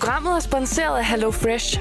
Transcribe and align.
Programmet 0.00 0.36
er 0.36 0.40
sponsoreret 0.40 0.98
af 0.98 1.04
HelloFresh. 1.04 1.80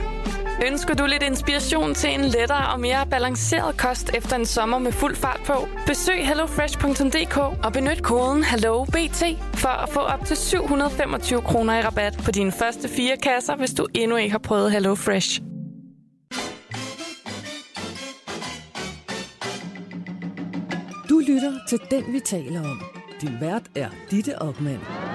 Ønsker 0.67 0.93
du 0.93 1.05
lidt 1.05 1.23
inspiration 1.23 1.93
til 1.93 2.09
en 2.09 2.21
lettere 2.21 2.73
og 2.73 2.79
mere 2.79 3.07
balanceret 3.09 3.77
kost 3.77 4.11
efter 4.13 4.35
en 4.35 4.45
sommer 4.45 4.79
med 4.79 4.91
fuld 4.91 5.15
fart 5.15 5.41
på? 5.45 5.67
Besøg 5.87 6.27
hellofresh.dk 6.27 7.37
og 7.37 7.73
benyt 7.73 8.03
koden 8.03 8.43
HelloBT 8.43 9.23
for 9.53 9.69
at 9.69 9.89
få 9.89 9.99
op 9.99 10.25
til 10.25 10.37
725 10.37 11.41
kroner 11.41 11.79
i 11.79 11.81
rabat 11.81 12.21
på 12.25 12.31
dine 12.31 12.51
første 12.51 12.89
fire 12.89 13.17
kasser, 13.17 13.55
hvis 13.55 13.73
du 13.73 13.87
endnu 13.93 14.15
ikke 14.15 14.31
har 14.31 14.39
prøvet 14.39 14.71
HelloFresh. 14.71 15.41
Du 21.09 21.19
lytter 21.19 21.53
til 21.69 21.79
Den, 21.91 22.13
vi 22.13 22.19
taler 22.19 22.59
om. 22.59 22.81
Din 23.21 23.41
vært 23.41 23.63
er 23.75 23.89
Ditte 24.11 24.43
Aukmann. 24.43 25.08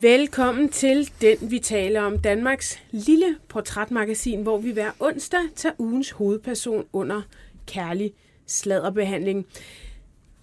Velkommen 0.00 0.68
til 0.68 1.10
Den, 1.20 1.50
vi 1.50 1.58
taler 1.58 2.02
om, 2.02 2.18
Danmarks 2.18 2.82
lille 2.90 3.36
portrætmagasin, 3.48 4.42
hvor 4.42 4.58
vi 4.58 4.70
hver 4.70 4.90
onsdag 5.00 5.40
tager 5.54 5.74
ugens 5.78 6.10
hovedperson 6.10 6.86
under 6.92 7.22
kærlig 7.66 8.12
sladderbehandling. 8.46 9.46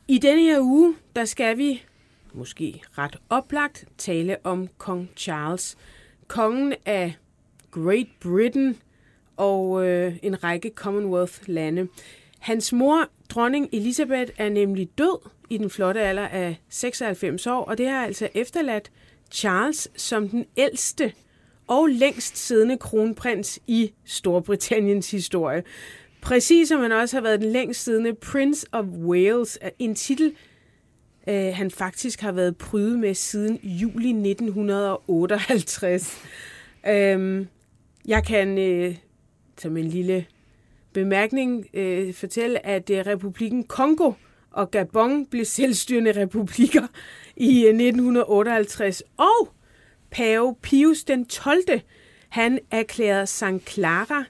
I 0.07 0.17
denne 0.17 0.41
her 0.41 0.59
uge, 0.59 0.95
der 1.16 1.26
skal 1.26 1.57
vi, 1.57 1.84
måske 2.34 2.81
ret 2.98 3.17
oplagt, 3.29 3.85
tale 3.98 4.38
om 4.43 4.67
kong 4.77 5.09
Charles. 5.17 5.77
Kongen 6.27 6.73
af 6.85 7.13
Great 7.71 8.07
Britain 8.20 8.77
og 9.38 9.88
øh, 9.88 10.15
en 10.23 10.43
række 10.43 10.71
Commonwealth-lande. 10.76 11.88
Hans 12.40 12.73
mor, 12.73 13.09
dronning 13.29 13.70
Elizabeth, 13.71 14.31
er 14.38 14.49
nemlig 14.49 14.90
død 14.98 15.29
i 15.49 15.57
den 15.57 15.70
flotte 15.70 16.01
alder 16.01 16.27
af 16.27 16.62
96 16.70 17.48
år, 17.48 17.63
og 17.65 17.77
det 17.77 17.90
har 17.90 18.05
altså 18.05 18.29
efterladt 18.34 18.91
Charles 19.34 19.87
som 19.95 20.29
den 20.29 20.45
ældste 20.57 21.13
og 21.67 21.87
længst 21.87 22.37
siddende 22.37 22.77
kronprins 22.77 23.59
i 23.67 23.93
Storbritanniens 24.05 25.12
historie. 25.12 25.63
Præcis 26.21 26.67
som 26.67 26.81
han 26.81 26.91
også 26.91 27.17
har 27.17 27.21
været 27.21 27.41
den 27.41 27.51
længst 27.51 27.84
siddende 27.84 28.13
Prince 28.13 28.67
of 28.71 28.85
Wales, 28.85 29.59
en 29.79 29.95
titel, 29.95 30.34
øh, 31.27 31.53
han 31.55 31.71
faktisk 31.71 32.21
har 32.21 32.31
været 32.31 32.57
prydet 32.57 32.99
med 32.99 33.13
siden 33.13 33.59
juli 33.63 34.09
1958. 34.09 36.21
Øhm, 36.87 37.47
jeg 38.07 38.25
kan 38.25 38.57
øh, 38.57 38.95
som 39.57 39.77
en 39.77 39.87
lille 39.87 40.25
bemærkning 40.93 41.65
øh, 41.73 42.13
fortælle, 42.13 42.65
at 42.65 42.90
øh, 42.90 42.97
republikken 42.97 43.63
Kongo 43.63 44.12
og 44.54 44.71
Gabon 44.71 45.26
blev 45.26 45.46
selvstyrende 45.46 46.12
republikker 46.21 46.87
i 47.35 47.65
1958. 47.65 49.04
Og 49.18 49.54
pave 50.12 50.55
Pius 50.62 51.04
den 51.04 51.26
12. 51.26 51.59
han 52.29 52.59
erklærede 52.71 53.27
St. 53.27 53.68
Clara 53.68 54.24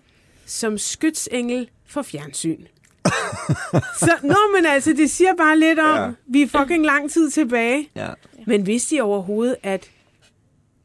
som 0.46 0.78
skytsengel 0.78 1.70
for 1.86 2.02
fjernsyn. 2.02 2.66
Så, 4.00 4.12
nå, 4.24 4.36
men 4.56 4.66
altså, 4.66 4.94
det 4.94 5.12
siger 5.12 5.36
bare 5.36 5.60
lidt 5.60 5.80
om, 5.80 5.98
ja. 5.98 6.12
vi 6.28 6.42
er 6.42 6.48
fucking 6.48 6.86
lang 6.86 7.12
tid 7.12 7.32
tilbage. 7.32 7.90
Ja. 7.96 8.10
Men 8.48 8.68
vidste 8.68 8.96
I 8.96 9.00
overhovedet, 9.00 9.56
at 9.64 9.90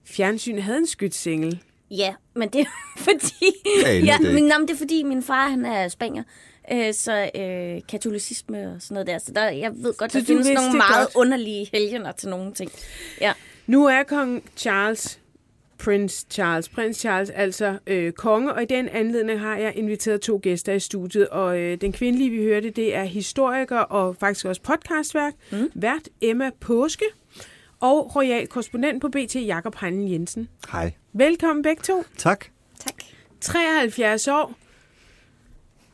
fjernsynet 0.05 0.62
havde 0.62 0.78
en 0.78 0.86
skytsengel? 0.86 1.62
Ja, 1.91 2.14
men 2.34 2.48
det 2.48 2.61
er 2.61 2.64
fordi... 3.09 3.53
Ja, 3.83 3.92
ja, 3.92 4.16
det. 4.22 4.34
men, 4.34 4.44
nå, 4.44 4.59
men 4.59 4.69
det 4.69 4.75
er 4.75 4.78
fordi, 4.78 5.03
min 5.03 5.22
far 5.22 5.48
han 5.48 5.64
er 5.64 5.89
spanier. 5.89 6.22
Øh, 6.72 6.94
så 6.94 7.30
øh, 7.34 7.80
katolicisme 7.88 8.72
og 8.74 8.83
sådan 8.83 8.94
noget 8.94 9.06
der. 9.06 9.19
Så 9.19 9.33
der, 9.33 9.50
jeg 9.50 9.72
ved 9.74 9.94
godt, 9.94 10.12
Så 10.12 10.19
der 10.19 10.24
du 10.24 10.27
findes 10.27 10.48
nogle 10.55 10.72
meget 10.72 11.06
godt? 11.06 11.16
underlige 11.16 11.69
helgener 11.72 12.12
til 12.12 12.28
nogle 12.28 12.52
ting. 12.55 12.70
Ja. 13.20 13.33
Nu 13.66 13.86
er 13.86 14.02
kong 14.02 14.44
Charles, 14.56 15.20
prins 15.78 16.27
Charles, 16.30 16.69
prins 16.69 16.97
Charles, 16.97 17.30
altså 17.30 17.78
øh, 17.87 18.12
konge, 18.12 18.53
og 18.54 18.62
i 18.62 18.66
den 18.66 18.88
anledning 18.88 19.41
har 19.41 19.56
jeg 19.56 19.72
inviteret 19.76 20.20
to 20.20 20.41
gæster 20.43 20.72
i 20.72 20.81
studiet, 20.81 21.28
og 21.28 21.59
øh, 21.59 21.81
den 21.81 21.93
kvindelige, 21.93 22.31
vi 22.31 22.43
hørte, 22.43 22.70
det 22.70 22.94
er 22.94 23.04
historiker 23.04 23.78
og 23.78 24.16
faktisk 24.16 24.47
også 24.47 24.62
podcastværk, 24.62 25.32
mm. 25.53 25.70
vært 25.75 26.09
Emma 26.20 26.50
Påske, 26.60 27.04
og 27.81 28.16
royal 28.16 28.47
korrespondent 28.47 29.00
på 29.00 29.09
BT, 29.09 29.34
Jakob 29.34 29.76
Heinlen 29.81 30.12
Jensen. 30.12 30.48
Hej. 30.72 30.93
Velkommen 31.12 31.62
begge 31.62 31.82
to. 31.82 32.04
Tak. 32.16 32.44
Tak. 32.81 32.94
73 33.41 34.28
år. 34.28 34.54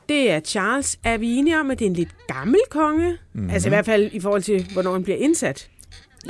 Det 0.08 0.30
er 0.30 0.40
Charles. 0.40 0.98
Er 1.04 1.18
vi 1.18 1.36
enige 1.36 1.60
om, 1.60 1.70
at 1.70 1.78
det 1.78 1.84
er 1.84 1.90
en 1.90 1.96
lidt 1.96 2.16
gammel 2.28 2.60
konge? 2.70 3.10
Mhm. 3.10 3.18
Mm-hmm. 3.32 3.50
Altså 3.50 3.68
i 3.68 3.70
hvert 3.70 3.84
fald 3.84 4.10
i 4.12 4.20
forhold 4.20 4.42
til, 4.42 4.68
hvornår 4.72 4.92
han 4.92 5.02
bliver 5.02 5.18
indsat. 5.18 5.70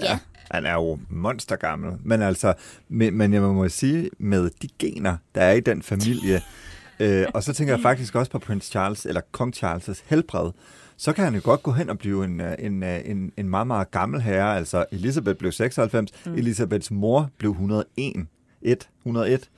Ja. 0.02 0.18
Han 0.50 0.66
er 0.66 0.74
jo 0.74 0.98
monstergammel. 1.08 1.92
Men 2.04 2.22
altså, 2.22 2.54
men, 2.88 3.14
men 3.14 3.32
jeg 3.32 3.42
må 3.42 3.68
sige, 3.68 4.10
med 4.18 4.50
de 4.62 4.68
gener, 4.78 5.16
der 5.34 5.40
er 5.40 5.52
i 5.52 5.60
den 5.60 5.82
familie, 5.82 6.42
øh, 7.00 7.26
og 7.34 7.42
så 7.42 7.52
tænker 7.52 7.74
jeg 7.74 7.82
faktisk 7.82 8.14
også 8.14 8.30
på 8.30 8.38
prins 8.38 8.64
Charles, 8.64 9.06
eller 9.06 9.20
kong 9.32 9.54
Charles' 9.56 10.02
helbred, 10.06 10.50
så 10.96 11.12
kan 11.12 11.24
han 11.24 11.34
jo 11.34 11.40
godt 11.44 11.62
gå 11.62 11.72
hen 11.72 11.90
og 11.90 11.98
blive 11.98 12.24
en, 12.24 12.40
øh, 12.40 12.54
en, 12.58 12.82
øh, 12.82 13.00
en, 13.04 13.32
en 13.36 13.48
meget, 13.48 13.66
meget 13.66 13.90
gammel 13.90 14.20
herre. 14.20 14.56
Altså, 14.56 14.84
Elisabeth 14.92 15.38
blev 15.38 15.52
96, 15.52 16.10
mm. 16.26 16.34
Elisabeths 16.34 16.90
mor 16.90 17.30
blev 17.38 17.50
101. 17.50 18.26
1, 18.62 18.88
101. 19.00 19.50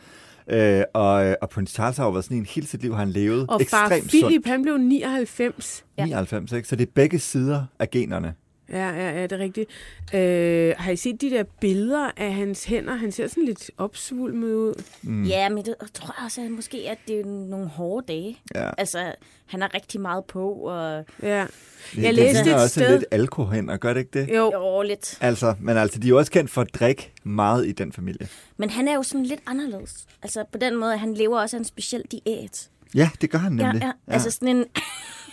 Øh, 0.51 0.83
og, 0.95 1.27
øh, 1.27 1.35
og 1.43 1.49
prins 1.51 1.71
Charles 1.71 1.97
har 1.97 2.05
jo 2.05 2.11
været 2.11 2.25
sådan 2.25 2.37
en 2.37 2.47
hele 2.47 2.67
sit 2.67 2.83
liv, 2.83 2.93
har 2.93 2.99
han 2.99 3.11
levet 3.11 3.41
Og 3.49 3.61
far 3.71 3.85
ekstremt 3.85 4.09
Philip, 4.09 4.31
sundt. 4.33 4.47
han 4.47 4.63
blev 4.63 4.77
99. 4.79 5.85
Ja. 5.99 6.05
99, 6.05 6.53
ikke? 6.53 6.69
Så 6.69 6.77
det 6.77 6.87
er 6.89 6.91
begge 6.95 7.19
sider 7.19 7.65
af 7.79 7.91
generne. 7.91 8.35
Ja, 8.71 8.89
ja, 8.91 9.11
ja, 9.17 9.23
det 9.23 9.33
er 9.33 9.39
rigtigt. 9.39 9.71
Øh, 10.15 10.75
har 10.79 10.91
I 10.93 10.97
set 10.97 11.21
de 11.21 11.31
der 11.31 11.45
billeder 11.61 12.11
af 12.17 12.35
hans 12.35 12.65
hænder? 12.65 12.95
Han 12.95 13.13
ser 13.13 13.27
sådan 13.29 13.45
lidt 13.45 13.71
opsvulmet 13.79 14.55
ud. 14.55 14.83
Mm. 15.03 15.25
Ja, 15.25 15.49
men 15.49 15.59
det, 15.59 15.75
jeg 15.81 15.89
tror 15.95 16.15
også, 16.25 16.41
at 16.43 16.51
måske 16.51 16.79
at 16.91 16.99
det 17.09 17.21
er 17.21 17.25
nogle 17.25 17.67
hårde 17.69 18.07
dage. 18.09 18.39
Ja. 18.55 18.71
Altså, 18.79 19.13
han 19.47 19.61
har 19.61 19.75
rigtig 19.75 20.01
meget 20.01 20.25
på, 20.25 20.51
og 20.53 21.05
Ja. 21.23 21.47
Det, 21.93 21.97
Jeg 21.97 22.05
det 22.05 22.15
læste 22.15 22.43
ligner 22.45 22.57
et 22.59 22.63
også 22.63 22.81
sted- 22.81 22.93
lidt 22.99 23.05
alkohol 23.11 23.79
gør 23.79 23.93
det 23.93 24.01
ikke 24.01 24.21
det? 24.21 24.29
Jo, 24.37 24.53
jo, 24.55 24.83
lidt. 24.83 25.19
Altså, 25.21 25.55
men 25.61 25.77
altså, 25.77 25.99
de 25.99 26.07
er 26.07 26.09
jo 26.09 26.19
også 26.19 26.33
kendt 26.33 26.51
for 26.51 26.61
at 26.61 26.75
drikke 26.75 27.13
meget 27.25 27.67
i 27.67 27.73
den 27.73 27.93
familie. 27.93 28.29
Men 28.57 28.71
han 28.71 28.89
er 28.89 28.95
jo 28.95 29.03
sådan 29.03 29.27
lidt 29.27 29.41
anderledes. 29.47 30.07
Altså, 30.23 30.45
på 30.53 30.59
den 30.59 30.77
måde, 30.77 30.97
han 30.97 31.15
lever 31.15 31.41
også 31.41 31.57
af 31.57 31.61
en 31.61 31.65
speciel 31.65 32.03
diæt. 32.13 32.69
Ja, 32.95 33.11
det 33.21 33.31
gør 33.31 33.39
han 33.39 33.59
Ja, 33.59 33.65
nemlig. 33.67 33.83
ja. 33.83 33.93
Altså 34.15 34.31
sådan 34.31 34.49
en... 34.57 34.65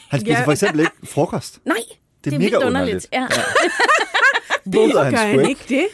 Han 0.10 0.20
spiser 0.20 0.38
Ja. 0.40 0.46
for 0.46 0.52
eksempel 0.52 0.80
ikke 0.80 0.92
frokost. 1.04 1.60
Nej, 1.66 1.78
Det 2.24 2.34
er 2.34 2.38
det 2.38 2.46
er 2.46 2.50
mega 2.52 2.58
vildt 2.58 2.66
underligt. 2.66 3.08
underligt. 3.14 3.14
Ja. 3.14 3.28
hvorfor 4.64 5.04
han 5.04 5.14
gør 5.14 5.18
han 5.18 5.50
ikke. 5.50 5.66
det? 5.70 5.86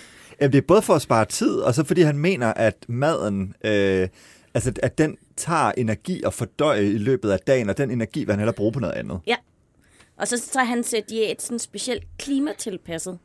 Jamen, 0.41 0.51
det 0.51 0.57
er 0.57 0.67
både 0.67 0.81
for 0.81 0.93
at 0.93 1.01
spare 1.01 1.25
tid, 1.25 1.55
og 1.55 1.73
så 1.73 1.83
fordi 1.83 2.01
han 2.01 2.17
mener, 2.17 2.53
at 2.53 2.75
maden, 2.87 3.53
øh, 3.63 4.07
altså 4.53 4.71
at 4.83 4.97
den 4.97 5.17
tager 5.37 5.71
energi 5.77 6.23
og 6.23 6.33
fordøje 6.33 6.85
i 6.85 6.97
løbet 6.97 7.31
af 7.31 7.39
dagen, 7.39 7.69
og 7.69 7.77
den 7.77 7.91
energi 7.91 8.19
vil 8.19 8.31
han 8.31 8.39
hellere 8.39 8.55
bruge 8.55 8.71
på 8.71 8.79
noget 8.79 8.93
andet. 8.93 9.19
ja. 9.27 9.35
Og 10.17 10.27
så 10.27 10.49
tager 10.51 10.63
hans 10.63 10.95
diæt 11.09 11.41
sådan 11.41 11.59
specielt 11.59 12.03
klimatilpasset. 12.17 13.19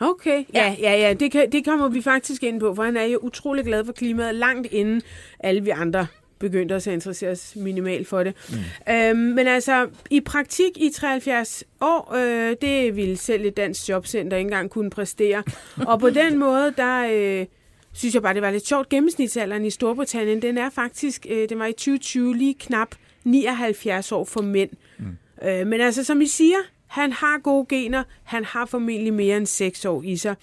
Okay, 0.00 0.44
ja, 0.54 0.76
ja, 0.80 0.92
ja. 0.96 1.12
Det, 1.12 1.32
kan, 1.32 1.52
det 1.52 1.64
kommer 1.64 1.88
vi 1.88 2.02
faktisk 2.02 2.42
ind 2.42 2.60
på, 2.60 2.74
for 2.74 2.82
han 2.82 2.96
er 2.96 3.04
jo 3.04 3.18
utrolig 3.22 3.64
glad 3.64 3.84
for 3.84 3.92
klimaet, 3.92 4.34
langt 4.34 4.66
inden 4.72 5.02
alle 5.40 5.60
vi 5.64 5.70
andre 5.70 6.06
begyndte 6.38 6.74
også 6.74 6.90
at 6.90 6.94
interessere 6.94 7.30
os 7.30 7.56
minimalt 7.56 8.08
for 8.08 8.22
det. 8.22 8.34
Mm. 8.50 8.92
Øhm, 8.94 9.18
men 9.18 9.46
altså, 9.46 9.88
i 10.10 10.20
praktik 10.20 10.70
i 10.76 10.90
73 10.94 11.64
år, 11.80 12.14
øh, 12.14 12.56
det 12.62 12.96
ville 12.96 13.16
selv 13.16 13.46
et 13.46 13.56
dansk 13.56 13.88
jobcenter 13.88 14.36
ikke 14.36 14.46
engang 14.46 14.70
kunne 14.70 14.90
præstere. 14.90 15.42
Og 15.90 16.00
på 16.00 16.10
den 16.10 16.38
måde, 16.38 16.74
der 16.76 17.08
øh, 17.12 17.46
synes 17.92 18.14
jeg 18.14 18.22
bare, 18.22 18.34
det 18.34 18.42
var 18.42 18.50
lidt 18.50 18.66
sjovt. 18.66 18.88
Gennemsnitsalderen 18.88 19.64
i 19.64 19.70
Storbritannien, 19.70 20.42
den 20.42 20.58
er 20.58 20.70
faktisk, 20.70 21.26
øh, 21.30 21.48
den 21.48 21.58
var 21.58 21.66
i 21.66 21.72
2020 21.72 22.36
lige 22.36 22.54
knap 22.54 22.88
79 23.24 24.12
år 24.12 24.24
for 24.24 24.42
mænd. 24.42 24.70
Mm. 24.98 25.48
Øh, 25.48 25.66
men 25.66 25.80
altså, 25.80 26.04
som 26.04 26.20
I 26.20 26.26
siger, 26.26 26.58
han 26.86 27.12
har 27.12 27.38
gode 27.38 27.66
gener. 27.68 28.02
Han 28.24 28.44
har 28.44 28.66
formentlig 28.66 29.14
mere 29.14 29.36
end 29.36 29.46
6 29.46 29.84
år 29.84 30.02
i 30.02 30.16
sig. 30.16 30.34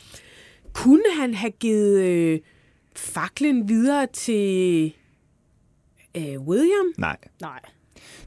Kunne 0.73 1.03
han 1.19 1.33
have 1.33 1.51
givet 1.51 2.01
øh, 2.01 2.39
faklen 2.95 3.69
videre 3.69 4.07
til 4.13 4.93
øh, 6.17 6.41
William? 6.41 6.93
Nej, 6.97 7.17
Nej. 7.41 7.59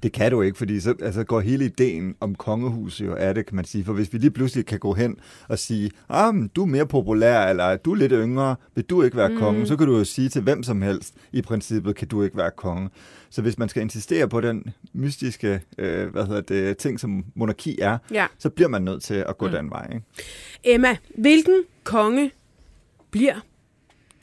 det 0.03 0.13
kan 0.13 0.31
du 0.31 0.43
ikke, 0.43 0.59
fordi 0.59 0.81
så 0.81 0.95
altså, 1.03 1.25
går 1.25 1.41
hele 1.41 1.65
ideen 1.65 2.15
om 2.21 2.35
kongehuset 2.35 3.07
jo 3.07 3.15
af 3.15 3.35
det, 3.35 3.47
kan 3.47 3.57
man 3.57 3.65
sige. 3.65 3.85
For 3.85 3.93
hvis 3.93 4.13
vi 4.13 4.19
lige 4.19 4.31
pludselig 4.31 4.67
kan 4.67 4.79
gå 4.79 4.95
hen 4.95 5.17
og 5.49 5.59
sige, 5.59 5.91
ah, 6.09 6.35
men 6.35 6.49
du 6.49 6.63
er 6.63 6.67
mere 6.67 6.87
populær, 6.87 7.47
eller 7.47 7.77
du 7.77 7.93
er 7.93 7.97
lidt 7.97 8.13
yngre, 8.15 8.57
vil 8.75 8.85
du 8.85 9.03
ikke 9.03 9.17
være 9.17 9.29
mm. 9.29 9.37
konge, 9.39 9.67
så 9.67 9.77
kan 9.77 9.87
du 9.87 9.97
jo 9.99 10.05
sige 10.05 10.29
til 10.29 10.43
hvem 10.43 10.63
som 10.63 10.83
helst, 10.83 11.15
i 11.33 11.43
princippet 11.43 11.97
kan 11.97 12.09
du 12.09 12.23
ikke 12.23 12.37
være 12.37 12.51
konge. 12.57 12.91
Så 13.31 13.43
hvis 13.43 13.59
man 13.59 13.69
skal 13.69 13.83
insistere 13.83 14.29
på 14.29 14.41
den 14.41 14.65
mystiske 14.93 15.61
øh, 15.79 16.09
hvad 16.09 16.27
hedder 16.27 16.41
det, 16.41 16.77
ting, 16.79 17.01
som 17.01 17.25
monarki 17.35 17.79
er, 17.81 17.99
Ja. 18.11 18.27
så 18.39 18.51
bliver 18.51 18.69
man 18.69 18.83
nødt 18.83 19.03
til 19.03 19.15
at 19.15 19.39
gå 19.39 19.47
mm. 19.47 19.53
den 19.53 19.71
vej. 19.71 19.91
Ikke? 19.95 20.05
Emma, 20.65 20.97
hvilken 21.19 21.63
konge 21.85 22.31
bliver 23.11 23.35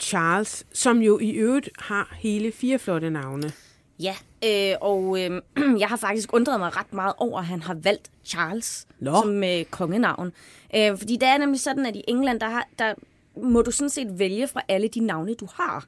Charles, 0.02 0.66
som 0.72 1.02
jo 1.02 1.18
i 1.18 1.30
øvrigt 1.30 1.70
har 1.78 2.14
hele 2.18 2.52
fire 2.52 2.78
flotte 2.78 3.10
navne? 3.10 3.52
Ja, 4.00 4.14
øh, 4.44 4.76
og 4.80 5.20
øh, 5.20 5.42
jeg 5.80 5.88
har 5.88 5.96
faktisk 5.96 6.34
undret 6.34 6.60
mig 6.60 6.76
ret 6.76 6.92
meget 6.92 7.14
over, 7.16 7.38
at 7.38 7.46
han 7.46 7.62
har 7.62 7.74
valgt 7.74 8.10
Charles 8.24 8.86
Nå. 8.98 9.22
som 9.22 9.44
øh, 9.44 9.64
kongenavn. 9.64 10.32
Øh, 10.76 10.98
fordi 10.98 11.16
det 11.16 11.28
er 11.28 11.38
nemlig 11.38 11.60
sådan, 11.60 11.86
at 11.86 11.96
i 11.96 12.02
England, 12.08 12.40
der, 12.40 12.48
har, 12.48 12.68
der 12.78 12.94
må 13.36 13.62
du 13.62 13.70
sådan 13.70 13.90
set 13.90 14.18
vælge 14.18 14.48
fra 14.48 14.62
alle 14.68 14.88
de 14.88 15.00
navne, 15.00 15.34
du 15.34 15.48
har. 15.54 15.86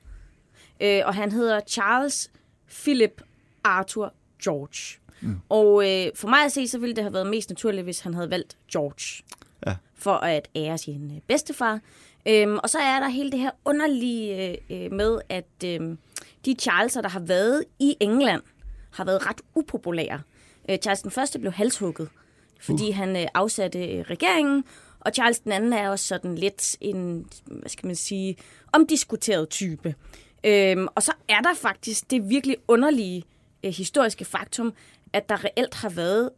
Øh, 0.80 1.02
og 1.04 1.14
han 1.14 1.32
hedder 1.32 1.60
Charles 1.68 2.30
Philip 2.68 3.22
Arthur 3.64 4.12
George. 4.44 5.00
Mm. 5.20 5.40
Og 5.48 5.90
øh, 5.90 6.10
for 6.14 6.28
mig 6.28 6.44
at 6.44 6.52
se, 6.52 6.68
så 6.68 6.78
ville 6.78 6.96
det 6.96 7.04
have 7.04 7.12
været 7.12 7.26
mest 7.26 7.48
naturligt, 7.48 7.84
hvis 7.84 8.00
han 8.00 8.14
havde 8.14 8.30
valgt 8.30 8.56
George. 8.72 9.24
Ja. 9.66 9.76
For 9.94 10.14
at 10.14 10.48
ære 10.56 10.78
sin 10.78 11.12
øh, 11.16 11.20
bedstefar. 11.28 11.80
Øhm, 12.28 12.58
og 12.62 12.70
så 12.70 12.78
er 12.78 13.00
der 13.00 13.08
hele 13.08 13.30
det 13.30 13.38
her 13.38 13.50
underlige 13.64 14.50
øh, 14.50 14.84
øh, 14.84 14.92
med, 14.92 15.18
at 15.28 15.64
øh, 15.64 15.96
de 16.44 16.54
Charleser, 16.60 17.00
der 17.00 17.08
har 17.08 17.20
været 17.20 17.64
i 17.78 17.96
England, 18.00 18.42
har 18.90 19.04
været 19.04 19.26
ret 19.28 19.40
upopulære. 19.54 20.20
Øh, 20.70 20.78
Charles 20.78 21.02
den 21.02 21.10
første 21.10 21.38
blev 21.38 21.52
halshugget, 21.52 22.08
fordi 22.60 22.88
uh. 22.88 22.96
han 22.96 23.16
øh, 23.16 23.26
afsatte 23.34 23.86
øh, 23.86 24.00
regeringen, 24.00 24.64
og 25.00 25.12
Charles 25.14 25.38
den 25.38 25.52
anden 25.52 25.72
er 25.72 25.88
også 25.88 26.06
sådan 26.06 26.34
lidt 26.34 26.76
en, 26.80 27.26
hvad 27.46 27.70
skal 27.70 27.86
man 27.86 27.96
sige, 27.96 28.36
omdiskuteret 28.72 29.48
type. 29.48 29.94
Øhm, 30.44 30.88
og 30.94 31.02
så 31.02 31.12
er 31.28 31.40
der 31.40 31.54
faktisk 31.54 32.10
det 32.10 32.28
virkelig 32.28 32.56
underlige 32.68 33.24
øh, 33.64 33.72
historiske 33.72 34.24
faktum, 34.24 34.72
at 35.12 35.28
der 35.28 35.44
reelt 35.44 35.74
har 35.74 35.88
været, 35.88 36.30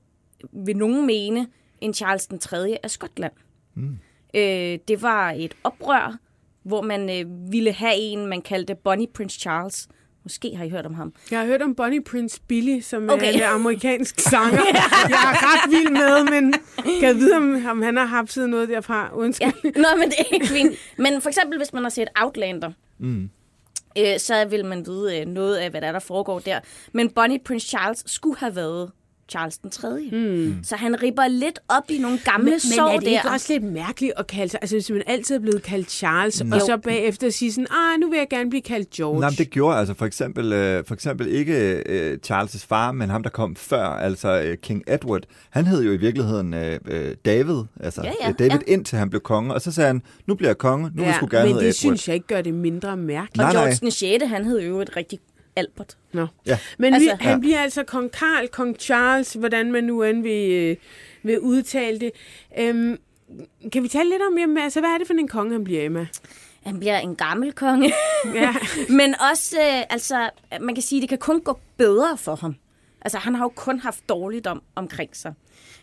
vil 0.53 0.77
nogen 0.77 1.07
mene, 1.07 1.49
en 1.81 1.95
Charles 1.95 2.27
den 2.27 2.39
3. 2.39 2.79
af 2.83 2.91
Skotland. 2.91 3.33
Mm. 3.75 3.99
Øh, 4.37 4.79
det 4.89 5.03
var 5.03 5.31
et 5.31 5.55
oprør, 5.65 6.17
hvor 6.63 6.83
man 6.83 7.11
øh, 7.21 7.53
ville 7.53 7.73
have 7.73 7.95
en, 7.97 8.27
man 8.27 8.43
kaldte 8.43 8.75
Bonnie 8.75 9.07
Prince 9.15 9.41
Charles. 9.41 9.89
Måske 10.23 10.57
har 10.57 10.65
I 10.65 10.69
hørt 10.69 10.87
om 10.87 10.95
ham. 10.95 11.13
Jeg 11.31 11.39
har 11.39 11.47
hørt 11.47 11.63
om 11.63 11.75
Bonnie 11.75 12.03
Prince 12.05 12.41
Billy, 12.49 12.81
som 12.81 13.03
Okay. 13.11 13.15
okay. 13.15 13.27
er 13.41 13.49
en 13.49 13.55
amerikansk 13.55 14.21
sanger. 14.31 14.61
jeg 15.09 15.19
er 15.23 15.45
ret 15.55 15.71
vild 15.71 15.91
med, 15.93 16.31
men 16.41 16.53
kan 17.01 17.09
jeg 17.09 17.17
vide, 17.17 17.37
om, 17.37 17.67
om 17.67 17.83
han 17.83 17.97
har 17.97 18.05
hapset 18.05 18.51
noget 18.51 18.69
derfra? 18.69 19.11
Undskyld. 19.15 19.53
Ja, 19.65 19.71
nå, 19.71 19.87
men 19.99 20.09
det 20.11 20.19
er 20.19 20.35
ikke 20.35 20.47
fint. 20.47 20.75
Men 20.99 21.21
for 21.21 21.29
eksempel, 21.29 21.59
hvis 21.59 21.73
man 21.73 21.83
har 21.83 21.91
set 21.91 22.09
Outlander, 22.23 22.71
mm. 22.99 23.31
øh, 23.99 24.19
så 24.19 24.45
vil 24.51 24.65
man 24.65 24.87
vide 24.87 25.21
øh, 25.21 25.27
noget 25.27 25.57
af, 25.57 25.71
hvad 25.71 25.81
der, 25.81 25.87
er, 25.89 25.93
der 25.93 25.99
foregår 25.99 26.39
der. 26.39 26.61
Men 26.93 27.11
Bonnie 27.11 27.39
Prince 27.45 27.69
Charles 27.69 28.05
skulle 28.07 28.37
have 28.39 28.57
været 28.57 28.91
Charles 29.29 29.59
den 29.59 29.71
3. 29.71 30.09
Mm. 30.13 30.57
Så 30.63 30.77
han 30.77 31.03
ripper 31.03 31.29
lidt 31.29 31.59
op 31.69 31.83
i 31.91 31.99
nogle 31.99 32.19
gamle 32.25 32.45
Men, 32.45 32.51
men 32.53 32.61
sår 32.61 32.89
er 32.89 32.93
det 32.97 33.03
der. 33.03 33.09
ikke 33.11 33.29
også 33.31 33.53
lidt 33.53 33.63
mærkeligt 33.65 34.13
at 34.17 34.27
kalde 34.27 34.49
sig, 34.51 34.59
altså 34.63 34.77
hvis 34.77 34.91
man 34.91 35.03
altid 35.07 35.37
er 35.37 35.41
blevet 35.41 35.63
kaldt 35.63 35.91
Charles, 35.91 36.41
og 36.41 36.47
Jo. 36.47 36.59
så 36.59 36.77
bagefter 36.77 37.31
sige 37.31 37.53
sådan, 37.53 37.67
ah, 37.71 38.01
nu 38.01 38.11
vil 38.11 38.17
jeg 38.17 38.27
gerne 38.31 38.51
blive 38.51 38.63
kaldt 38.63 38.91
George. 38.91 39.21
Nej, 39.21 39.31
men 39.31 39.37
det 39.39 39.51
gjorde 39.51 39.79
altså 39.79 39.95
for 39.95 40.07
eksempel, 40.07 40.53
øh, 40.53 40.85
for 40.87 40.95
eksempel 40.95 41.27
ikke 41.29 41.83
øh, 41.87 42.19
Charles' 42.27 42.67
far, 42.69 42.93
men 42.93 43.11
ham, 43.11 43.23
der 43.23 43.31
kom 43.31 43.57
før, 43.57 43.85
altså 43.87 44.41
øh, 44.43 44.57
King 44.57 44.83
Edward. 44.87 45.23
Han 45.51 45.67
hed 45.67 45.83
jo 45.85 45.93
i 45.93 45.97
virkeligheden 45.97 46.55
øh, 46.55 46.79
øh, 46.87 47.15
David, 47.25 47.63
altså 47.81 48.03
Ja, 48.05 48.13
ja, 48.23 48.29
øh, 48.29 48.35
David 48.39 48.51
ja. 48.67 48.73
indtil 48.73 48.99
han 48.99 49.11
blev 49.11 49.21
konge, 49.21 49.55
og 49.55 49.61
så 49.61 49.73
sagde 49.73 49.87
han, 49.87 50.03
nu 50.27 50.35
bliver 50.35 50.49
jeg 50.51 50.59
konge, 50.59 50.85
nu 50.85 50.91
vil 50.95 51.05
jeg 51.05 51.15
sgu 51.15 51.27
gerne 51.31 51.45
men 51.45 51.53
hedde 51.55 51.67
det 51.67 51.71
Edward. 51.71 51.75
synes 51.97 52.09
jeg 52.09 52.15
ikke 52.15 52.27
gør 52.27 52.43
det 52.43 52.55
mindre 52.55 52.97
mærkeligt. 52.97 53.39
Og 53.39 53.45
Nej, 53.45 53.53
George 53.53 53.69
nej. 53.71 53.79
den 53.81 53.91
6. 53.91 54.25
han 54.25 54.45
hed 54.45 54.61
jo 54.61 54.81
et 54.81 54.97
rigtig 54.97 55.19
Albert. 55.57 55.97
Nå. 56.13 56.27
Ja. 56.47 56.59
Men 56.79 56.95
Altså- 56.95 57.11
vi, 57.11 57.17
han 57.25 57.33
Ja. 57.33 57.39
bliver 57.39 57.61
altså 57.61 57.83
kong 57.85 58.11
Karl, 58.13 58.49
kong 58.49 58.77
Charles, 58.79 59.33
hvordan 59.33 59.73
man 59.73 59.85
nu 59.85 60.03
end 60.03 60.23
vil, 60.23 60.51
øh, 60.53 60.77
vil 61.23 61.41
udtale 61.41 62.01
det. 62.01 62.11
Øhm, 62.59 62.99
kan 63.73 63.83
vi 63.83 63.89
tale 63.89 64.11
lidt 64.11 64.23
om, 64.31 64.39
jamen, 64.39 64.59
altså, 64.59 64.81
hvad 64.81 64.91
er 64.91 64.99
det 64.99 65.07
for 65.07 65.15
en 65.15 65.29
konge, 65.29 65.53
han 65.53 65.65
bliver, 65.65 65.85
Emma? 65.85 66.07
Han 66.63 66.79
bliver 66.79 66.99
en 66.99 67.17
gammel 67.17 67.53
konge. 67.53 67.93
Ja. 68.35 68.55
Men 68.99 69.15
også, 69.33 69.57
øh, 69.61 69.83
altså, 69.91 70.31
man 70.61 70.75
kan 70.75 70.83
sige, 70.83 71.01
det 71.01 71.09
kan 71.09 71.19
kun 71.19 71.41
gå 71.41 71.59
bedre 71.77 72.19
for 72.19 72.35
ham. 72.37 72.57
Altså, 73.01 73.19
han 73.19 73.35
har 73.35 73.45
jo 73.45 73.49
kun 73.57 73.79
haft 73.81 74.09
dårligt 74.09 74.47
om, 74.47 74.63
omkring 74.75 75.17
sig. 75.17 75.35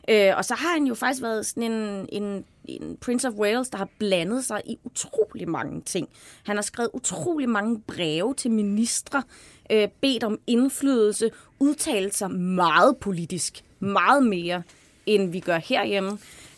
Øh, 0.09 0.31
og 0.37 0.45
så 0.45 0.55
har 0.55 0.73
han 0.73 0.83
jo 0.85 0.95
faktisk 0.95 1.21
været 1.23 1.45
sådan 1.45 1.71
en, 1.71 2.07
en, 2.11 2.45
en 2.65 2.97
Prince 3.01 3.27
of 3.27 3.33
Wales, 3.33 3.69
der 3.69 3.77
har 3.77 3.89
blandet 3.99 4.45
sig 4.45 4.61
i 4.65 4.77
utrolig 4.83 5.49
mange 5.49 5.81
ting. 5.81 6.07
Han 6.45 6.55
har 6.57 6.63
skrevet 6.63 6.89
utrolig 6.93 7.49
mange 7.49 7.81
breve 7.81 8.33
til 8.33 8.51
ministre, 8.51 9.23
øh, 9.71 9.87
bedt 10.01 10.23
om 10.23 10.39
indflydelse, 10.47 11.31
udtalt 11.59 12.15
sig 12.15 12.31
meget 12.31 12.97
politisk. 12.97 13.63
Meget 13.79 14.23
mere, 14.23 14.63
end 15.05 15.31
vi 15.31 15.39
gør 15.39 15.57
herhjemme. 15.57 16.17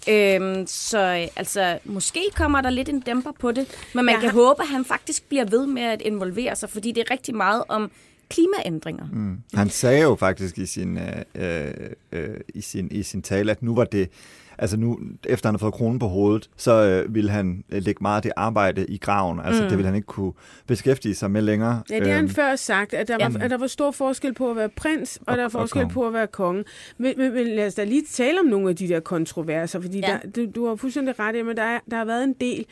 Øhm, 0.09 0.67
så 0.67 0.99
øh, 0.99 1.27
altså, 1.35 1.79
måske 1.85 2.21
kommer 2.35 2.61
der 2.61 2.69
lidt 2.69 2.89
en 2.89 2.99
dæmper 2.99 3.31
på 3.39 3.51
det, 3.51 3.67
men 3.93 4.05
man 4.05 4.13
Jeg 4.13 4.21
kan 4.21 4.31
håbe, 4.31 4.61
at 4.61 4.67
han 4.67 4.85
faktisk 4.85 5.29
bliver 5.29 5.45
ved 5.45 5.67
med 5.67 5.83
at 5.83 6.01
involvere 6.01 6.55
sig, 6.55 6.69
fordi 6.69 6.91
det 6.91 7.01
er 7.01 7.11
rigtig 7.11 7.35
meget 7.35 7.63
om 7.67 7.91
klimaændringer. 8.29 9.05
Mm. 9.13 9.37
Han 9.53 9.69
sagde 9.69 10.01
jo 10.01 10.15
faktisk 10.15 10.57
i 10.57 10.65
sin, 10.65 10.97
øh, 11.35 11.73
øh, 12.11 12.29
i 12.53 12.61
sin, 12.61 12.87
i 12.91 13.03
sin 13.03 13.21
tale, 13.21 13.51
at 13.51 13.63
nu 13.63 13.75
var 13.75 13.83
det, 13.83 14.09
altså 14.57 14.77
nu, 14.77 14.99
efter 15.23 15.49
han 15.49 15.53
har 15.53 15.59
fået 15.59 15.73
kronen 15.73 15.99
på 15.99 16.07
hovedet, 16.07 16.49
så 16.57 16.71
øh, 16.71 17.15
ville 17.15 17.29
han 17.31 17.63
øh, 17.69 17.81
lægge 17.83 17.99
meget 18.01 18.15
af 18.15 18.21
det 18.21 18.31
arbejde 18.35 18.85
i 18.85 18.97
graven. 18.97 19.39
Altså 19.39 19.63
mm. 19.63 19.69
det 19.69 19.77
ville 19.77 19.85
han 19.87 19.95
ikke 19.95 20.05
kunne 20.05 20.33
beskæftige 20.67 21.15
sig 21.15 21.31
med 21.31 21.41
længere. 21.41 21.81
Ja, 21.89 21.95
det 21.99 22.07
har 22.07 22.13
han 22.15 22.23
Øhm, 22.23 22.33
før 22.33 22.55
sagt, 22.55 22.93
at 22.93 23.07
der 23.07 23.17
var, 23.17 23.43
at 23.43 23.49
der 23.51 23.57
var 23.57 23.67
stor 23.67 23.91
forskel 23.91 24.33
på 24.33 24.49
at 24.49 24.55
være 24.55 24.69
prins, 24.69 25.17
og, 25.17 25.23
Og- 25.27 25.35
der 25.37 25.41
er 25.41 25.45
og 25.45 25.51
forskel 25.51 25.87
på 25.89 26.07
at 26.07 26.13
være 26.13 26.27
konge. 26.27 26.63
Men, 26.97 27.13
men, 27.17 27.33
men 27.33 27.47
lad 27.47 27.67
os 27.67 27.73
da 27.75 27.83
lige 27.83 28.03
tale 28.11 28.39
om 28.39 28.45
nogle 28.45 28.69
af 28.69 28.75
de 28.75 28.87
der 28.87 28.99
kontroverser, 28.99 29.81
fordi 29.81 29.99
Ja. 29.99 30.19
der, 30.23 30.29
du, 30.45 30.51
du 30.55 30.67
har 30.67 30.75
fuldstændig 30.75 31.19
ret 31.19 31.35
i, 31.35 31.41
men 31.41 31.57
der, 31.57 31.63
er, 31.63 31.79
der 31.91 31.97
har 31.97 32.05
været 32.05 32.23
en 32.23 32.33
del. 32.41 32.65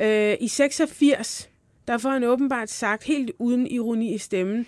Øh, 0.00 0.34
I 0.40 0.48
86, 0.48 1.48
der 1.88 1.98
får 1.98 2.10
han 2.10 2.24
åbenbart 2.24 2.70
sagt, 2.70 3.04
helt 3.04 3.30
uden 3.38 3.66
ironi 3.66 4.14
i 4.14 4.18
stemmen, 4.18 4.66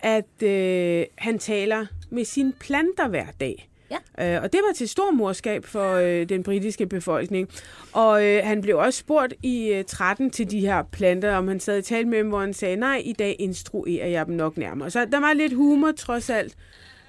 at 0.00 0.42
øh, 0.42 1.04
han 1.18 1.38
taler 1.38 1.86
med 2.10 2.24
sine 2.24 2.52
planter 2.60 3.08
hver 3.08 3.26
dag. 3.40 3.68
Ja. 3.90 4.36
Øh, 4.36 4.42
og 4.42 4.52
det 4.52 4.60
var 4.68 4.72
til 4.74 4.88
stor 4.88 5.10
morskab 5.10 5.64
for 5.64 5.94
øh, 5.94 6.28
den 6.28 6.42
britiske 6.42 6.86
befolkning. 6.86 7.48
Og 7.92 8.26
øh, 8.26 8.40
han 8.44 8.60
blev 8.60 8.78
også 8.78 8.98
spurgt 8.98 9.34
i 9.42 9.68
øh, 9.68 9.84
13 9.84 10.30
til 10.30 10.50
de 10.50 10.60
her 10.60 10.82
planter, 10.82 11.36
om 11.36 11.48
han 11.48 11.60
sad 11.60 11.78
og 11.78 11.84
talte 11.84 12.10
med 12.10 12.18
dem, 12.18 12.28
hvor 12.28 12.40
han 12.40 12.54
sagde, 12.54 12.76
nej, 12.76 13.02
i 13.04 13.12
dag 13.12 13.36
instruerer 13.38 14.06
jeg 14.06 14.26
dem 14.26 14.34
nok 14.34 14.56
nærmere. 14.56 14.90
Så 14.90 15.04
der 15.04 15.20
var 15.20 15.32
lidt 15.32 15.52
humor 15.52 15.92
trods 15.92 16.30
alt. 16.30 16.56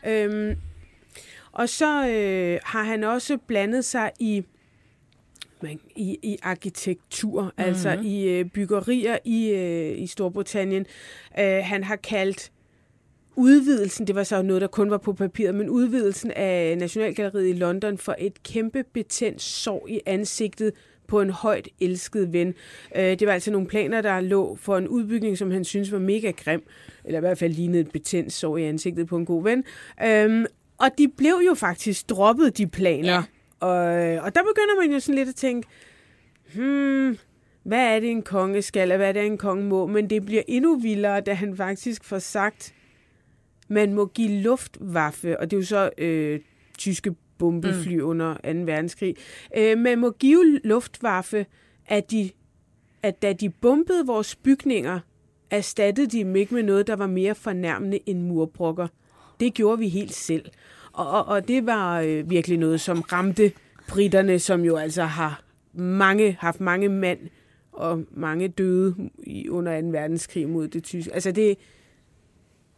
Øhm, 0.07 0.55
og 1.51 1.69
så 1.69 2.09
øh, 2.09 2.59
har 2.63 2.83
han 2.83 3.03
også 3.03 3.37
blandet 3.47 3.85
sig 3.85 4.11
i 4.19 4.43
man, 5.61 5.79
i, 5.95 6.17
i 6.23 6.37
arkitektur, 6.43 7.41
mm-hmm. 7.41 7.63
altså 7.63 7.99
i 8.03 8.27
øh, 8.27 8.45
byggerier 8.45 9.17
i, 9.25 9.49
øh, 9.49 10.01
i 10.01 10.07
Storbritannien. 10.07 10.85
Øh, 11.39 11.59
han 11.63 11.83
har 11.83 11.95
kaldt 11.95 12.51
udvidelsen, 13.37 14.07
det 14.07 14.15
var 14.15 14.23
så 14.23 14.41
noget, 14.41 14.61
der 14.61 14.67
kun 14.67 14.91
var 14.91 14.97
på 14.97 15.13
papiret, 15.13 15.55
men 15.55 15.69
udvidelsen 15.69 16.31
af 16.31 16.77
Nationalgalleriet 16.77 17.49
i 17.49 17.53
London 17.53 17.97
for 17.97 18.15
et 18.19 18.43
kæmpe 18.43 18.83
betændt 18.93 19.41
sår 19.41 19.87
i 19.89 19.99
ansigtet 20.05 20.73
på 21.07 21.21
en 21.21 21.29
højt 21.29 21.67
elsket 21.79 22.33
ven. 22.33 22.53
Øh, 22.95 23.03
det 23.03 23.27
var 23.27 23.33
altså 23.33 23.51
nogle 23.51 23.67
planer, 23.67 24.01
der 24.01 24.21
lå 24.21 24.55
for 24.55 24.77
en 24.77 24.87
udbygning, 24.87 25.37
som 25.37 25.51
han 25.51 25.63
synes 25.63 25.91
var 25.91 25.99
mega 25.99 26.31
grim, 26.31 26.63
eller 27.05 27.19
i 27.19 27.21
hvert 27.21 27.37
fald 27.37 27.53
lignede 27.53 27.81
et 27.81 27.91
betændt 27.91 28.33
sår 28.33 28.57
i 28.57 28.63
ansigtet 28.63 29.07
på 29.07 29.17
en 29.17 29.25
god 29.25 29.43
ven. 29.43 29.63
Øhm, 30.05 30.45
og 30.77 30.89
de 30.97 31.07
blev 31.17 31.41
jo 31.47 31.53
faktisk 31.53 32.09
droppet, 32.09 32.57
de 32.57 32.67
planer. 32.67 33.13
Ja. 33.13 33.23
Og, 33.59 33.77
og 34.23 34.35
der 34.35 34.41
begynder 34.41 34.81
man 34.81 34.91
jo 34.91 34.99
sådan 34.99 35.15
lidt 35.15 35.29
at 35.29 35.35
tænke, 35.35 35.67
hmm, 36.55 37.17
hvad 37.63 37.95
er 37.95 37.99
det 37.99 38.11
en 38.11 38.21
konge 38.21 38.61
skal, 38.61 38.91
og 38.91 38.97
hvad 38.97 39.07
er 39.07 39.11
det 39.11 39.25
en 39.25 39.37
konge 39.37 39.63
må? 39.63 39.87
Men 39.87 40.09
det 40.09 40.25
bliver 40.25 40.43
endnu 40.47 40.79
vildere, 40.79 41.21
da 41.21 41.33
han 41.33 41.57
faktisk 41.57 42.03
får 42.03 42.19
sagt, 42.19 42.73
man 43.67 43.93
må 43.93 44.05
give 44.05 44.41
luftvaffe, 44.41 45.39
og 45.39 45.51
det 45.51 45.57
er 45.57 45.61
jo 45.61 45.65
så 45.65 45.89
øh, 45.97 46.39
tyske 46.77 47.15
bombefly 47.37 47.95
mm. 47.95 48.05
under 48.05 48.33
2. 48.33 48.39
verdenskrig. 48.43 49.15
Øh, 49.57 49.77
man 49.77 49.99
må 49.99 50.11
give 50.11 50.59
luftvaffe, 50.63 51.45
at, 51.85 52.11
de, 52.11 52.29
at 53.03 53.21
da 53.21 53.33
de 53.33 53.49
bombede 53.49 54.05
vores 54.05 54.35
bygninger, 54.35 54.99
erstattede 55.49 56.07
de 56.07 56.19
dem 56.19 56.35
ikke 56.35 56.53
med 56.53 56.63
noget, 56.63 56.87
der 56.87 56.95
var 56.95 57.07
mere 57.07 57.35
fornærmende 57.35 57.99
end 58.05 58.21
murbrokker. 58.21 58.87
Det 59.39 59.53
gjorde 59.53 59.79
vi 59.79 59.89
helt 59.89 60.13
selv. 60.13 60.45
Og, 60.93 61.11
og, 61.11 61.25
og 61.25 61.47
det 61.47 61.65
var 61.65 62.01
øh, 62.01 62.29
virkelig 62.29 62.57
noget, 62.57 62.81
som 62.81 63.01
ramte 63.01 63.51
britterne, 63.89 64.39
som 64.39 64.61
jo 64.61 64.75
altså 64.75 65.03
har 65.03 65.43
mange, 65.73 66.37
haft 66.39 66.61
mange 66.61 66.89
mand 66.89 67.19
og 67.71 68.03
mange 68.11 68.47
døde 68.47 68.95
i, 69.23 69.49
under 69.49 69.81
2. 69.81 69.87
verdenskrig 69.87 70.49
mod 70.49 70.67
det 70.67 70.83
tyske. 70.83 71.13
Altså 71.13 71.31
det, 71.31 71.57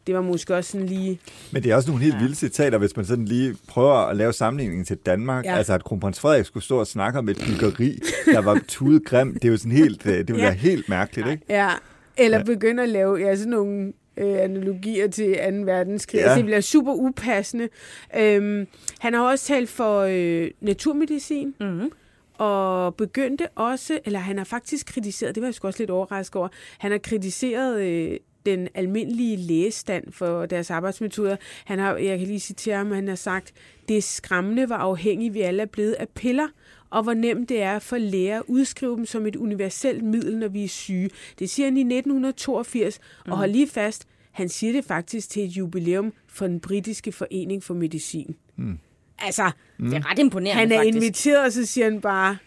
det 0.08 0.15
var 0.15 0.22
måske 0.22 0.56
også 0.56 0.72
sådan 0.72 0.88
lige... 0.88 1.20
Men 1.51 1.63
det 1.63 1.72
er 1.72 1.75
også 1.75 1.89
nogle 1.89 2.03
helt 2.03 2.15
ja. 2.15 2.20
vilde 2.22 2.36
citater, 2.36 2.77
hvis 2.77 2.96
man 2.96 3.06
sådan 3.06 3.25
lige 3.25 3.56
prøver 3.68 3.94
at 3.94 4.15
lave 4.18 4.34
sammenligningen 4.34 4.86
til 4.86 4.98
Danmark. 4.98 5.46
Ja. 5.46 5.56
Altså, 5.58 5.74
at 5.74 5.84
kronprins 5.84 6.20
Frederik 6.20 6.46
skulle 6.46 6.63
stå 6.63 6.79
og 6.79 6.88
snakke 6.88 7.20
om 7.20 7.29
et 7.29 7.38
byggeri, 7.48 8.00
der 8.25 8.41
var 8.41 8.62
tudet 8.68 9.06
grim. 9.06 9.34
Det 9.34 9.46
er 9.46 9.50
jo 9.50 9.58
sådan 9.58 9.72
helt, 9.72 10.06
øh, 10.06 10.13
det 10.18 10.27
ville 10.27 10.41
Ja. 10.41 10.46
være 10.48 10.58
helt 10.58 10.89
mærkeligt, 10.89 11.27
ikke? 11.27 11.44
Ja, 11.50 11.70
eller 12.18 12.38
Ja. 12.38 12.44
begynde 12.44 12.84
at 12.84 12.89
lave 12.89 13.18
ja, 13.18 13.36
sådan 13.36 13.51
nogle 13.51 13.94
øh, 14.18 14.39
analogier 14.44 15.08
til 15.08 15.36
2. 15.51 15.56
verdenskrig. 15.65 16.18
Ja. 16.18 16.22
Ja. 16.24 16.25
Altså, 16.29 16.38
det 16.38 16.46
bliver 16.46 16.62
super 16.62 16.94
upassende. 16.94 17.70
Øhm, 18.18 18.68
han 19.00 19.13
har 19.13 19.22
også 19.22 19.46
talt 19.46 19.70
for 19.70 20.00
øh, 20.10 20.51
naturmedicin, 20.62 21.53
Mm-hmm. 21.60 21.89
og 22.38 22.96
begyndte 22.96 23.48
også, 23.56 24.00
eller 24.06 24.20
han 24.20 24.38
har 24.38 24.46
faktisk 24.46 24.86
kritiseret, 24.86 25.36
det 25.36 25.41
var 25.41 25.48
jeg 25.48 25.53
sgu 25.53 25.68
også 25.68 25.79
lidt 25.79 25.89
overrasket 25.89 26.36
over, 26.36 26.48
han 26.77 26.91
har 26.91 26.98
kritiseret 26.98 27.82
øh, 27.82 28.18
den 28.46 28.67
almindelige 28.74 29.38
lægestand 29.38 30.12
for 30.12 30.46
deres 30.46 30.72
arbejdsmetoder. 30.72 31.36
Han 31.65 31.79
har, 31.79 31.96
jeg 31.96 32.17
kan 32.17 32.27
lige 32.27 32.39
citere 32.39 32.77
ham, 32.77 32.91
han 32.91 33.08
har 33.08 33.15
sagt, 33.15 33.53
det 33.88 33.98
er 33.98 34.01
skræmmende, 34.01 34.65
hvor 34.65 34.75
afhængige 34.75 35.34
vi 35.34 35.41
alle 35.41 35.62
er 35.62 35.65
blevet 35.65 35.93
af 35.93 36.10
piller, 36.10 36.48
og 36.89 37.03
hvor 37.03 37.13
nemt 37.13 37.50
det 37.50 37.62
er 37.62 37.79
for 37.79 37.98
læger 37.98 38.39
at 38.39 38.43
udskrive 38.48 38.96
dem 38.96 39.05
som 39.05 39.25
et 39.25 39.36
universelt 39.36 40.03
middel, 40.03 40.38
når 40.38 40.48
vi 40.48 40.63
er 40.63 40.67
syge. 40.67 41.10
Det 41.39 41.50
siger 41.50 41.65
han 41.67 41.77
i 41.77 41.81
1982, 41.81 43.00
mm. 43.25 43.31
og 43.31 43.38
hold 43.38 43.51
lige 43.51 43.67
fast, 43.67 44.08
han 44.31 44.50
siger 44.50 44.74
det 44.74 44.86
faktisk 44.86 45.29
til 45.29 45.43
et 45.43 45.50
jubilæum 45.50 46.13
for 46.27 46.48
den 46.48 46.60
britiske 46.60 47.12
forening 47.12 47.63
for 47.63 47.74
medicin. 47.74 48.36
Mm. 48.55 48.79
Altså, 49.19 49.51
mm. 49.77 49.89
det 49.89 49.98
er 49.98 50.12
ret 50.12 50.19
imponerende 50.19 50.60
han 50.60 50.72
er 50.72 50.77
faktisk. 50.77 50.96
inviteret, 50.96 51.46
og 51.46 51.51
så 51.51 51.65
siger 51.65 51.89
han 51.89 52.01
bare, 52.01 52.38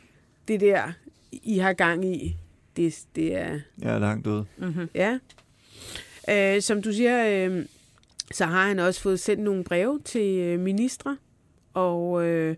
det 0.49 0.61
der, 0.61 0.92
I 1.32 1.58
har 1.58 1.72
gang 1.72 2.04
i, 2.04 2.37
det, 2.76 3.04
det 3.16 3.37
er... 3.37 3.61
Ja, 3.82 3.99
langt 3.99 4.26
ud. 4.26 4.44
Mm-hmm. 4.58 4.88
Ja. 4.94 5.18
Øh, 6.30 6.62
som 6.62 6.82
du 6.82 6.92
siger, 6.92 7.46
øh, 7.48 7.64
så 8.32 8.44
har 8.44 8.66
han 8.68 8.78
også 8.78 9.00
fået 9.00 9.20
sendt 9.20 9.42
nogle 9.42 9.64
breve 9.64 10.00
til 10.04 10.38
øh, 10.38 10.60
ministre, 10.60 11.16
og 11.74 12.24
øh, 12.26 12.56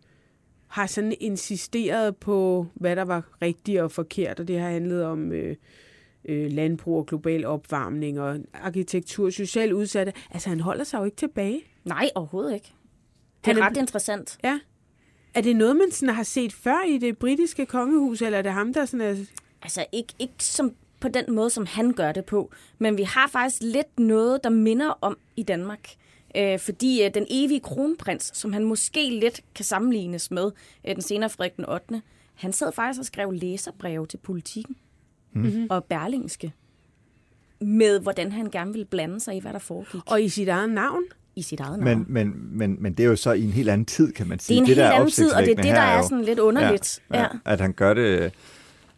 har 0.69 0.87
sådan 0.87 1.15
insisteret 1.21 2.17
på, 2.17 2.67
hvad 2.75 2.97
der 2.97 3.03
var 3.05 3.23
rigtigt 3.43 3.81
og 3.81 3.93
forkert, 3.93 4.41
og 4.41 4.49
det 4.49 4.61
har 4.61 4.71
handlet 4.71 5.05
om 5.05 5.33
øh, 5.33 5.57
øh, 6.25 6.53
landbrug 6.53 6.99
og 6.99 7.07
global 7.07 7.47
opvarmning 7.47 8.21
og 8.21 8.39
arkitektur, 8.55 9.31
socialt 9.31 9.73
udsatte. 9.73 10.13
Altså, 10.31 10.49
han 10.49 10.61
holder 10.61 10.85
sig 10.85 10.99
jo 10.99 11.05
ikke 11.05 11.17
tilbage. 11.17 11.63
Nej, 11.85 12.11
overhovedet 12.15 12.55
ikke. 12.55 12.73
Det 13.45 13.51
er, 13.51 13.55
Han 13.55 13.63
er- 13.63 13.67
ret 13.67 13.77
interessant. 13.77 14.39
Ja. 14.45 14.61
Er 15.35 15.41
det 15.41 15.57
noget, 15.57 15.77
man 15.77 15.91
sådan 15.91 16.15
har 16.15 16.23
set 16.23 16.53
før 16.53 16.79
i 16.89 16.99
det 16.99 17.19
britiske 17.19 17.67
kongehus, 17.67 18.23
eller 18.23 18.39
er 18.39 18.43
det 18.43 18.53
ham, 18.53 18.75
der 18.75 18.85
sådan 18.85 19.07
er... 19.07 19.17
Altså 19.63 19.87
ikke, 19.93 20.13
ikke 20.19 20.35
som 20.45 20.75
på 21.05 21.09
den 21.09 21.35
måde, 21.35 21.51
som 21.51 21.67
han 21.67 21.93
gør 21.93 22.13
det 22.13 22.25
på, 22.25 22.53
men 22.79 22.97
vi 22.97 23.03
har 23.03 23.29
faktisk 23.29 23.63
lidt 23.63 23.99
noget, 23.99 24.45
der 24.45 24.51
minder 24.51 24.99
om 25.01 25.17
i 25.37 25.43
Danmark. 25.43 25.89
Øh, 26.37 26.59
fordi 26.59 27.05
øh, 27.05 27.15
den 27.15 27.27
evige 27.31 27.61
kronprins, 27.61 28.31
som 28.35 28.53
han 28.53 28.65
måske 28.65 29.11
lidt 29.11 29.41
kan 29.55 29.65
sammenlignes 29.65 30.31
med, 30.31 30.51
øh, 30.89 30.95
den 30.95 31.03
senere 31.03 31.31
Frederik 31.31 31.57
den 31.57 31.69
8., 31.69 32.03
han 32.35 32.53
sad 32.53 32.73
faktisk 32.73 33.01
og 33.01 33.07
skrev 33.07 33.33
læserbreve 33.33 34.07
til 34.07 34.17
politikken 34.17 34.77
mm-hmm. 35.33 35.67
og 35.71 35.85
berlingske 35.85 36.53
med, 37.61 38.01
hvordan 38.01 38.33
han 38.33 38.51
gerne 38.51 38.73
ville 38.73 38.87
blande 38.87 39.21
sig 39.21 39.37
i, 39.37 39.41
hvad 39.41 39.53
der 39.53 39.59
foregik 39.59 40.01
Og 40.07 40.23
i 40.23 40.29
sit 40.29 40.49
eget 40.49 40.71
navn? 40.71 41.03
i 41.37 41.43
sit 41.43 41.61
eget 41.61 41.79
navn. 41.79 41.99
Men, 41.99 42.07
men, 42.09 42.59
men, 42.59 42.77
men 42.83 42.95
det 42.95 43.05
er 43.05 43.09
jo 43.09 43.17
så 43.17 43.33
i 43.33 43.43
en 43.45 43.51
helt 43.51 43.69
anden 43.69 43.85
tid, 43.85 44.13
kan 44.13 44.29
man 44.29 44.39
det 44.39 44.45
sige. 44.45 44.57
er 44.57 44.61
en 44.61 44.67
helt 44.67 44.79
der 44.79 44.91
anden 44.91 45.11
tid, 45.11 45.33
og 45.33 45.43
det 45.43 45.51
er 45.51 45.55
det, 45.63 45.65
der 45.65 45.81
er 45.81 45.97
jo- 45.97 46.09
sådan 46.09 46.25
lidt 46.25 46.39
underligt. 46.39 47.01
Ja, 47.13 47.21
ja, 47.21 47.27
At 47.45 47.61
han 47.61 47.73
gør 47.73 47.95
det... 47.95 48.33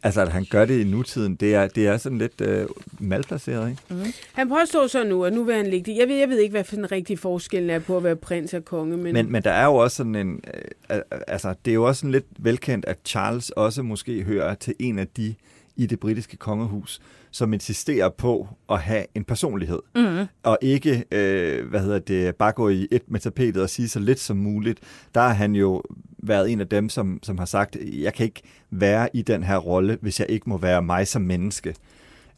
Altså, 0.06 0.20
at 0.20 0.28
han 0.28 0.46
gør 0.50 0.64
det 0.64 0.80
i 0.80 0.84
nutiden, 0.84 1.34
det 1.34 1.54
er, 1.54 1.68
det 1.68 1.86
er 1.86 1.96
sådan 1.96 2.18
lidt 2.18 2.40
øh, 2.40 2.66
malplaceret, 2.98 3.70
ikke? 3.70 3.82
Mm. 3.90 4.12
Han 4.32 4.48
påstår 4.48 4.86
så 4.86 5.04
nu, 5.04 5.24
at 5.24 5.32
nu 5.32 5.44
vil 5.44 5.54
han 5.54 5.66
ligge 5.66 5.92
det. 5.92 5.98
Jeg 5.98 6.08
ved, 6.08 6.16
jeg 6.16 6.28
ved 6.28 6.38
ikke, 6.38 6.52
hvad 6.52 6.64
for 6.64 6.76
den 6.76 6.92
rigtige 6.92 7.16
forskel 7.16 7.70
er 7.70 7.78
på 7.78 7.96
at 7.96 8.04
være 8.04 8.16
prins 8.16 8.54
og 8.54 8.64
konge, 8.64 8.96
men, 8.96 9.12
Men, 9.12 9.32
men 9.32 9.42
der 9.42 9.50
er 9.50 9.64
jo 9.64 9.74
også 9.74 9.96
sådan 9.96 10.14
en... 10.14 10.40
Øh, 10.90 11.00
altså, 11.26 11.54
det 11.64 11.70
er 11.70 11.74
jo 11.74 11.84
også 11.84 12.00
sådan 12.00 12.12
lidt 12.12 12.24
velkendt, 12.38 12.84
at 12.84 12.98
Charles 13.04 13.50
også 13.50 13.82
måske 13.82 14.22
hører 14.22 14.54
til 14.54 14.74
en 14.78 14.98
af 14.98 15.08
de 15.08 15.34
i 15.76 15.86
det 15.86 16.00
britiske 16.00 16.36
kongehus, 16.36 17.00
som 17.30 17.52
insisterer 17.52 18.08
på 18.08 18.48
at 18.70 18.78
have 18.80 19.04
en 19.14 19.24
personlighed. 19.24 19.78
Mm. 19.94 20.26
Og 20.42 20.58
ikke, 20.62 21.04
øh, 21.10 21.68
hvad 21.68 21.80
hedder 21.80 21.98
det, 21.98 22.36
bare 22.36 22.52
gå 22.52 22.68
i 22.68 22.88
et 22.90 23.02
med 23.08 23.20
tapetet 23.20 23.62
og 23.62 23.70
sige 23.70 23.88
så 23.88 24.00
lidt 24.00 24.20
som 24.20 24.36
muligt. 24.36 24.80
Der 25.14 25.20
har 25.20 25.34
han 25.34 25.54
jo 25.54 25.82
været 26.18 26.50
en 26.50 26.60
af 26.60 26.68
dem, 26.68 26.88
som, 26.88 27.18
som 27.22 27.38
har 27.38 27.44
sagt, 27.44 27.76
jeg 27.92 28.14
kan 28.14 28.24
ikke 28.24 28.42
være 28.70 29.08
i 29.12 29.22
den 29.22 29.42
her 29.42 29.56
rolle, 29.56 29.98
hvis 30.00 30.20
jeg 30.20 30.30
ikke 30.30 30.48
må 30.48 30.58
være 30.58 30.82
mig 30.82 31.08
som 31.08 31.22
menneske. 31.22 31.74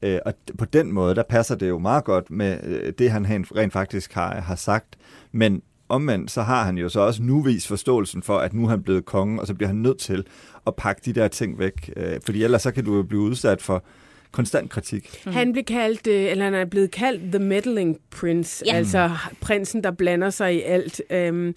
Øh, 0.03 0.19
og 0.27 0.35
på 0.59 0.65
den 0.65 0.93
måde, 0.93 1.15
der 1.15 1.23
passer 1.23 1.55
det 1.55 1.69
jo 1.69 1.79
meget 1.79 2.05
godt 2.05 2.31
med 2.31 2.59
øh, 2.65 2.93
det, 2.99 3.11
han 3.11 3.27
rent 3.31 3.73
faktisk 3.73 4.13
har, 4.13 4.41
har 4.41 4.57
sagt. 4.57 4.97
Men 5.33 5.63
omvendt, 5.89 6.31
så 6.31 6.43
har 6.43 6.65
han 6.65 6.79
jo 6.79 6.89
så 6.89 7.01
også 7.01 7.23
nu 7.23 7.43
vist 7.43 7.69
forståelsen 7.69 8.23
for, 8.23 8.39
at 8.39 8.55
nu 8.55 8.65
er 8.65 8.69
han 8.69 8.83
blevet 8.83 9.05
konge, 9.05 9.41
og 9.41 9.47
så 9.47 9.55
bliver 9.55 9.69
han 9.69 9.77
nødt 9.77 9.99
til 9.99 10.27
at 10.67 10.77
pakke 10.77 11.03
de 11.05 11.13
der 11.13 11.29
ting 11.29 11.59
væk. 11.59 11.93
Øh, 11.97 12.21
fordi 12.25 12.45
ellers 12.45 12.63
så 12.63 12.71
kan 12.71 12.85
du 12.85 12.97
jo 12.97 13.03
blive 13.03 13.23
udsat 13.23 13.63
for 13.63 13.85
konstant 14.33 14.71
kritik. 14.71 15.23
mm. 15.27 15.33
han 15.33 15.53
blev 15.53 15.65
kaldt, 15.65 16.07
øh, 16.07 16.25
eller 16.31 16.45
han 16.45 16.55
er 16.55 16.65
blevet 16.65 16.91
kaldt 16.91 17.23
The 17.33 17.39
Meddling 17.45 17.97
Prince, 18.11 18.65
Ja. 18.67 18.73
altså 18.75 19.11
prinsen, 19.41 19.85
der 19.85 19.91
blander 19.91 20.31
sig 20.31 20.55
i 20.55 20.63
alt. 20.63 21.01
Øhm, 21.11 21.55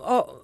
og 0.00 0.38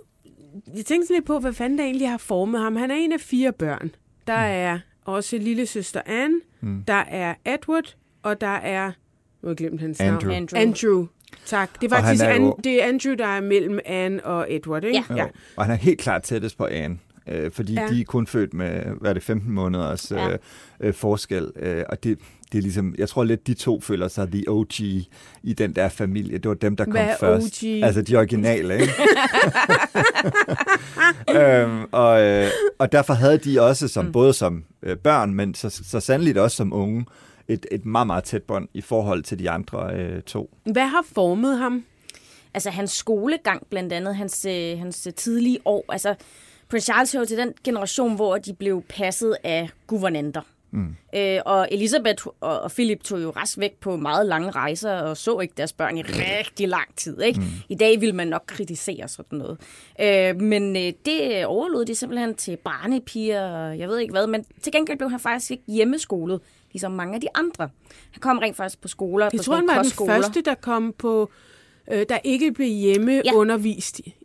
jeg 0.76 0.84
tænkte 0.84 1.06
sådan 1.06 1.16
lidt 1.16 1.26
på, 1.26 1.38
hvad 1.38 1.52
fanden 1.52 1.78
der 1.78 1.84
egentlig 1.84 2.10
har 2.10 2.18
formet 2.18 2.60
ham. 2.60 2.76
Han 2.76 2.90
er 2.90 2.94
en 2.94 3.12
af 3.12 3.20
fire 3.20 3.52
børn. 3.52 3.90
Der 4.26 4.32
er 4.32 4.78
også 5.04 5.38
lille 5.38 5.66
søster 5.66 6.00
Anne, 6.06 6.40
mm. 6.60 6.84
der 6.88 6.94
er 7.08 7.34
Edward, 7.44 7.96
og 8.22 8.40
der 8.40 8.46
er, 8.46 8.86
nu 8.86 8.92
har 9.42 9.48
jeg 9.48 9.56
glemt 9.56 9.80
hans 9.80 9.98
navn. 9.98 10.14
Andrew. 10.14 10.32
Andrew. 10.32 10.60
Andrew. 10.60 11.06
Tak. 11.46 11.80
Det 11.80 11.92
er 11.92 11.96
Og 11.96 12.02
faktisk 12.02 12.24
er 12.24 12.28
An, 12.28 12.42
jo- 12.42 12.58
det 12.64 12.82
er 12.82 12.88
Andrew, 12.88 13.14
der 13.14 13.26
er 13.26 13.40
mellem 13.40 13.78
Anne 13.84 14.24
og 14.24 14.46
Edward, 14.54 14.84
ikke? 14.84 15.04
Ja. 15.10 15.14
ja. 15.16 15.26
Og 15.56 15.64
han 15.64 15.72
er 15.74 15.78
helt 15.78 16.00
klart 16.00 16.22
tættest 16.22 16.58
på 16.58 16.64
Anne, 16.66 16.98
øh, 17.30 17.50
fordi 17.50 17.74
ja. 17.74 17.86
De 17.90 18.00
er 18.00 18.04
kun 18.04 18.26
født 18.26 18.54
med, 18.54 18.82
hvad 19.00 19.10
er 19.10 19.14
det, 19.14 19.22
15 19.22 19.52
måneders 19.52 20.10
Ja. 20.10 20.28
øh, 20.28 20.38
øh, 20.80 20.94
forskel. 20.94 21.50
Øh, 21.56 21.84
og 21.88 22.04
det, 22.04 22.18
det 22.52 22.58
er 22.58 22.62
ligesom, 22.62 22.94
jeg 22.98 23.08
tror 23.08 23.24
lidt, 23.24 23.46
de 23.46 23.54
to 23.54 23.80
føler 23.80 24.08
sig 24.08 24.28
the 24.32 24.44
OG 24.48 24.80
i 24.80 25.54
den 25.58 25.72
der 25.72 25.88
familie. 25.88 26.38
Det 26.38 26.48
var 26.48 26.54
dem, 26.54 26.76
der 26.76 26.84
kom 26.84 26.92
Hvad 26.92 27.14
først. 27.20 27.62
OG? 27.64 27.68
Altså 27.84 28.02
de 28.02 28.16
originale, 28.16 28.74
ikke? 28.80 28.92
øhm, 31.38 31.84
og, 31.92 32.22
øh, 32.22 32.50
og 32.78 32.92
derfor 32.92 33.14
havde 33.14 33.38
de 33.38 33.62
også, 33.62 33.88
som, 33.88 34.04
mm. 34.04 34.12
både 34.12 34.32
som 34.32 34.64
øh, 34.82 34.96
børn, 34.96 35.34
men 35.34 35.54
så, 35.54 35.70
så 35.70 36.00
sandelig 36.00 36.40
også 36.40 36.56
som 36.56 36.72
unge, 36.72 37.06
et, 37.48 37.66
et 37.72 37.86
meget, 37.86 38.06
meget 38.06 38.24
tæt 38.24 38.42
bånd 38.42 38.68
i 38.74 38.80
forhold 38.80 39.22
til 39.22 39.38
de 39.38 39.50
andre 39.50 39.94
øh, 39.94 40.22
to. 40.22 40.50
Hvad 40.64 40.86
har 40.86 41.04
formet 41.14 41.58
ham? 41.58 41.84
altså 42.54 42.70
hans 42.70 42.90
skolegang 42.90 43.66
blandt 43.70 43.92
andet, 43.92 44.16
hans, 44.16 44.44
øh, 44.44 44.78
hans 44.78 45.08
tidlige 45.16 45.58
år. 45.64 45.84
Altså, 45.88 46.14
Prince 46.70 46.84
Charles 46.84 47.12
hører 47.12 47.24
til 47.24 47.38
den 47.38 47.52
generation, 47.64 48.16
hvor 48.16 48.38
de 48.38 48.54
blev 48.54 48.82
passet 48.88 49.36
af 49.44 49.70
guvernanter. 49.86 50.40
Mm. 50.70 50.96
Øh, 51.14 51.40
og 51.44 51.68
Elisabeth 51.70 52.26
og, 52.40 52.60
og 52.60 52.70
Philip 52.70 53.02
tog 53.02 53.22
jo 53.22 53.30
rest 53.30 53.60
væk 53.60 53.74
på 53.80 53.96
meget 53.96 54.26
lange 54.26 54.50
rejser 54.50 54.92
og 54.92 55.16
så 55.16 55.40
ikke 55.40 55.54
deres 55.56 55.72
børn 55.72 55.98
i 55.98 56.02
rigtig 56.02 56.68
lang 56.68 56.96
tid. 56.96 57.20
Ikke? 57.20 57.40
Mm. 57.40 57.46
I 57.68 57.74
dag 57.74 58.00
vil 58.00 58.14
man 58.14 58.28
nok 58.28 58.42
kritisere 58.46 59.08
sådan 59.08 59.38
noget. 59.38 59.58
Øh, 60.00 60.40
men 60.40 60.76
øh, 60.76 60.92
det 61.04 61.46
overlod 61.46 61.84
de 61.84 61.94
simpelthen 61.94 62.34
til 62.34 62.56
barnepiger 62.56 63.42
og 63.42 63.78
jeg 63.78 63.88
ved 63.88 63.98
ikke 63.98 64.12
hvad. 64.12 64.26
Men 64.26 64.44
til 64.62 64.72
gengæld 64.72 64.98
blev 64.98 65.10
han 65.10 65.20
faktisk 65.20 65.50
ikke 65.50 65.62
hjemmeskolet, 65.66 66.40
ligesom 66.72 66.92
mange 66.92 67.14
af 67.14 67.20
de 67.20 67.28
andre. 67.34 67.68
Han 68.10 68.20
kom 68.20 68.38
rent 68.38 68.56
faktisk 68.56 68.80
på 68.80 68.88
skoler, 68.88 69.28
Jeg 69.32 69.38
på 69.38 69.42
tror, 69.42 69.56
han 69.56 69.66
var 69.66 69.82
den 69.82 70.06
første, 70.08 70.40
der 70.40 70.54
kom 70.54 70.94
på, 70.98 71.30
øh, 71.92 72.06
der 72.08 72.18
ikke 72.24 72.52
blev 72.52 72.68
hjemme 72.68 73.12
Ja. 73.24 73.32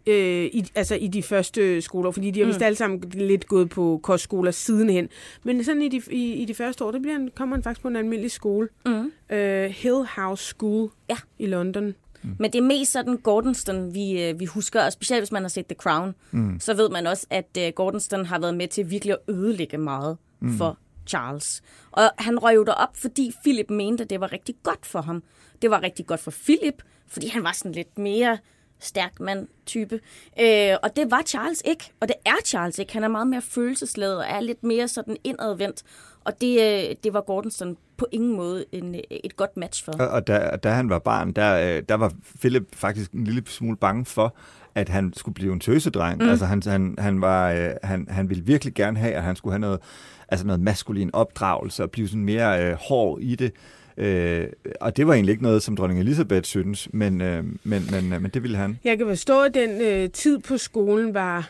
øh, 0.07 0.45
i, 0.45 0.65
altså 0.75 0.95
i 0.95 1.07
de 1.07 1.23
første 1.23 1.81
skoler, 1.81 2.11
fordi 2.11 2.31
de 2.31 2.39
har 2.39 2.47
vist 2.47 2.61
alle 2.61 2.75
sammen 2.75 3.03
lidt 3.13 3.47
gået 3.47 3.69
på 3.69 3.99
kostskoler 4.03 4.51
sidenhen. 4.51 5.09
Men 5.43 5.63
sådan 5.63 5.81
i 5.81 5.89
de, 5.89 6.01
i, 6.11 6.33
i 6.33 6.45
de 6.45 6.53
første 6.53 6.85
år, 6.85 6.91
der 6.91 6.99
bliver 6.99 7.13
han, 7.13 7.29
kommer 7.35 7.55
han 7.55 7.63
faktisk 7.63 7.81
på 7.81 7.87
en 7.87 7.95
almindelig 7.95 8.31
skole. 8.31 8.67
Mm. 8.85 9.11
Øh, 9.35 9.69
Hill 9.69 10.05
House 10.15 10.43
School 10.45 10.89
Ja. 11.09 11.17
i 11.39 11.45
London. 11.45 11.95
Men 12.39 12.51
det 12.53 12.59
er 12.59 12.63
mest 12.63 12.91
sådan 12.91 13.17
Gordonston, 13.17 13.93
vi, 13.93 14.23
øh, 14.23 14.39
vi 14.39 14.45
husker, 14.45 14.81
og 14.85 14.93
specielt 14.93 15.21
hvis 15.21 15.31
man 15.31 15.41
har 15.41 15.49
set 15.49 15.65
The 15.67 15.75
Crown, 15.75 16.15
mm. 16.31 16.59
så 16.59 16.73
ved 16.73 16.89
man 16.89 17.07
også, 17.07 17.27
at 17.29 17.57
uh, 17.57 17.63
Gordonston 17.75 18.25
har 18.25 18.39
været 18.39 18.53
med 18.55 18.67
til 18.67 18.89
virkelig 18.89 19.13
at 19.13 19.33
ødelægge 19.35 19.77
meget 19.77 20.17
mm. 20.39 20.57
for 20.57 20.77
Charles. 21.07 21.61
Og 21.91 22.03
han 22.17 22.39
røg 22.43 22.55
jo 22.55 22.63
derop, 22.63 22.97
fordi 22.97 23.31
Philip 23.43 23.69
mente, 23.69 24.03
at 24.03 24.09
det 24.09 24.19
var 24.19 24.33
rigtig 24.33 24.55
godt 24.63 24.85
for 24.85 25.01
ham. 25.01 25.23
Det 25.61 25.69
var 25.69 25.83
rigtig 25.83 26.05
godt 26.05 26.19
for 26.19 26.31
Philip, 26.43 26.83
fordi 27.07 27.27
han 27.27 27.43
var 27.43 27.51
sådan 27.51 27.71
lidt 27.71 27.97
mere 27.97 28.37
stærk 28.79 29.19
mand-type. 29.19 29.99
Øh, 30.41 30.75
og 30.83 30.95
det 30.95 31.11
var 31.11 31.21
Charles 31.25 31.61
ikke, 31.65 31.91
og 31.99 32.07
det 32.07 32.15
er 32.25 32.35
Charles 32.45 32.79
ikke. 32.79 32.93
Han 32.93 33.03
er 33.03 33.07
meget 33.07 33.27
mere 33.27 33.41
følelsesladet 33.41 34.17
og 34.17 34.25
er 34.27 34.39
lidt 34.39 34.63
mere 34.63 34.87
sådan 34.87 35.17
indadvendt. 35.23 35.83
Og 36.23 36.41
det, 36.41 36.59
øh, 36.59 36.95
det 37.03 37.13
var 37.13 37.21
Gordonston 37.21 37.77
på 37.97 38.05
ingen 38.11 38.35
måde 38.35 38.65
en, 38.71 38.95
et 39.09 39.35
godt 39.35 39.57
match 39.57 39.85
for. 39.85 39.91
Og, 39.91 40.07
og 40.07 40.27
da, 40.27 40.57
da 40.63 40.69
han 40.69 40.89
var 40.89 40.99
barn, 40.99 41.31
der, 41.31 41.77
øh, 41.77 41.83
der 41.89 41.95
var 41.95 42.13
Philip 42.39 42.75
faktisk 42.75 43.11
en 43.11 43.23
lille 43.23 43.43
smule 43.47 43.77
bange 43.77 44.05
for, 44.05 44.35
at 44.75 44.89
han 44.89 45.13
skulle 45.15 45.35
blive 45.35 45.53
en 45.53 45.59
tøsedreng. 45.59 46.23
Mm. 46.23 46.29
Altså 46.29 46.45
han, 46.45 46.61
han, 46.65 46.95
han, 46.97 47.21
var, 47.21 47.51
øh, 47.51 47.69
han, 47.83 48.07
han 48.09 48.29
ville 48.29 48.43
virkelig 48.45 48.73
gerne 48.73 48.99
have, 48.99 49.13
at 49.13 49.23
han 49.23 49.35
skulle 49.35 49.53
have 49.53 49.59
noget, 49.59 49.79
altså 50.27 50.45
noget 50.45 50.61
maskulin 50.61 51.09
opdragelse 51.13 51.83
og 51.83 51.91
blive 51.91 52.07
sådan 52.07 52.25
mere 52.25 52.63
øh, 52.65 52.77
hård 52.79 53.19
i 53.21 53.35
det. 53.35 53.51
Øh, 53.97 54.47
og 54.81 54.97
det 54.97 55.07
var 55.07 55.13
egentlig 55.13 55.31
ikke 55.31 55.43
noget, 55.43 55.63
som 55.63 55.75
dronning 55.75 55.99
Elisabeth 55.99 56.43
synes, 56.43 56.89
men, 56.93 57.21
øh, 57.21 57.43
men, 57.43 57.87
men, 57.91 58.13
øh, 58.13 58.21
men 58.21 58.31
det 58.31 58.43
ville 58.43 58.57
han. 58.57 58.79
Jeg 58.83 58.97
kan 58.97 59.07
forstå, 59.07 59.41
at 59.41 59.53
den 59.53 59.81
øh, 59.81 60.09
tid 60.09 60.39
på 60.39 60.57
skolen 60.57 61.13
var 61.13 61.49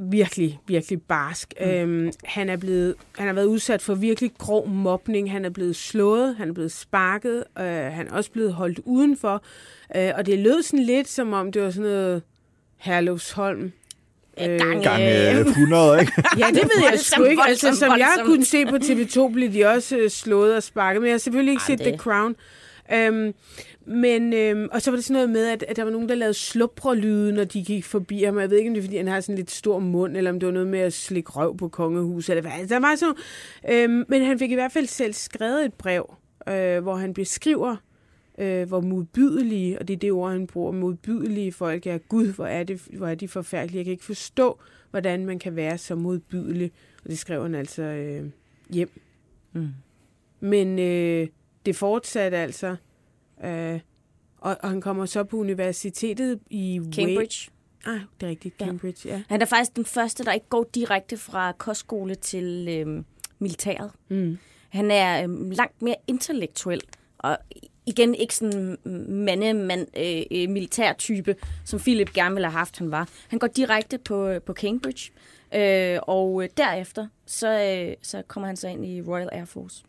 virkelig, 0.00 0.60
virkelig 0.66 1.02
barsk. 1.02 1.54
Mm. 1.60 1.66
Øhm, 1.66 2.12
han, 2.24 2.48
er 2.48 2.56
blevet, 2.56 2.94
han 3.18 3.26
har 3.26 3.34
været 3.34 3.46
udsat 3.46 3.82
for 3.82 3.94
virkelig 3.94 4.30
grov 4.38 4.68
mobning. 4.68 5.30
Han 5.30 5.44
er 5.44 5.50
blevet 5.50 5.76
slået, 5.76 6.36
han 6.36 6.48
er 6.48 6.52
blevet 6.52 6.72
sparket, 6.72 7.44
øh, 7.58 7.64
han 7.64 8.08
er 8.08 8.12
også 8.12 8.30
blevet 8.30 8.52
holdt 8.52 8.80
udenfor. 8.84 9.42
Øh, 9.96 10.12
og 10.16 10.26
det 10.26 10.38
lød 10.38 10.62
sådan 10.62 10.84
lidt, 10.84 11.08
som 11.08 11.32
om 11.32 11.52
det 11.52 11.62
var 11.62 11.70
sådan 11.70 11.90
noget 11.90 12.22
Herlufsholm 12.76 13.72
Øh, 14.40 14.58
gang, 14.58 14.82
Gange 14.82 15.40
100, 15.40 16.00
ikke? 16.00 16.12
Ja, 16.38 16.46
det 16.46 16.62
ved 16.62 16.84
jeg 16.90 16.98
sgu 17.00 17.22
ikke. 17.24 17.42
Altså, 17.48 17.74
som 17.76 17.98
jeg 17.98 18.12
kunne 18.24 18.44
se 18.44 18.66
på 18.66 18.76
TV2, 18.76 19.32
blev 19.32 19.52
de 19.52 19.64
også 19.64 19.96
øh, 19.96 20.10
slået 20.10 20.56
og 20.56 20.62
sparket. 20.62 21.02
Men 21.02 21.06
jeg 21.08 21.12
har 21.14 21.18
selvfølgelig 21.18 21.52
ikke 21.52 21.60
Ej, 21.68 21.76
set 21.76 21.80
The 21.80 21.90
det- 21.92 22.00
Crown. 22.00 22.36
Øhm, 22.92 23.34
men, 23.86 24.32
øhm, 24.32 24.68
og 24.72 24.82
så 24.82 24.90
var 24.90 24.96
det 24.96 25.04
sådan 25.04 25.14
noget 25.14 25.30
med, 25.30 25.46
at, 25.48 25.64
at 25.68 25.76
der 25.76 25.84
var 25.84 25.90
nogen, 25.90 26.08
der 26.08 26.14
lavede 26.14 26.34
slubrelyde, 26.34 27.32
når 27.32 27.44
de 27.44 27.64
gik 27.64 27.84
forbi 27.84 28.22
ham. 28.22 28.38
Jeg 28.38 28.50
ved 28.50 28.58
ikke, 28.58 28.70
om 28.70 28.74
det 28.74 28.80
er, 28.80 28.84
fordi 28.84 28.96
han 28.96 29.08
har 29.08 29.20
sådan 29.20 29.34
lidt 29.34 29.50
stor 29.50 29.78
mund, 29.78 30.16
eller 30.16 30.30
om 30.30 30.40
det 30.40 30.46
var 30.46 30.52
noget 30.52 30.68
med 30.68 30.78
at 30.80 30.92
slikke 30.92 31.30
røv 31.30 31.56
på 31.56 31.68
kongehuset. 31.68 32.30
Eller 32.36 32.50
hvad. 32.50 32.68
Der 32.68 32.78
var 32.80 32.96
sådan, 32.96 33.14
øhm, 33.90 34.04
men 34.08 34.24
han 34.24 34.38
fik 34.38 34.50
i 34.50 34.54
hvert 34.54 34.72
fald 34.72 34.86
selv 34.86 35.12
skrevet 35.14 35.64
et 35.64 35.74
brev, 35.74 36.14
øh, 36.48 36.82
hvor 36.82 36.94
han 36.96 37.14
beskriver, 37.14 37.76
øh, 38.38 38.68
hvor 38.68 38.80
modbydelige, 38.80 39.78
og 39.78 39.88
det 39.88 39.94
er 39.94 39.98
det 39.98 40.12
ord, 40.12 40.32
han 40.32 40.46
bruger, 40.46 40.72
modbydelige 40.72 41.52
folk 41.52 41.86
er. 41.86 41.98
Gud, 41.98 42.26
hvor 42.26 42.46
er, 42.46 42.64
det, 42.64 42.80
hvor 42.92 43.06
er 43.06 43.14
de 43.14 43.28
forfærdelige. 43.28 43.76
Jeg 43.78 43.84
kan 43.84 43.92
ikke 43.92 44.04
forstå, 44.04 44.60
hvordan 44.90 45.26
man 45.26 45.38
kan 45.38 45.56
være 45.56 45.78
så 45.78 45.94
modbydelig. 45.94 46.72
Og 47.04 47.10
det 47.10 47.18
skrev 47.18 47.42
han 47.42 47.54
altså 47.54 47.82
øh, 47.82 48.30
hjem. 48.70 49.00
Mm. 49.52 49.68
Men 50.40 50.78
øh, 50.78 51.28
det 51.66 51.76
fortsatte 51.76 52.36
altså. 52.36 52.76
Øh, 53.44 53.80
og, 54.38 54.56
og 54.62 54.70
han 54.70 54.80
kommer 54.80 55.06
så 55.06 55.24
på 55.24 55.36
universitetet 55.36 56.40
i 56.50 56.80
Cambridge. 56.94 57.50
Ah, 57.84 58.00
det 58.20 58.26
er 58.26 58.30
rigtigt, 58.30 58.54
Ja. 58.60 58.66
Cambridge, 58.66 59.08
ja. 59.08 59.22
Han 59.28 59.42
er 59.42 59.46
faktisk 59.46 59.76
den 59.76 59.84
første, 59.84 60.24
der 60.24 60.32
ikke 60.32 60.48
går 60.48 60.70
direkte 60.74 61.16
fra 61.16 61.52
kostskole 61.52 62.14
til 62.14 62.68
øhm, 62.70 63.04
militæret. 63.38 63.90
Mm. 64.08 64.38
Han 64.68 64.90
er 64.90 65.22
øhm, 65.22 65.50
langt 65.50 65.82
mere 65.82 65.96
intellektuel, 66.06 66.80
og 67.18 67.38
igen 67.86 68.14
ikke 68.14 68.34
sådan 68.34 68.76
mande 69.08 69.54
mand 69.54 69.86
øh, 69.96 70.42
øh, 70.42 70.48
militærtype, 70.48 71.36
som 71.64 71.80
Philip 71.80 72.12
gerne 72.12 72.34
ville 72.34 72.46
have 72.46 72.58
haft, 72.58 72.78
han 72.78 72.90
var. 72.90 73.08
Han 73.28 73.38
går 73.38 73.46
direkte 73.46 73.98
på, 73.98 74.26
øh, 74.26 74.40
på 74.40 74.52
Cambridge, 74.52 75.10
øh, 75.54 75.98
og 76.02 76.42
øh, 76.42 76.48
derefter 76.56 77.06
så, 77.26 77.48
øh, 77.48 77.94
så 78.02 78.22
kommer 78.28 78.46
han 78.46 78.56
så 78.56 78.68
ind 78.68 78.86
i 78.86 79.02
Royal 79.02 79.28
Air 79.32 79.44
Force. 79.44 79.84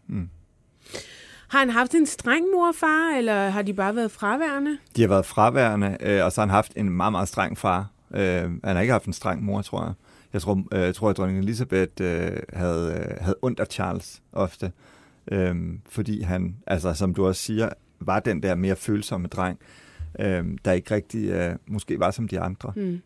Har 1.48 1.60
han 1.60 1.70
haft 1.70 1.94
en 1.96 2.06
streng 2.06 2.46
mor 2.54 2.68
og 2.68 2.76
far, 2.76 3.18
eller 3.18 3.50
har 3.50 3.62
de 3.62 3.74
bare 3.74 3.96
været 3.96 4.12
fraværende? 4.12 4.78
De 4.96 5.02
har 5.02 5.10
været 5.10 5.26
fraværende, 5.26 5.98
øh, 6.00 6.26
og 6.26 6.32
så 6.32 6.42
har 6.42 6.46
han 6.46 6.54
haft 6.54 6.74
en 6.76 6.90
meget, 6.90 7.12
meget 7.12 7.28
streng 7.28 7.58
far. 7.58 7.88
Øh, 8.14 8.42
han 8.42 8.60
har 8.64 8.80
ikke 8.80 8.92
haft 8.92 9.06
en 9.06 9.14
streng 9.14 9.44
mor, 9.44 9.62
tror 9.62 9.84
jeg. 9.84 9.94
Jeg 10.34 10.42
tror, 10.42 10.64
øh, 10.72 10.82
jeg 10.82 10.96
tror 10.96 11.10
at 11.10 11.18
dronning 11.18 11.40
Elisabeth 11.40 11.92
øh, 12.02 12.32
havde, 12.54 13.08
øh, 13.10 13.18
havde 13.22 13.36
ondt 13.42 13.60
af 13.60 13.68
Charles 13.68 14.22
ofte. 14.32 14.72
Øh, 15.32 15.56
fordi 15.90 16.22
han, 16.22 16.58
altså 16.68 16.94
som 16.94 17.14
du 17.14 17.28
også 17.28 17.42
siger, 17.42 17.70
var 18.00 18.20
den 18.20 18.44
der 18.44 18.56
mere 18.56 18.76
følsomme 18.76 19.28
dreng, 19.28 19.60
øh, 20.20 20.46
der 20.66 20.72
ikke 20.72 20.96
rigtig 20.96 21.30
øh, 21.30 21.56
måske 21.68 22.00
var 22.00 22.12
som 22.12 22.28
de 22.28 22.40
andre. 22.40 22.74
Mm. 22.76 23.02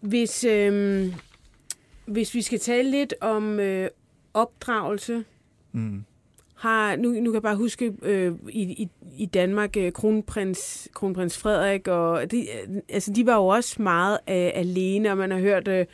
Hvis, 0.00 0.44
øh, 0.44 1.06
hvis 2.06 2.34
vi 2.34 2.42
skal 2.42 2.58
tale 2.58 2.90
lidt 2.90 3.14
om 3.20 3.60
øh, 3.60 3.88
opdragelse, 4.34 5.24
Mm. 5.72 6.04
har, 6.54 6.96
nu, 6.96 7.08
nu 7.10 7.24
kan 7.30 7.34
jeg 7.34 7.42
bare 7.42 7.56
huske 7.56 7.92
øh, 8.02 8.32
i, 8.48 8.62
i, 8.62 8.88
i 9.16 9.26
Danmark, 9.26 9.76
øh, 9.76 9.92
kronprins, 9.92 10.88
kronprins 10.94 11.38
Frederik, 11.38 11.88
og 11.88 12.30
de, 12.30 12.38
øh, 12.40 12.76
altså, 12.88 13.12
de 13.12 13.26
var 13.26 13.34
jo 13.36 13.46
også 13.46 13.82
meget 13.82 14.18
øh, 14.28 14.50
alene, 14.54 15.10
og 15.10 15.16
man 15.18 15.30
har 15.30 15.38
hørt 15.38 15.68
øh, 15.68 15.86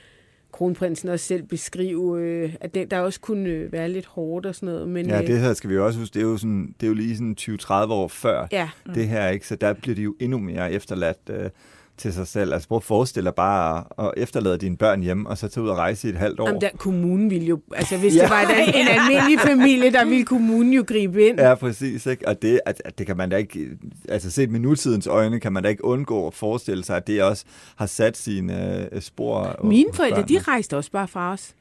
kronprinsen 0.53 1.09
også 1.09 1.27
selv 1.27 1.43
beskrive, 1.43 2.21
øh, 2.21 2.55
at 2.61 2.75
det, 2.75 2.91
der 2.91 3.01
også 3.01 3.21
kunne 3.21 3.49
øh, 3.49 3.73
være 3.73 3.89
lidt 3.89 4.07
hårdt 4.07 4.47
og 4.47 4.55
sådan 4.55 4.67
noget. 4.67 4.89
Men, 4.89 5.07
Ja, 5.07 5.21
øh, 5.21 5.27
det 5.27 5.41
her 5.41 5.55
skal 5.55 5.71
vi 5.71 5.79
også 5.79 5.99
huske, 5.99 6.15
det 6.15 6.21
er 6.21 6.27
jo, 6.27 6.37
sådan, 6.37 6.75
det 6.81 6.87
er 6.87 6.89
jo 6.89 6.95
lige 6.95 7.17
sådan 7.17 7.37
20-30 7.41 7.73
år 7.73 8.09
før 8.09 8.47
ja, 8.53 8.69
mm. 8.87 8.95
det 8.95 9.09
her, 9.09 9.29
ikke? 9.29 9.47
Så 9.47 9.57
der 9.57 9.73
bliver 9.73 9.95
de 9.95 10.03
jo 10.03 10.15
endnu 10.21 10.39
mere 10.39 10.73
efterladt 10.73 11.19
øh, 11.31 11.51
til 11.99 12.13
sig 12.13 12.27
selv. 12.27 12.53
Altså 12.53 12.69
prøv 12.69 12.77
at 12.77 12.83
forestille 12.85 13.25
dig 13.27 13.35
bare 13.35 13.85
at, 13.99 14.13
efterlade 14.17 14.59
dine 14.59 14.77
børn 14.77 15.03
hjemme, 15.03 15.29
og 15.29 15.39
så 15.39 15.49
tage 15.49 15.65
ud 15.65 15.69
og 15.69 15.77
rejse 15.77 16.09
i 16.09 16.11
et 16.11 16.17
halvt 16.17 16.41
år. 16.41 16.47
Jamen, 16.47 16.61
der, 16.61 16.69
kommunen 16.79 17.31
ville 17.31 17.47
jo, 17.47 17.61
altså 17.75 17.99
hvis 17.99 18.17
Ja. 18.17 18.23
det 18.23 18.31
var 18.31 18.41
en, 18.41 18.75
en 18.75 18.87
almindelig 18.89 19.41
familie, 19.41 19.93
der 19.93 20.05
ville 20.05 20.25
kommunen 20.25 20.73
jo 20.73 20.85
gribe 20.89 21.27
ind. 21.27 21.41
Ja, 21.41 21.55
præcis. 21.55 22.07
Ikke? 22.07 22.29
Og 22.29 22.43
det, 22.43 22.61
at, 22.67 22.83
at 22.85 22.99
det 22.99 23.07
kan 23.07 23.17
man 23.17 23.31
da 23.31 23.37
ikke, 23.37 23.69
altså 24.09 24.31
set 24.31 24.51
med 24.51 24.61
nutidens 24.61 25.07
øjne, 25.07 25.41
kan 25.41 25.53
man 25.53 25.63
da 25.63 25.69
ikke 25.69 25.85
undgå 25.85 26.27
at 26.27 26.35
forestille 26.35 26.85
sig, 26.85 26.97
at 26.97 27.07
det 27.07 27.23
også 27.23 27.45
har 27.77 27.87
sat 27.87 28.17
sine 28.17 28.89
øh, 28.95 29.01
spor. 29.03 29.61
Mine 29.65 29.91
forældre, 29.95 30.17
de 30.17 30.23
børnene. 30.23 30.41
rejste 30.41 30.77
også 30.77 30.91
bare 30.91 31.09
fra 31.09 31.33
os. 31.33 31.55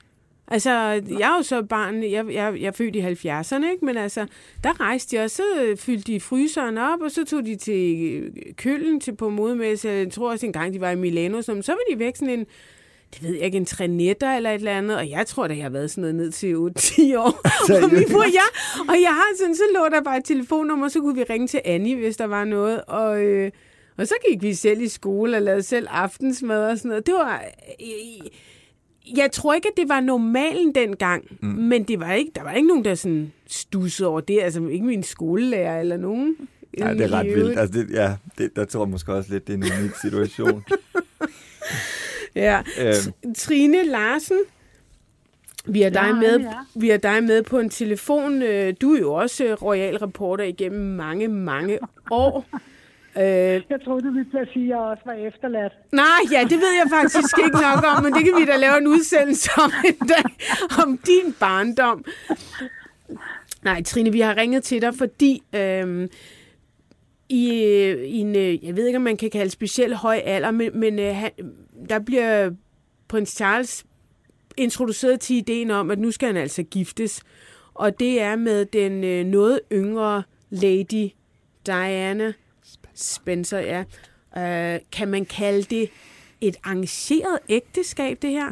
Altså, 0.48 0.72
jeg 1.20 1.32
er 1.32 1.38
jo 1.38 1.44
så 1.44 1.62
barn, 1.62 2.04
jeg, 2.04 2.12
jeg, 2.12 2.62
jeg 2.62 2.68
er 2.68 2.72
født 2.72 2.96
i 2.96 3.02
70'erne, 3.02 3.72
ikke? 3.72 3.86
men 3.86 3.98
altså, 3.98 4.26
der 4.64 4.80
rejste 4.80 5.18
de 5.18 5.24
også, 5.24 5.36
så 5.36 5.76
fyldte 5.80 6.14
de 6.14 6.20
fryseren 6.20 6.78
op, 6.78 7.02
og 7.02 7.12
så 7.12 7.26
tog 7.26 7.46
de 7.46 7.56
til 7.56 8.14
øh, 8.14 8.32
Køln 8.56 9.00
til 9.00 9.16
på 9.16 9.30
modemesse. 9.30 9.90
Jeg 9.90 10.12
tror 10.12 10.32
også 10.32 10.46
engang, 10.46 10.74
de 10.74 10.82
var 10.82 10.92
i 10.92 10.96
Milano, 10.96 11.42
så, 11.42 11.62
så 11.62 11.72
var 11.72 11.80
de 11.92 12.00
væk 12.00 12.16
sådan 12.16 12.40
en, 12.40 12.46
det 13.14 13.24
ved 13.24 13.36
jeg 13.36 13.46
ikke, 13.46 13.58
en 13.58 13.66
tre 13.66 13.88
netter 13.88 14.36
eller 14.36 14.52
et 14.52 14.56
eller 14.56 14.78
andet, 14.78 14.98
og 14.98 15.10
jeg 15.10 15.28
tror, 15.28 15.46
at 15.46 15.56
jeg 15.56 15.64
har 15.64 15.70
været 15.70 15.92
sådan 15.92 16.02
noget 16.02 16.16
ned 16.16 16.32
til 16.32 16.54
8-10 16.54 17.18
år. 17.18 17.42
og, 17.84 17.94
min 17.94 18.06
mor, 18.12 18.24
ja, 18.24 18.48
og 18.90 19.02
jeg 19.02 19.14
har 19.14 19.38
sådan, 19.38 19.56
så 19.56 19.64
lå 19.74 19.90
der 19.92 20.02
bare 20.02 20.18
et 20.18 20.26
telefonnummer, 20.26 20.88
så 20.88 21.00
kunne 21.00 21.16
vi 21.16 21.24
ringe 21.24 21.48
til 21.48 21.62
Annie, 21.66 21.96
hvis 21.96 22.18
der 22.18 22.26
var 22.26 22.44
noget, 22.44 22.82
og... 22.88 23.24
Øh, 23.24 23.52
og 23.98 24.08
så 24.08 24.14
gik 24.30 24.42
vi 24.42 24.54
selv 24.54 24.82
i 24.82 24.88
skole 24.88 25.38
og 25.38 25.42
lavede 25.42 25.64
selv 25.64 25.88
aftensmad 25.90 26.70
og 26.70 26.78
sådan 26.78 26.90
noget. 26.90 27.06
Det 27.06 27.14
var... 27.14 27.44
øh, 27.82 28.30
Jeg 29.18 29.32
tror 29.32 29.54
ikke, 29.54 29.68
at 29.68 29.78
det 29.78 29.90
var 29.90 30.00
normalen 30.00 30.76
dengang, 30.76 31.24
mm. 31.42 31.48
men 31.48 31.84
det 31.84 32.00
var 32.00 32.14
ikke, 32.14 32.32
der 32.36 32.44
var 32.44 32.52
ikke 32.54 32.68
nogen, 32.68 32.86
der 32.86 32.96
sådan 32.96 33.32
stussede 33.48 34.10
over 34.10 34.22
det. 34.22 34.40
Altså 34.42 34.68
ikke 34.68 34.86
min 34.86 35.04
skolelærer 35.04 35.80
eller 35.80 35.98
nogen. 35.98 36.36
Ja, 36.78 36.94
det 36.94 37.02
er 37.02 37.12
ret 37.14 37.26
vildt. 37.26 37.60
Altså, 37.60 37.80
det, 37.80 37.90
ja, 37.94 38.16
det, 38.38 38.56
der 38.56 38.66
tror 38.66 38.84
jeg 38.86 38.90
måske 38.90 39.14
også 39.14 39.34
lidt, 39.34 39.48
det 39.48 39.54
er 39.54 39.58
en 39.58 39.80
unik 39.80 39.92
situation. 40.02 40.64
Ja. 42.36 42.62
Øhm. 42.82 43.34
Trine 43.38 43.84
Larsen, 43.84 44.38
vi 45.66 45.82
har, 45.82 45.90
dig 45.90 46.02
Ja, 46.08 46.14
med, 46.14 46.40
ja. 46.40 46.52
vi 46.76 46.90
har 46.90 46.98
dig 46.98 47.24
med 47.24 47.44
på 47.44 47.60
en 47.60 47.70
telefon. 47.70 48.42
Øh, 48.42 48.74
Du 48.82 48.94
er 48.94 49.00
jo 49.00 49.14
også 49.14 49.44
øh, 49.46 49.54
royal 49.54 49.98
reporter 49.98 50.44
igennem 50.44 50.96
mange, 50.96 51.28
mange 51.28 51.80
år. 52.12 52.46
Øh, 53.18 53.24
Jeg 53.70 53.80
troede, 53.86 54.02
du 54.08 54.12
ville 54.12 54.40
at 54.42 54.48
sige, 54.54 54.64
at 54.66 54.70
jeg 54.70 54.78
også 54.78 55.04
var 55.06 55.14
efterladt. 55.14 55.74
nej, 55.92 56.22
ja, 56.32 56.42
det 56.44 56.58
ved 56.64 56.74
jeg 56.82 56.88
faktisk 56.90 57.38
ikke 57.46 57.58
nok 57.58 57.84
om, 57.98 58.04
men 58.04 58.14
det 58.14 58.24
kan 58.24 58.34
vi 58.40 58.46
da 58.46 58.58
lave 58.58 58.78
en 58.78 58.88
udsendelse 58.88 59.50
om 59.64 59.72
en 59.86 60.08
dag, 60.08 60.24
om 60.84 60.98
din 60.98 61.34
barndom. 61.40 62.06
Nej, 63.64 63.84
Trine, 63.84 64.12
vi 64.12 64.20
har 64.20 64.38
ringet 64.38 64.64
til 64.64 64.82
dig, 64.82 64.96
fordi 64.96 65.44
øhm, 65.56 66.08
i, 67.30 67.64
øh, 67.64 68.04
i 68.04 68.18
en, 68.18 68.36
øh, 68.36 68.66
jeg 68.66 68.76
ved 68.78 68.86
ikke, 68.88 68.98
om 68.98 69.02
man 69.04 69.18
kan 69.18 69.30
kalde 69.30 69.52
speciel 69.52 69.96
høj 69.96 70.16
alder, 70.26 70.52
men, 70.52 70.80
men 70.80 71.00
øh, 71.00 71.16
han, 71.16 71.32
der 71.90 72.00
bliver 72.00 72.52
prins 73.08 73.30
Charles 73.30 73.86
introduceret 74.58 75.20
til 75.20 75.36
ideen 75.36 75.72
om, 75.72 75.92
at 75.92 76.00
nu 76.00 76.12
skal 76.12 76.28
han 76.28 76.38
altså 76.38 76.64
giftes. 76.64 77.24
Og 77.74 78.00
det 78.00 78.22
er 78.22 78.36
med 78.36 78.66
den 78.66 79.04
øh, 79.04 79.26
noget 79.26 79.60
yngre 79.72 80.24
lady 80.50 81.10
Diana 81.66 82.34
Spencer, 82.96 83.60
ja. 83.60 83.84
Øh, 84.38 84.80
kan 84.92 85.08
man 85.08 85.26
kalde 85.26 85.62
det 85.62 85.90
et 86.42 86.56
arrangeret 86.64 87.40
ægteskab, 87.50 88.18
det 88.22 88.30
her? 88.30 88.52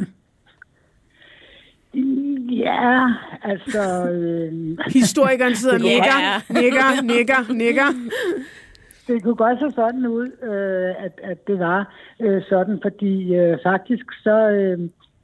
Ja, 2.51 3.07
altså... 3.41 4.09
Øh, 4.11 4.77
Historikeren 4.93 5.55
sidder 5.55 5.75
og 5.75 5.79
Det 5.81 5.87
går- 5.89 5.93
nikker, 6.53 6.53
nikker, 6.61 7.01
nikker, 7.01 7.53
nikker. 7.53 7.87
det 9.07 9.23
kunne 9.23 9.35
godt 9.35 9.59
se 9.59 9.75
sådan 9.75 10.05
ud, 10.05 10.27
øh, 10.43 11.05
at, 11.05 11.19
at 11.23 11.47
det 11.47 11.59
var 11.59 11.93
øh, 12.19 12.41
sådan, 12.49 12.79
fordi 12.81 13.35
øh, 13.35 13.57
faktisk 13.63 14.05
så 14.23 14.49
øh, 14.49 14.79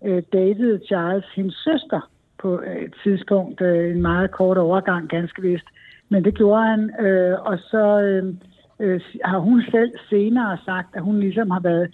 øh, 0.05 0.23
datede 0.33 0.81
Charles 0.87 1.25
hendes 1.35 1.55
søster 1.55 2.09
på 2.39 2.53
et 2.59 2.93
tidspunkt, 3.03 3.61
øh, 3.61 3.91
en 3.91 4.01
meget 4.01 4.31
kort 4.31 4.57
overgang, 4.57 5.09
ganske 5.09 5.41
vist. 5.41 5.65
Men 6.09 6.23
det 6.23 6.35
gjorde 6.35 6.63
han, 6.67 7.05
øh, 7.05 7.39
og 7.41 7.59
så 7.59 8.01
øh, 8.01 8.33
øh, 8.79 9.01
har 9.25 9.39
hun 9.39 9.63
selv 9.71 9.91
senere 10.09 10.57
sagt, 10.65 10.95
at 10.95 11.01
hun 11.01 11.19
ligesom 11.19 11.49
har 11.51 11.59
været 11.59 11.93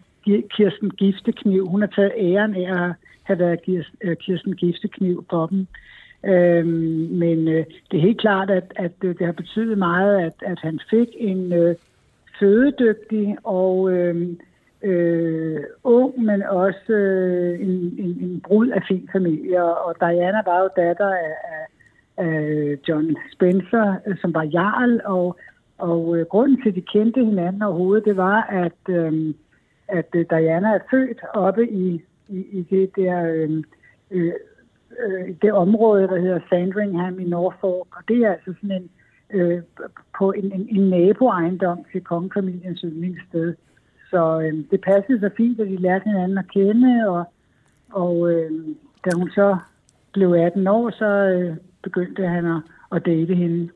Kirsten 0.50 0.89
Giftekniv. 0.89 1.67
Hun 1.67 1.82
har 1.82 1.88
taget 1.88 2.12
æren 2.17 2.56
af 2.56 2.86
at 2.86 2.93
have 3.24 3.39
været 3.39 3.86
øh, 4.02 4.15
Kirsten 4.15 4.56
Giftekniv 4.56 5.26
for 5.30 5.45
dem. 5.45 5.67
Øhm, 6.26 7.08
men 7.12 7.48
øh, 7.48 7.65
det 7.91 7.98
er 7.98 8.02
helt 8.02 8.21
klart, 8.21 8.50
at, 8.50 8.74
at 8.76 8.91
øh, 9.04 9.17
det 9.17 9.26
har 9.26 9.34
betydet 9.34 9.78
meget, 9.78 10.21
at, 10.21 10.34
at 10.41 10.60
han 10.62 10.80
fik 10.89 11.08
en 11.17 11.54
øh, 11.54 11.76
fødedygtig 12.39 13.38
og 13.43 13.91
øh, 13.91 14.28
øh, 14.84 15.60
ung, 15.84 16.24
men 16.24 16.43
også 16.43 16.93
øh, 16.93 17.62
en, 17.62 17.95
en, 18.00 18.17
en 18.21 18.41
brud 18.48 18.67
af 18.67 18.82
fin 18.88 19.10
familie. 19.12 19.63
Og 19.63 19.95
Diana 20.00 20.41
var 20.45 20.60
jo 20.60 20.69
datter 20.78 21.10
af, 21.10 21.36
af, 21.54 21.65
af 22.26 22.78
John 22.88 23.17
Spencer, 23.34 23.95
øh, 24.08 24.17
som 24.21 24.34
var 24.34 24.43
jarl, 24.43 25.02
og, 25.06 25.38
og 25.77 26.17
øh, 26.17 26.25
grunden 26.25 26.61
til, 26.61 26.69
at 26.69 26.75
de 26.75 26.81
kendte 26.81 27.25
hinanden 27.25 27.61
overhovedet, 27.61 28.05
det 28.05 28.17
var, 28.17 28.41
at, 28.41 28.95
øhm, 28.95 29.29
øh, 29.29 29.33
at 29.88 30.13
Diana 30.13 30.67
er 30.67 30.79
født 30.91 31.21
oppe 31.33 31.69
i, 31.69 32.01
i, 32.29 32.39
i 32.51 32.61
det 32.61 32.95
der... 32.95 33.25
Øhm, 33.25 33.63
øh, 34.11 34.33
øh, 34.99 35.35
det 35.41 35.53
område, 35.53 36.07
der 36.07 36.19
hedder 36.19 36.39
Sandringham 36.49 37.19
i 37.19 37.23
Norfolk, 37.23 37.97
og 37.97 38.03
det 38.07 38.17
er 38.17 38.31
altså 38.31 38.53
sådan 38.61 38.71
en, 38.71 38.89
øh, 39.39 39.61
på 40.17 40.31
en, 40.31 40.51
en, 40.51 40.67
en 40.69 40.89
naboejendom 40.89 41.79
til 41.91 42.01
kongefamiliens 42.01 42.81
yndlingssted. 42.81 43.55
Så 44.09 44.41
øh, 44.41 44.53
det 44.71 44.81
passede 44.81 45.19
så 45.19 45.29
fint, 45.38 45.59
at 45.59 45.67
de 45.67 45.75
lærte 45.75 46.03
hinanden 46.03 46.38
at 46.38 46.51
kende, 46.53 47.09
og, 47.09 47.23
og 47.91 48.31
øh, 48.31 48.51
da 49.05 49.09
hun 49.15 49.29
så 49.29 49.57
blev 50.13 50.31
18 50.31 50.67
år, 50.67 50.89
så 50.89 51.05
øh, 51.05 51.57
begyndte 51.83 52.27
han 52.27 52.45
at, 52.45 52.61
at 52.91 53.05
date 53.05 53.35
hende. 53.35 53.69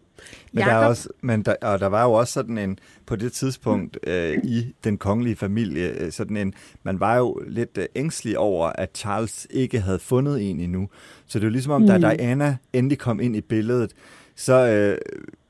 Men, 0.52 0.64
der, 0.64 0.72
er 0.72 0.86
også, 0.86 1.10
men 1.22 1.42
der, 1.42 1.56
og 1.62 1.80
der 1.80 1.88
var 1.88 2.04
jo 2.04 2.12
også 2.12 2.34
sådan 2.34 2.58
en, 2.58 2.80
på 3.06 3.16
det 3.16 3.34
tidspunkt 3.34 3.98
øh, 4.08 4.38
i 4.44 4.74
den 4.84 4.98
kongelige 4.98 5.36
familie, 5.36 5.88
øh, 5.88 6.12
sådan 6.12 6.38
en, 6.38 6.54
man 6.84 7.00
var 7.00 7.18
jo 7.18 7.42
lidt 7.48 7.78
øh, 7.78 7.86
ængstelig 7.96 8.38
over, 8.38 8.68
at 8.68 8.90
Charles 8.96 9.48
ikke 9.50 9.80
havde 9.82 10.00
fundet 10.00 10.50
en 10.50 10.60
endnu. 10.60 10.90
Så 11.28 11.40
det 11.40 11.44
er 11.44 11.48
jo 11.48 11.52
ligesom 11.52 11.72
om, 11.72 11.88
da 11.88 11.98
Diana 11.98 12.58
endelig 12.74 12.98
kom 12.98 13.20
ind 13.20 13.36
i 13.36 13.42
billedet, 13.42 13.92
så, 14.36 14.68
øh, 14.68 14.98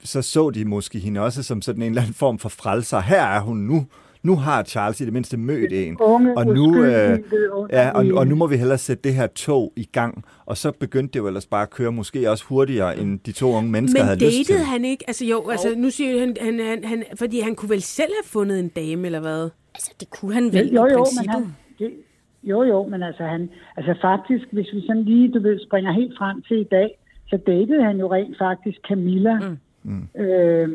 så 0.03 0.21
så 0.21 0.49
de 0.49 0.65
måske 0.65 0.99
hende 0.99 1.19
også 1.19 1.43
som 1.43 1.61
sådan 1.61 1.81
en 1.81 1.89
eller 1.89 2.01
anden 2.01 2.13
form 2.13 2.39
for 2.39 2.49
frelser. 2.49 2.99
Her 2.99 3.23
er 3.23 3.39
hun 3.39 3.57
nu. 3.57 3.87
Nu 4.23 4.35
har 4.35 4.63
Charles 4.63 5.01
i 5.01 5.05
det 5.05 5.13
mindste 5.13 5.37
mødt 5.37 5.73
en. 5.73 5.97
Og 6.37 6.45
nu, 6.45 6.83
øh, 6.83 7.19
ja, 7.69 7.89
og, 7.89 8.05
og 8.13 8.27
nu 8.27 8.35
må 8.35 8.47
vi 8.47 8.57
hellere 8.57 8.77
sætte 8.77 9.03
det 9.03 9.13
her 9.13 9.27
tog 9.27 9.73
i 9.75 9.83
gang. 9.91 10.23
Og 10.45 10.57
så 10.57 10.71
begyndte 10.71 11.13
det 11.13 11.19
jo 11.19 11.27
ellers 11.27 11.45
bare 11.45 11.61
at 11.61 11.69
køre 11.69 11.91
måske 11.91 12.31
også 12.31 12.45
hurtigere, 12.45 12.97
end 12.97 13.19
de 13.19 13.31
to 13.31 13.51
unge 13.51 13.71
mennesker 13.71 13.99
Men 13.99 14.07
havde 14.07 14.25
lyst 14.25 14.45
til. 14.45 14.55
datede 14.55 14.65
han 14.65 14.85
ikke? 14.85 15.03
Altså 15.07 15.25
jo, 15.25 15.49
altså 15.49 15.73
nu 15.77 15.89
siger 15.89 16.19
han, 16.19 16.35
han, 16.41 16.59
han, 16.59 16.83
han, 16.83 17.03
fordi 17.19 17.39
han 17.39 17.55
kunne 17.55 17.69
vel 17.69 17.81
selv 17.81 18.11
have 18.19 18.29
fundet 18.29 18.59
en 18.59 18.67
dame, 18.67 19.05
eller 19.05 19.19
hvad? 19.19 19.49
Altså, 19.75 19.93
det 19.99 20.09
kunne 20.09 20.33
han 20.33 20.53
vel 20.53 20.73
jo, 20.73 20.85
i 20.85 20.91
jo, 20.91 20.97
men 20.97 21.03
princippet. 21.03 21.33
han, 21.33 21.55
det, 21.79 21.91
jo, 22.43 22.63
jo, 22.63 22.87
men 22.87 23.03
altså, 23.03 23.23
han, 23.23 23.49
altså 23.77 23.95
faktisk, 24.01 24.45
hvis 24.51 24.67
vi 24.73 24.81
sådan 24.87 25.03
lige, 25.03 25.31
du 25.31 25.39
ved, 25.41 25.59
springer 25.67 25.91
helt 25.91 26.13
frem 26.17 26.41
til 26.41 26.57
i 26.59 26.67
dag, 26.71 26.89
så 27.29 27.37
datede 27.47 27.83
han 27.83 27.97
jo 27.99 28.13
rent 28.13 28.37
faktisk 28.37 28.77
Camilla 28.87 29.39
mm. 29.83 30.21
øh, 30.21 30.69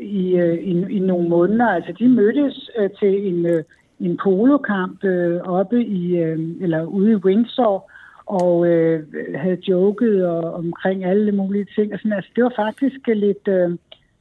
i, 0.00 0.36
øh, 0.36 0.58
i, 0.58 0.96
i 0.96 0.98
nogle 0.98 1.28
måneder. 1.28 1.66
Altså, 1.66 1.92
de 1.98 2.08
mødtes 2.08 2.70
øh, 2.78 2.90
til 3.00 3.26
en, 3.28 3.46
øh, 3.46 3.64
en 4.00 4.18
polokamp 4.22 5.04
øh, 5.04 5.40
oppe 5.40 5.84
i, 5.84 6.16
øh, 6.16 6.38
eller 6.60 6.84
ude 6.84 7.12
i 7.12 7.22
Windsor, 7.24 7.90
og 8.26 8.66
øh, 8.66 9.06
havde 9.36 9.58
joket 9.68 10.26
og, 10.26 10.54
omkring 10.54 11.04
alle 11.04 11.32
mulige 11.32 11.66
ting. 11.74 11.92
Og 11.92 11.98
sådan, 11.98 12.12
altså, 12.12 12.30
det 12.36 12.44
var 12.44 12.52
faktisk 12.56 13.06
lidt 13.06 13.48
øh, 13.48 13.70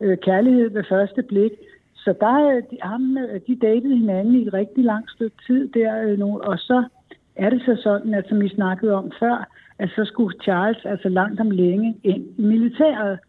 øh 0.01 0.17
kærlighed 0.17 0.69
ved 0.69 0.83
første 0.89 1.23
blik. 1.23 1.51
Så 1.95 2.13
der, 2.19 2.49
øh, 2.49 2.63
de, 2.71 2.77
ham, 2.81 3.17
de 3.47 3.55
datede 3.61 3.97
hinanden 3.97 4.35
i 4.35 4.47
et 4.47 4.53
rigtig 4.53 4.83
langt 4.83 5.11
stykke 5.11 5.37
tid 5.47 5.67
der 5.67 6.01
øh, 6.01 6.19
nu, 6.19 6.39
og 6.39 6.57
så 6.59 6.83
er 7.35 7.49
det 7.49 7.61
så 7.65 7.79
sådan, 7.83 8.13
at 8.13 8.25
som 8.29 8.41
vi 8.41 8.49
snakkede 8.49 8.93
om 8.93 9.11
før, 9.19 9.49
at 9.79 9.89
så 9.95 10.05
skulle 10.05 10.37
Charles 10.43 10.85
altså 10.85 11.09
langt 11.09 11.39
om 11.39 11.51
længe 11.51 11.97
ind 12.03 12.25
i 12.37 12.41
militæret 12.41 13.19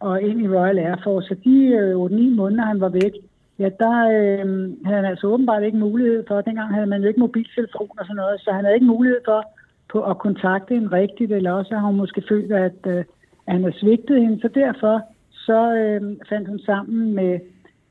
og 0.00 0.22
ind 0.22 0.40
i 0.40 0.48
Royal 0.48 0.78
Air 0.78 0.96
Force. 1.04 1.28
Så 1.28 1.34
de 1.44 1.56
øh, 1.66 2.30
8-9 2.30 2.36
måneder, 2.40 2.64
han 2.64 2.80
var 2.80 2.88
væk, 2.88 3.14
ja, 3.58 3.68
der 3.78 3.96
øh, 4.16 4.46
havde 4.84 5.00
han 5.00 5.04
altså 5.04 5.26
åbenbart 5.26 5.62
ikke 5.62 5.78
mulighed 5.78 6.24
for, 6.28 6.40
dengang 6.40 6.74
havde 6.74 6.86
man 6.86 7.02
jo 7.02 7.08
ikke 7.08 7.20
mobiltelefon 7.20 7.98
og 7.98 8.04
sådan 8.04 8.16
noget, 8.16 8.40
så 8.40 8.50
han 8.52 8.64
havde 8.64 8.76
ikke 8.76 8.92
mulighed 8.94 9.20
for 9.24 9.44
på 9.92 10.02
at 10.02 10.18
kontakte 10.18 10.74
en 10.74 10.92
rigtigt, 10.92 11.32
eller 11.32 11.52
også 11.52 11.74
har 11.74 11.86
hun 11.86 11.96
måske 11.96 12.22
følt, 12.28 12.52
at, 12.52 12.80
øh, 12.86 13.04
at 13.46 13.52
han 13.54 13.64
har 13.64 13.74
svigtet 13.80 14.22
hende. 14.22 14.40
Så 14.40 14.48
derfor 14.48 15.02
så 15.30 15.74
øh, 15.74 16.16
fandt 16.28 16.48
hun 16.48 16.58
sammen 16.58 17.14
med, 17.14 17.40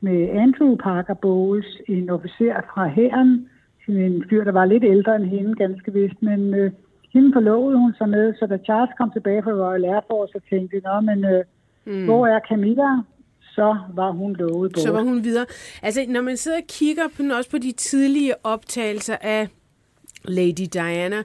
med 0.00 0.28
Andrew 0.28 0.76
Parker 0.76 1.14
Bowles, 1.14 1.66
en 1.88 2.10
officer 2.10 2.60
fra 2.74 2.88
hæren, 2.88 3.48
en 3.88 4.24
fyr, 4.30 4.44
der 4.44 4.52
var 4.52 4.64
lidt 4.64 4.84
ældre 4.84 5.16
end 5.16 5.24
hende, 5.24 5.54
ganske 5.54 5.92
vist, 5.92 6.22
men 6.22 6.54
øh, 6.54 6.72
hende 7.12 7.32
forlovede 7.32 7.78
hun 7.78 7.94
sig 7.98 8.08
med, 8.08 8.34
så 8.34 8.46
da 8.46 8.56
Charles 8.56 8.94
kom 8.98 9.10
tilbage 9.10 9.42
fra 9.42 9.50
Royal 9.50 9.84
Air 9.84 10.00
Force, 10.08 10.32
så 10.32 10.40
tænkte 10.50 10.80
de, 10.80 11.02
men 11.02 11.24
øh, 11.24 11.44
mm. 11.86 12.04
hvor 12.04 12.26
er 12.26 12.40
Camilla? 12.48 13.02
Så 13.40 13.76
var 13.94 14.10
hun 14.10 14.36
lovet 14.36 14.72
bort. 14.72 14.82
Så 14.82 14.92
var 14.92 15.02
hun 15.02 15.24
videre. 15.24 15.46
Altså, 15.82 16.04
når 16.08 16.20
man 16.20 16.36
sidder 16.36 16.58
og 16.58 16.66
kigger 16.68 17.08
på, 17.16 17.22
også 17.36 17.50
på 17.50 17.58
de 17.58 17.72
tidlige 17.72 18.46
optagelser 18.46 19.16
af 19.20 19.48
Lady 20.24 20.66
Diana 20.72 21.22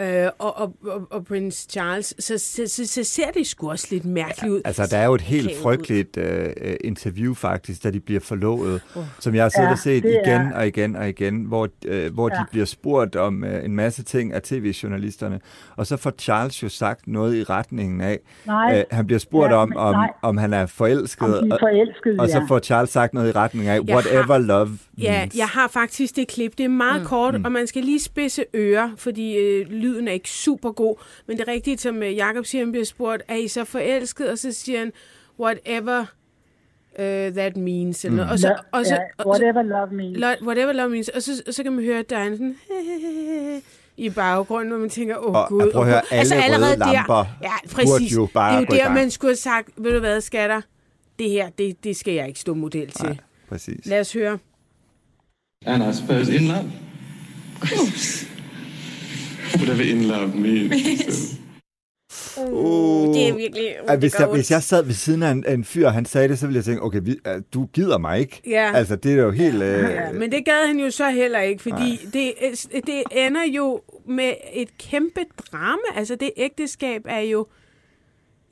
øh, 0.00 0.30
og, 0.38 0.56
og, 0.58 0.74
og, 0.86 1.06
og 1.10 1.24
Prince 1.24 1.66
Charles, 1.70 2.14
så, 2.18 2.38
så, 2.38 2.62
så, 2.66 2.86
så 2.86 3.04
ser 3.04 3.30
det 3.30 3.46
sgu 3.46 3.70
også 3.70 3.86
lidt 3.90 4.04
mærkeligt 4.04 4.52
ud. 4.52 4.60
Altså, 4.64 4.86
der 4.90 4.98
er 4.98 5.04
jo 5.06 5.14
et 5.14 5.20
helt 5.20 5.50
frygteligt 5.62 6.16
øh, 6.16 6.48
øh, 6.60 6.76
interview 6.84 7.34
faktisk, 7.34 7.82
da 7.84 7.90
de 7.90 8.00
bliver 8.00 8.20
forlovet, 8.20 8.80
oh. 8.96 9.04
som 9.20 9.34
jeg 9.34 9.44
har 9.44 9.48
siddet 9.48 9.66
Ja, 9.66 9.72
og 9.72 9.78
set 9.78 10.02
det 10.02 10.10
igen 10.26 10.40
er- 10.40 10.54
og 10.56 10.66
igen 10.66 10.96
og 10.96 11.08
igen, 11.08 11.44
hvor, 11.44 11.68
øh, 11.86 12.14
hvor 12.14 12.30
ja. 12.34 12.40
de 12.40 12.44
bliver 12.50 12.66
spurgt 12.66 13.16
om 13.16 13.44
øh, 13.44 13.64
en 13.64 13.76
masse 13.76 14.02
ting 14.02 14.32
af 14.32 14.42
tv-journalisterne. 14.42 15.40
Og 15.76 15.86
så 15.86 15.96
får 15.96 16.10
Charles 16.18 16.62
jo 16.62 16.68
sagt 16.68 17.06
noget 17.06 17.36
i 17.36 17.44
retningen 17.44 18.00
af, 18.00 18.18
Nej. 18.46 18.78
øh, 18.78 18.84
han 18.90 19.06
bliver 19.06 19.18
spurgt 19.18 19.50
Ja, 19.52 19.56
om, 19.56 19.76
om, 19.76 19.94
nej. 19.94 20.10
om 20.22 20.36
han 20.36 20.52
er 20.52 20.66
forelsket, 20.66 21.38
Om 21.42 21.50
er 21.50 21.54
og, 21.54 21.58
forelskede, 21.62 22.16
og 22.20 22.28
så 22.28 22.38
ja. 22.38 22.44
får 22.48 22.58
Charles 22.58 22.90
sagt 22.90 23.14
noget 23.14 23.28
i 23.28 23.32
retning 23.32 23.66
af, 23.68 23.74
Jeg 23.86 23.94
whatever 23.94 24.22
har- 24.32 24.38
love 24.38 24.78
Ja, 24.98 25.18
means. 25.18 25.34
jeg 25.36 25.46
har 25.46 25.68
faktisk 25.68 26.16
det 26.16 26.28
klip. 26.28 26.58
Det 26.58 26.64
er 26.64 26.68
meget 26.68 27.00
mm. 27.02 27.06
kort, 27.06 27.34
mm. 27.34 27.44
og 27.44 27.52
man 27.52 27.66
skal 27.66 27.82
lige 27.84 28.00
spidse 28.00 28.44
ører, 28.54 28.90
fordi 28.96 29.36
øh, 29.36 29.66
lyden 29.88 30.08
er 30.08 30.12
ikke 30.12 30.30
super 30.30 30.72
god. 30.72 30.96
Men 31.26 31.38
det 31.38 31.48
er 31.48 31.52
rigtigt, 31.52 31.80
som 31.80 32.02
øh, 32.02 32.16
Jacob 32.16 32.46
siger, 32.46 32.64
han 32.64 32.72
bliver 32.72 32.84
spurgt, 32.84 33.22
er 33.28 33.34
I 33.36 33.48
så 33.48 33.64
forelsket? 33.64 34.30
Og 34.30 34.38
så 34.38 34.52
siger 34.52 34.78
han, 34.78 34.92
whatever 35.40 36.00
uh, 36.98 37.04
that 37.34 37.56
means. 37.56 38.04
Eller 38.04 38.16
noget. 38.16 38.30
Og 38.32 38.38
så, 38.38 38.56
og 38.72 38.86
så, 38.86 38.98
så, 39.20 39.28
whatever 39.28 39.62
love 39.62 39.90
means. 39.92 40.18
Lo- 40.18 40.46
whatever 40.46 40.72
love 40.72 40.88
means. 40.90 41.08
Og 41.08 41.22
så, 41.22 41.42
og 41.46 41.54
så 41.54 41.62
kan 41.62 41.72
man 41.72 41.84
høre, 41.84 41.98
at 41.98 42.10
der 42.10 42.18
er 42.18 42.24
en 42.24 42.36
sådan 42.36 42.56
i 43.96 44.10
baggrunden, 44.10 44.68
hvor 44.70 44.78
man 44.78 44.90
tænker, 44.90 45.16
åh 45.16 45.34
Og- 45.34 45.48
gud. 45.48 45.62
og 45.62 45.72
prøv 45.72 45.82
at 45.82 45.88
høre, 45.88 46.00
gud. 46.10 46.32
alle 46.32 46.56
røde 46.66 46.78
lamper 46.78 47.14
der, 47.14 47.24
ja, 47.42 47.52
præcis. 47.72 47.90
burde 47.90 48.04
jo 48.04 48.28
bare 48.34 48.60
det 48.60 48.72
er 48.72 48.76
jo 48.76 48.82
der, 48.88 48.94
man 48.94 49.10
skulle 49.10 49.30
have 49.30 49.36
sagt, 49.36 49.68
ved 49.76 49.92
du 49.92 49.98
hvad, 50.00 50.20
skatter, 50.20 50.60
det 51.18 51.30
her, 51.30 51.48
det, 51.50 51.84
det 51.84 51.96
skal 51.96 52.14
jeg 52.14 52.28
ikke 52.28 52.40
stå 52.40 52.54
model 52.54 52.90
til. 52.90 53.04
Nej, 53.06 53.16
præcis. 53.48 53.86
Lad 53.86 54.00
os 54.00 54.12
høre. 54.12 54.38
And 55.66 55.82
I 55.90 55.92
suppose 55.96 56.34
in 56.36 56.48
love. 56.48 56.70
Whatever 59.56 59.82
in 59.94 60.02
love 60.04 60.28
means. 60.36 61.38
Uh, 62.38 63.14
Det 63.14 63.28
er 63.28 63.34
virkelig... 63.36 63.76
Uh, 63.84 63.92
at 63.92 63.92
det 63.92 63.98
hvis, 63.98 64.18
jeg, 64.18 64.26
hvis 64.28 64.50
jeg 64.50 64.62
sad 64.62 64.84
ved 64.84 64.94
siden 64.94 65.22
af 65.22 65.30
en, 65.30 65.44
af 65.46 65.54
en 65.54 65.64
fyr, 65.64 65.86
og 65.86 65.92
han 65.92 66.04
sagde 66.04 66.28
det, 66.28 66.38
så 66.38 66.46
ville 66.46 66.56
jeg 66.56 66.64
tænke, 66.64 66.82
okay, 66.82 67.00
vi, 67.02 67.10
uh, 67.26 67.42
du 67.54 67.66
gider 67.66 67.98
mig 67.98 68.20
ikke. 68.20 68.40
Ja. 68.46 68.72
Altså, 68.74 68.96
det 68.96 69.12
er 69.12 69.16
jo 69.22 69.30
helt... 69.30 69.62
Øh, 69.62 69.82
Ja, 69.82 70.12
men 70.12 70.32
det 70.32 70.44
gad 70.44 70.66
han 70.66 70.78
jo 70.80 70.90
så 70.90 71.10
heller 71.10 71.40
ikke, 71.40 71.62
fordi 71.62 71.98
det, 72.12 72.32
det 72.86 73.02
ender 73.12 73.44
jo 73.56 73.80
med 74.06 74.32
et 74.54 74.78
kæmpe 74.78 75.20
drama. 75.52 75.82
Altså 75.96 76.14
det 76.16 76.30
ægteskab 76.36 77.02
er 77.08 77.20
jo 77.20 77.46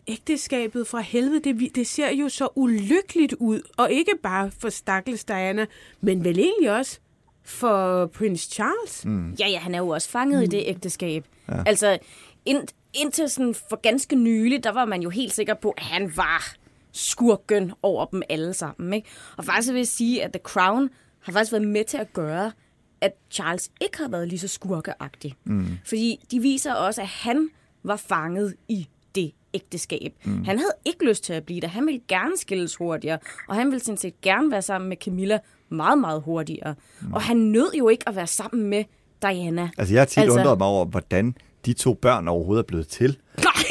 ægteskabet 0.09 0.87
fra 0.87 1.01
helvede. 1.01 1.41
Det, 1.45 1.61
vi- 1.61 1.73
det 1.75 1.87
ser 1.87 2.11
jo 2.13 2.29
så 2.29 2.49
ulykkeligt 2.57 3.33
ud. 3.39 3.61
Og 3.77 3.93
ikke 3.93 4.13
bare 4.23 4.51
for 4.59 4.69
stakkels 4.69 5.25
Diana, 5.25 5.67
men 6.01 6.25
vel 6.25 6.39
egentlig 6.39 6.71
også 6.77 6.99
for 7.47 8.07
Prince 8.07 8.51
Charles. 8.51 9.05
Mm. 9.05 9.33
Ja, 9.41 9.49
ja, 9.49 9.59
han 9.59 9.75
er 9.75 9.79
jo 9.79 9.89
også 9.89 10.09
fanget 10.09 10.39
mm. 10.39 10.45
i 10.45 10.47
det 10.47 10.63
ægteskab. 10.67 11.25
Ja. 11.49 11.63
Altså, 11.67 11.99
ind, 12.45 12.69
indtil 12.95 13.29
sådan 13.29 13.55
for 13.55 13.81
ganske 13.81 14.17
nylig, 14.17 14.65
der 14.65 14.71
var 14.71 14.85
man 14.85 15.03
jo 15.03 15.11
helt 15.11 15.33
sikker 15.33 15.55
på, 15.55 15.71
at 15.71 15.83
han 15.83 16.17
var 16.17 16.55
skurken 16.93 17.73
over 17.83 18.05
dem 18.05 18.23
alle 18.29 18.55
sammen. 18.55 18.93
Ikke? 18.93 19.09
Og 19.37 19.45
faktisk 19.45 19.73
vil 19.73 19.79
jeg 19.79 19.87
sige, 19.87 20.25
at 20.25 20.33
The 20.33 20.41
Crown 20.43 20.91
har 21.21 21.33
faktisk 21.33 21.53
været 21.53 21.69
med 21.69 21.85
til 21.85 21.97
at 21.97 22.13
gøre, 22.13 22.53
at 23.01 23.13
Charles 23.31 23.71
ikke 23.81 23.99
har 23.99 24.09
været 24.09 24.29
lige 24.29 24.39
så 24.39 24.49
skurkeagtig. 24.49 25.35
Mm. 25.45 25.79
Fordi 25.85 26.27
de 26.31 26.41
viser 26.41 26.75
også, 26.75 27.01
at 27.01 27.09
han 27.09 27.49
var 27.83 27.97
fanget 27.97 28.55
i 28.69 28.89
det 29.17 29.33
ægteskab. 29.55 30.13
Mm. 30.25 30.45
Han 30.45 30.59
havde 30.59 30.73
ikke 30.85 31.05
lyst 31.09 31.25
til 31.25 31.33
at 31.33 31.45
blive 31.45 31.61
der. 31.61 31.69
Han 31.69 31.87
ville 31.87 32.01
gerne 32.09 32.33
skilles 32.37 32.77
hurtigere, 32.77 33.19
og 33.49 33.55
han 33.55 33.67
ville 33.67 33.81
sådan 33.85 33.97
set 33.97 34.21
gerne 34.21 34.51
være 34.51 34.63
sammen 34.63 34.89
med 34.89 34.97
Camilla 35.05 35.39
meget, 35.69 35.99
meget 35.99 36.23
hurtigere. 36.23 36.75
Mm. 37.01 37.13
Og 37.13 37.23
han 37.23 37.37
nød 37.37 37.73
jo 37.79 37.89
ikke 37.89 38.09
at 38.09 38.17
være 38.17 38.27
sammen 38.27 38.67
med 38.71 38.85
Diana. 39.23 39.69
altså, 39.79 39.95
jeg 39.95 40.01
har 40.01 40.07
tit 40.07 40.19
Altså- 40.23 40.39
undret 40.39 40.59
mig 40.59 40.67
over, 40.67 40.85
hvordan 40.85 41.35
de 41.67 41.73
to 41.73 41.95
børn 41.95 42.29
overhovedet 42.29 42.63
er 42.63 42.67
blevet 42.67 42.89
til. 42.89 43.17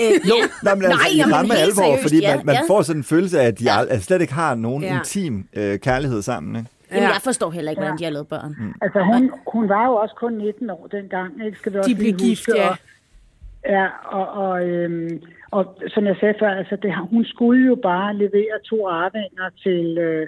Øh, 0.01 0.29
jo, 0.29 0.35
Nej, 0.63 0.75
men 0.75 0.83
altså, 0.85 0.99
Nej, 0.99 1.07
i 1.13 1.17
jamen, 1.17 1.35
ramme 1.35 1.55
alvor, 1.55 1.73
seriøst, 1.75 2.01
fordi 2.01 2.19
ja, 2.19 2.35
man, 2.35 2.45
man 2.45 2.55
ja. 2.55 2.61
får 2.67 2.81
sådan 2.81 2.99
en 2.99 3.03
følelse 3.03 3.39
af, 3.41 3.47
at 3.47 3.59
de 3.59 3.63
ja. 3.63 3.79
altså, 3.79 4.05
slet 4.05 4.21
ikke 4.21 4.33
har 4.33 4.55
nogen 4.55 4.83
Ja. 4.83 4.89
ja. 4.93 4.97
intim 4.99 5.47
øh, 5.53 5.79
kærlighed 5.79 6.21
sammen. 6.21 6.55
Ikke? 6.55 6.69
Jamen, 6.91 7.03
Ja. 7.03 7.13
jeg 7.13 7.21
forstår 7.21 7.51
heller 7.51 7.71
ikke, 7.71 7.79
hvordan 7.81 7.97
de 7.97 8.03
har 8.03 8.11
lavet 8.11 8.27
børn. 8.27 8.55
Mm. 8.59 8.73
Altså, 8.81 8.99
hun, 9.13 9.31
hun 9.53 9.69
var 9.69 9.85
jo 9.85 9.93
også 9.95 10.15
kun 10.19 10.33
19 10.33 10.69
år 10.69 10.87
dengang, 10.91 11.45
ikke? 11.45 11.57
Skal 11.57 11.73
vi 11.73 11.77
også 11.77 11.89
De 11.89 11.95
blev 11.95 12.13
lige 12.15 12.27
gift, 12.29 12.39
huske, 12.45 12.61
ja. 12.61 12.69
Og, 12.69 12.77
ja, 13.69 13.87
og, 14.05 14.27
og, 14.47 14.67
øhm, 14.67 15.21
og 15.51 15.77
som 15.87 16.05
jeg 16.05 16.15
sagde 16.19 16.33
før, 16.39 16.49
altså, 16.49 16.75
det, 16.81 16.95
hun 17.11 17.25
skulle 17.25 17.65
jo 17.67 17.75
bare 17.75 18.15
levere 18.15 18.59
to 18.69 18.87
arvinger 18.87 19.49
til, 19.63 19.97
øh, 19.97 20.27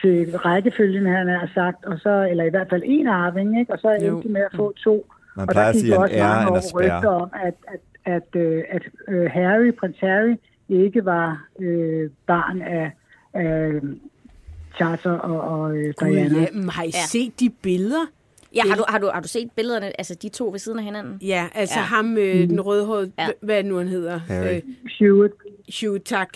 til 0.00 0.36
rækkefølgen, 0.38 1.06
han 1.06 1.28
har 1.28 1.50
sagt, 1.54 1.84
og 1.84 1.98
så, 1.98 2.26
eller 2.30 2.44
i 2.44 2.50
hvert 2.50 2.68
fald 2.70 2.82
en 2.84 3.06
arving, 3.06 3.60
ikke? 3.60 3.72
og 3.72 3.78
så 3.78 3.88
endte 3.90 4.28
de 4.28 4.32
med 4.32 4.40
at 4.40 4.56
få 4.56 4.72
to. 4.72 5.06
Man 5.36 5.42
og 5.48 5.52
plejer 5.52 5.64
der 5.64 5.68
at 5.68 5.74
gik 5.74 5.80
sige, 5.80 5.98
også 5.98 6.16
mange 6.18 6.50
år 6.50 6.80
rygter 6.80 7.08
om, 7.08 7.30
at, 7.42 7.54
at, 7.68 7.80
at, 8.14 8.40
øh, 8.40 8.64
at 8.70 8.82
øh, 9.08 9.30
Harry, 9.30 9.72
prins 9.80 9.96
Harry, 10.00 10.36
ikke 10.68 11.04
var 11.04 11.44
øh, 11.60 12.10
barn 12.26 12.62
af, 12.62 12.90
af 13.34 13.70
Charles 14.76 15.06
og, 15.06 15.20
og 15.40 15.76
øh, 15.76 15.94
Gud, 15.96 16.08
Diana. 16.08 16.40
ja, 16.40 16.46
men 16.52 16.68
har 16.68 16.82
I 16.82 16.86
Ja. 16.86 17.06
set 17.06 17.40
de 17.40 17.50
billeder? 17.62 18.06
Ja, 18.54 18.62
har 18.68 18.76
du, 18.76 18.84
har, 18.88 18.98
du, 18.98 19.10
har 19.14 19.20
du 19.20 19.28
set 19.28 19.50
billederne, 19.56 20.00
altså 20.00 20.14
de 20.14 20.28
to 20.28 20.48
ved 20.50 20.58
siden 20.58 20.78
af 20.78 20.84
hinanden? 20.84 21.18
Ja, 21.22 21.48
altså 21.54 21.74
Ja. 21.74 21.80
ja. 21.80 21.86
ham, 21.86 22.16
øh, 22.18 22.48
den 22.48 22.60
rødhårede, 22.60 23.12
Ja. 23.18 23.24
ja. 23.24 23.30
hvad 23.40 23.64
nu 23.64 23.76
han 23.76 23.88
hedder? 23.88 24.18
Harry. 24.18 24.54
Øh, 24.56 24.62
Hewitt. 25.00 25.34
Hugh, 25.80 26.00
tak. 26.00 26.28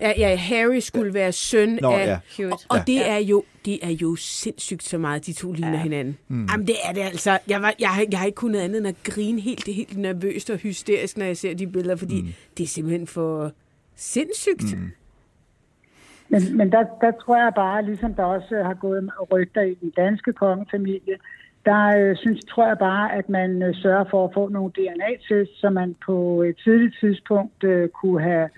Ja, 0.00 0.12
ja, 0.18 0.36
Harry 0.36 0.78
skulle 0.78 1.14
være 1.14 1.32
søn 1.32 1.78
Nå, 1.82 1.90
af... 1.90 2.06
ja. 2.06 2.18
Hewitt. 2.36 2.66
Og 2.68 2.78
det 2.86 3.08
er 3.10 3.16
jo 3.16 3.44
det 3.64 3.78
er 3.82 3.90
jo 3.90 4.16
sindssygt 4.16 4.82
så 4.82 4.98
meget, 4.98 5.26
de 5.26 5.32
to 5.32 5.52
ligner 5.52 5.72
ja. 5.72 5.82
hinanden. 5.82 6.18
Mm. 6.28 6.46
Jamen, 6.50 6.66
det 6.66 6.76
er 6.88 6.92
det 6.92 7.00
altså. 7.00 7.38
Jeg, 7.48 7.62
var, 7.62 7.74
jeg, 7.78 7.88
har- 7.88 8.04
jeg 8.10 8.18
har 8.18 8.26
ikke 8.26 8.36
kunnet 8.36 8.60
andet 8.60 8.78
end 8.78 8.86
at 8.88 8.94
grine 9.04 9.40
helt, 9.40 9.66
helt 9.66 9.96
nervøst 9.98 10.50
og 10.50 10.56
hysterisk, 10.56 11.16
når 11.16 11.24
jeg 11.26 11.36
ser 11.36 11.54
de 11.54 11.66
billeder, 11.66 11.96
fordi 11.96 12.22
mm. 12.22 12.28
det 12.58 12.64
er 12.64 12.68
simpelthen 12.68 13.06
for 13.06 13.52
sindssygt. 13.96 14.78
Mm. 14.78 14.90
Men, 16.28 16.56
men 16.56 16.72
der, 16.72 16.84
der 17.00 17.12
tror 17.24 17.36
jeg 17.44 17.52
bare, 17.56 17.84
ligesom 17.84 18.14
der 18.14 18.24
også 18.24 18.62
har 18.64 18.74
gået 18.74 19.10
rygter 19.32 19.62
i 19.62 19.74
den 19.74 19.90
danske 19.90 20.32
kongefamilie, 20.32 21.16
der 21.70 21.82
øh, 21.98 22.16
synes, 22.16 22.40
tror 22.44 22.66
jeg 22.66 22.78
bare, 22.78 23.14
at 23.18 23.28
man 23.28 23.62
øh, 23.62 23.74
sørger 23.74 24.04
for 24.10 24.24
at 24.24 24.30
få 24.34 24.48
nogle 24.48 24.70
DNA-tests, 24.78 25.60
så 25.60 25.70
man 25.70 25.96
på 26.06 26.42
et 26.42 26.56
tidligt 26.64 26.94
tidspunkt 27.00 27.64
øh, 27.64 27.88
kunne 27.88 28.22
have, 28.22 28.48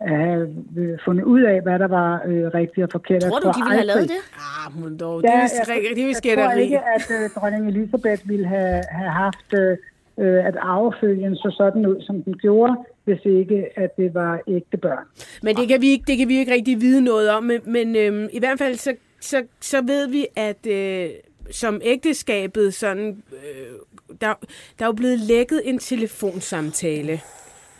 have 0.00 0.54
øh, 0.78 0.98
fundet 1.04 1.24
ud 1.24 1.42
af, 1.42 1.62
hvad 1.62 1.78
der 1.78 1.88
var 1.88 2.22
øh, 2.26 2.46
rigtigt 2.54 2.84
og 2.84 2.90
forkert. 2.92 3.22
Tror 3.22 3.38
du, 3.38 3.42
tror 3.42 3.52
de 3.52 3.58
ville 3.58 3.76
have 3.80 3.86
lavet 3.86 4.08
det? 4.08 4.22
Ah, 4.66 4.82
men 4.82 4.98
dog, 4.98 5.22
Ja, 5.22 5.28
det 5.28 5.34
er 5.34 5.74
er 5.74 5.94
vist 5.94 6.26
jeg 6.26 6.38
tror 6.38 6.50
ikke, 6.50 6.80
at 6.96 7.06
øh, 7.16 7.30
dronning 7.36 7.68
Elisabeth 7.68 8.28
ville 8.28 8.46
have, 8.46 8.82
have 8.90 9.10
haft, 9.10 9.48
øh, 9.54 9.76
øh, 10.18 10.46
at 10.48 10.56
arvefølgen 10.56 11.36
så 11.36 11.54
sådan 11.56 11.86
ud, 11.86 12.02
som 12.02 12.22
den 12.22 12.34
gjorde, 12.34 12.76
hvis 13.04 13.20
ikke, 13.24 13.58
at 13.76 13.96
det 13.96 14.14
var 14.14 14.40
ægte 14.48 14.76
børn. 14.76 15.04
Men 15.42 15.56
det 15.56 15.68
kan 15.68 15.80
vi 15.80 15.88
ikke, 15.90 16.04
det 16.06 16.18
kan 16.18 16.28
vi 16.28 16.38
ikke 16.38 16.52
rigtig 16.52 16.80
vide 16.80 17.02
noget 17.04 17.30
om. 17.30 17.42
Men, 17.42 17.60
men 17.66 17.96
øhm, 17.96 18.28
i 18.32 18.38
hvert 18.38 18.58
fald 18.58 18.74
så, 18.74 18.94
så, 19.20 19.42
så 19.60 19.82
ved 19.82 20.08
vi, 20.08 20.26
at 20.36 20.66
øh, 20.66 21.10
som 21.50 21.80
ægteskabet 21.84 22.74
sådan, 22.74 23.22
øh, 23.32 23.72
der, 24.20 24.34
der 24.78 24.84
er 24.84 24.86
jo 24.86 24.92
blevet 24.92 25.18
lækket 25.18 25.62
en 25.64 25.78
telefonsamtale. 25.78 27.20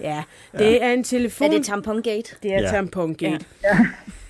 Ja, 0.01 0.23
det 0.59 0.83
er 0.83 0.93
en 0.93 1.05
telefon. 1.05 1.47
Er 1.53 1.57
det 1.57 1.67
tampongate? 1.67 2.35
Det 2.43 2.55
er 2.55 2.61
Ja. 2.61 2.71
tampongate. 2.71 3.45
Ja. 3.65 3.79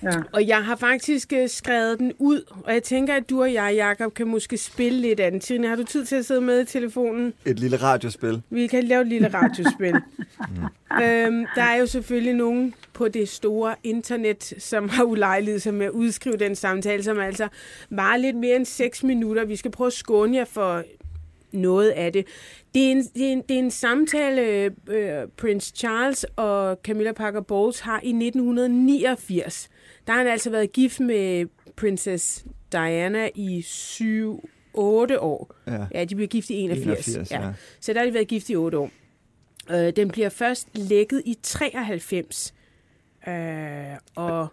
Ja. 0.03 0.09
Og 0.33 0.47
jeg 0.47 0.65
har 0.65 0.75
faktisk 0.75 1.33
øh, 1.33 1.49
skrevet 1.49 1.99
den 1.99 2.13
ud, 2.19 2.41
og 2.63 2.73
jeg 2.73 2.83
tænker, 2.83 3.15
at 3.15 3.29
du 3.29 3.41
og 3.41 3.53
jeg, 3.53 3.73
Jacob, 3.75 4.13
kan 4.13 4.27
måske 4.27 4.57
spille 4.57 4.99
lidt 5.01 5.19
af 5.19 5.31
den. 5.31 5.39
Trine, 5.39 5.67
har 5.67 5.75
du 5.75 5.83
tid 5.83 6.05
til 6.05 6.15
at 6.15 6.25
sidde 6.25 6.41
med 6.41 6.61
i 6.61 6.65
telefonen? 6.65 7.33
Et 7.45 7.59
lille 7.59 7.77
radiospil. 7.77 8.41
Vi 8.49 8.67
kan 8.67 8.83
lave 8.83 9.01
et 9.01 9.07
lille 9.07 9.27
radiospil. 9.33 9.95
øhm, 11.03 11.45
der 11.55 11.61
er 11.63 11.75
jo 11.79 11.85
selvfølgelig 11.85 12.33
nogen 12.33 12.73
på 12.93 13.07
det 13.07 13.29
store 13.29 13.75
internet, 13.83 14.53
som 14.59 14.89
har 14.89 15.03
ulejliget 15.03 15.61
sig 15.61 15.73
med 15.73 15.85
at 15.85 15.91
udskrive 15.91 16.37
den 16.37 16.55
samtale, 16.55 17.03
som 17.03 17.19
altså 17.19 17.47
var 17.89 18.17
lidt 18.17 18.35
mere 18.35 18.55
end 18.55 18.65
6 18.65 19.03
minutter. 19.03 19.45
Vi 19.45 19.55
skal 19.55 19.71
prøve 19.71 19.87
at 19.87 19.93
skåne 19.93 20.37
jer 20.37 20.45
for 20.45 20.83
noget 21.53 21.89
af 21.89 22.13
det. 22.13 22.27
Det 22.73 22.87
er 22.87 22.91
en, 22.91 23.03
det 23.03 23.27
er 23.27 23.31
en, 23.31 23.41
det 23.41 23.55
er 23.55 23.59
en 23.59 23.71
samtale, 23.71 24.71
øh, 24.87 25.27
Prince 25.37 25.73
Charles 25.75 26.25
og 26.35 26.79
Camilla 26.83 27.11
Parker 27.11 27.41
Bowles 27.41 27.79
har 27.79 27.99
i 28.03 28.09
1989. 28.09 29.69
Der 30.07 30.13
har 30.13 30.19
han 30.19 30.27
altså 30.27 30.49
været 30.49 30.71
gift 30.71 30.99
med 30.99 31.45
Princess 31.75 32.45
Diana 32.71 33.29
i 33.35 33.61
7 33.61 34.49
8 34.73 35.19
år. 35.19 35.55
Ja. 35.67 35.85
Ja, 35.93 36.03
de 36.03 36.15
blev 36.15 36.27
gift 36.27 36.49
i 36.49 36.53
81. 36.53 37.07
81, 37.07 37.31
ja. 37.31 37.53
Så 37.79 37.93
der 37.93 37.99
har 37.99 38.05
de 38.05 38.13
været 38.13 38.27
gift 38.27 38.49
i 38.49 38.55
8 38.55 38.77
år. 38.77 38.91
Øh, 39.71 39.95
den 39.95 40.07
bliver 40.07 40.29
først 40.29 40.67
lækket 40.73 41.21
i 41.25 41.37
93. 41.43 42.53
Øh, 43.27 43.33
og 44.15 44.47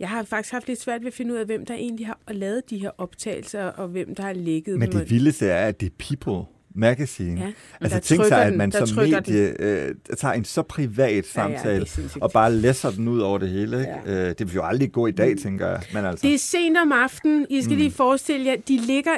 jeg 0.00 0.08
har 0.08 0.22
faktisk 0.24 0.52
haft 0.52 0.68
lidt 0.68 0.80
svært 0.80 1.00
ved 1.00 1.06
at 1.06 1.14
finde 1.14 1.32
ud 1.34 1.38
af, 1.38 1.46
hvem 1.46 1.66
der 1.66 1.74
egentlig 1.74 2.06
har 2.06 2.18
lavet 2.30 2.70
de 2.70 2.78
her 2.78 2.90
optagelser, 2.98 3.64
og 3.64 3.88
hvem 3.88 4.14
der 4.14 4.22
har 4.22 4.32
lækket 4.32 4.78
Men 4.78 4.92
dem. 4.92 5.00
det 5.00 5.10
vildeste 5.10 5.46
er, 5.46 5.68
at 5.68 5.80
det 5.80 5.86
er 5.86 6.14
People 6.16 6.46
Magazine. 6.74 7.40
Ja, 7.40 7.46
men 7.46 7.54
altså 7.80 8.00
tænk 8.00 8.24
sig, 8.24 8.42
at 8.42 8.48
den- 8.50 8.58
man 8.58 8.70
der 8.70 8.84
som 8.84 8.96
medie 9.04 9.62
øh, 9.62 9.94
tager 10.18 10.34
en 10.34 10.44
så 10.44 10.62
privat 10.62 11.08
Ja, 11.10 11.14
ja, 11.16 11.22
samtale 11.22 11.80
er 11.80 11.84
sindssygt. 11.84 12.22
og 12.22 12.30
bare 12.30 12.52
læser 12.52 12.90
den 12.90 13.08
ud 13.08 13.20
over 13.20 13.38
det 13.38 13.48
hele. 13.48 13.80
Ikke? 13.80 13.92
Øh, 14.28 14.28
det 14.38 14.40
vil 14.46 14.54
jo 14.54 14.62
aldrig 14.64 14.92
gå 14.92 15.06
i 15.06 15.10
dag, 15.10 15.36
tænker 15.38 15.66
jeg. 15.68 15.82
Men 15.94 16.04
altså, 16.04 16.26
Det 16.26 16.34
er 16.34 16.38
sent 16.38 16.76
om 16.76 16.92
aftenen. 16.92 17.46
I 17.50 17.62
skal 17.62 17.72
mm. 17.72 17.78
lige 17.78 17.90
forestille 17.90 18.46
jer, 18.46 18.56
de 18.68 18.76
ligger 18.86 19.12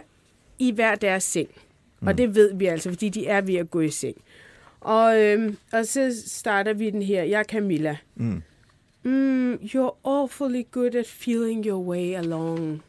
i 0.58 0.72
hver 0.72 0.94
deres 0.94 1.22
seng. 1.24 1.48
Mm. 2.00 2.06
Og 2.08 2.18
det 2.18 2.34
ved 2.34 2.54
vi 2.54 2.66
altså, 2.66 2.88
fordi 2.90 3.08
de 3.08 3.26
er 3.26 3.40
ved 3.40 3.54
at 3.54 3.70
gå 3.70 3.80
i 3.80 3.90
seng. 3.90 4.16
Og, 4.80 5.20
øhm, 5.22 5.56
og 5.72 5.86
så 5.86 6.22
starter 6.26 6.72
vi 6.72 6.90
den 6.90 7.02
her. 7.02 7.22
Jeg 7.22 7.38
er 7.40 7.44
Camilla. 7.44 7.96
Mm. 8.16 8.42
Mm, 9.08 9.72
you're 9.72 9.96
awfully 10.04 10.64
good 10.70 10.94
at 10.94 11.06
feeling 11.06 11.62
your 11.64 11.78
way 11.78 12.12
along. 12.14 12.82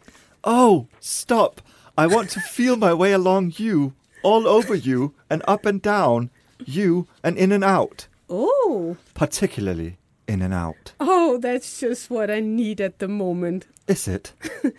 oh, 0.43 0.87
stop. 0.99 1.61
I 1.97 2.07
want 2.07 2.29
to 2.31 2.39
feel 2.41 2.75
my 2.75 2.93
way 2.93 3.11
along 3.13 3.53
you, 3.57 3.93
all 4.21 4.45
over 4.47 4.75
you, 4.75 5.13
and 5.29 5.41
up 5.47 5.65
and 5.65 5.81
down, 5.81 6.29
you, 6.65 7.07
and 7.23 7.37
in 7.37 7.51
and 7.53 7.63
out. 7.63 8.07
Oh, 8.29 8.97
Particularly 9.13 9.97
in 10.27 10.41
and 10.41 10.53
out. 10.53 10.93
oh, 10.99 11.37
that's 11.37 11.79
just 11.79 12.09
what 12.09 12.29
I 12.29 12.41
need 12.41 12.81
at 12.81 12.99
the 12.99 13.07
moment. 13.07 13.65
Is 13.87 14.07
it? 14.07 14.33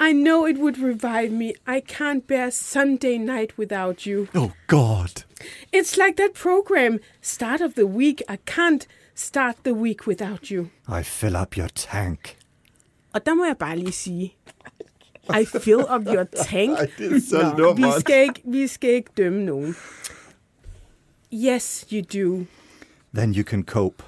I 0.00 0.12
know 0.12 0.46
it 0.46 0.58
would 0.58 0.78
revive 0.78 1.30
me. 1.32 1.54
I 1.66 1.80
can't 1.80 2.26
bear 2.26 2.50
Sunday 2.52 3.18
night 3.18 3.56
without 3.58 4.06
you. 4.06 4.28
Oh, 4.34 4.52
God. 4.66 5.24
It's 5.72 5.96
like 5.96 6.16
that 6.16 6.34
program, 6.34 6.98
Start 7.20 7.60
of 7.60 7.74
the 7.74 7.86
Week. 7.86 8.22
I 8.28 8.36
can't 8.36 8.86
start 9.14 9.56
the 9.64 9.74
week 9.74 10.06
without 10.06 10.50
you. 10.50 10.66
I 10.88 11.02
fill 11.02 11.36
up 11.36 11.56
your 11.58 11.68
tank. 11.74 12.36
Og 13.14 13.26
der 13.26 13.34
må 13.34 13.44
jeg 13.44 13.56
bare 13.58 13.76
lige 13.78 13.92
sige, 13.92 14.34
I 15.40 15.44
fill 15.60 15.78
up 15.94 16.06
your 16.06 16.24
tank. 16.50 16.70
Ej, 16.78 16.86
det 16.98 17.12
er 17.16 17.20
så 17.30 17.42
Nå, 17.42 17.54
vi, 17.56 17.62
lummert. 17.82 18.00
skal 18.00 18.22
ikke, 18.22 18.40
vi 18.44 18.66
skal 18.66 18.90
ikke 18.90 19.10
dømme 19.16 19.44
nogen. 19.44 19.76
Yes, 21.32 21.86
you 21.92 22.00
do. 22.02 22.46
Then 23.14 23.34
you 23.34 23.42
can 23.44 23.62
cope. 23.64 24.02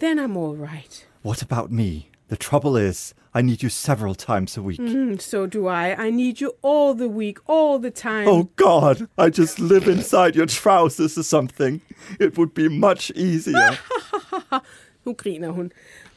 Then 0.00 0.18
I'm 0.18 0.36
all 0.36 0.56
right. 0.56 1.06
What 1.24 1.42
about 1.42 1.70
me? 1.70 2.08
The 2.28 2.36
trouble 2.36 2.88
is, 2.88 3.14
I 3.34 3.40
need 3.40 3.62
you 3.62 3.70
several 3.70 4.14
times 4.14 4.56
a 4.58 4.62
week. 4.62 4.78
Mm, 4.78 5.20
so 5.20 5.46
do 5.46 5.66
I. 5.66 5.94
I 5.96 6.10
need 6.10 6.40
you 6.40 6.52
all 6.60 6.92
the 6.94 7.08
week, 7.08 7.38
all 7.46 7.78
the 7.78 7.90
time. 7.90 8.28
Oh 8.28 8.50
God, 8.56 9.08
I 9.16 9.30
just 9.30 9.58
live 9.58 9.88
inside 9.88 10.36
your 10.36 10.46
trousers 10.46 11.16
or 11.16 11.22
something. 11.22 11.80
It 12.20 12.36
would 12.36 12.52
be 12.52 12.68
much 12.68 13.10
easier. 13.12 13.78
Nu 15.04 15.14
griner 15.14 15.54
hun. 15.54 15.72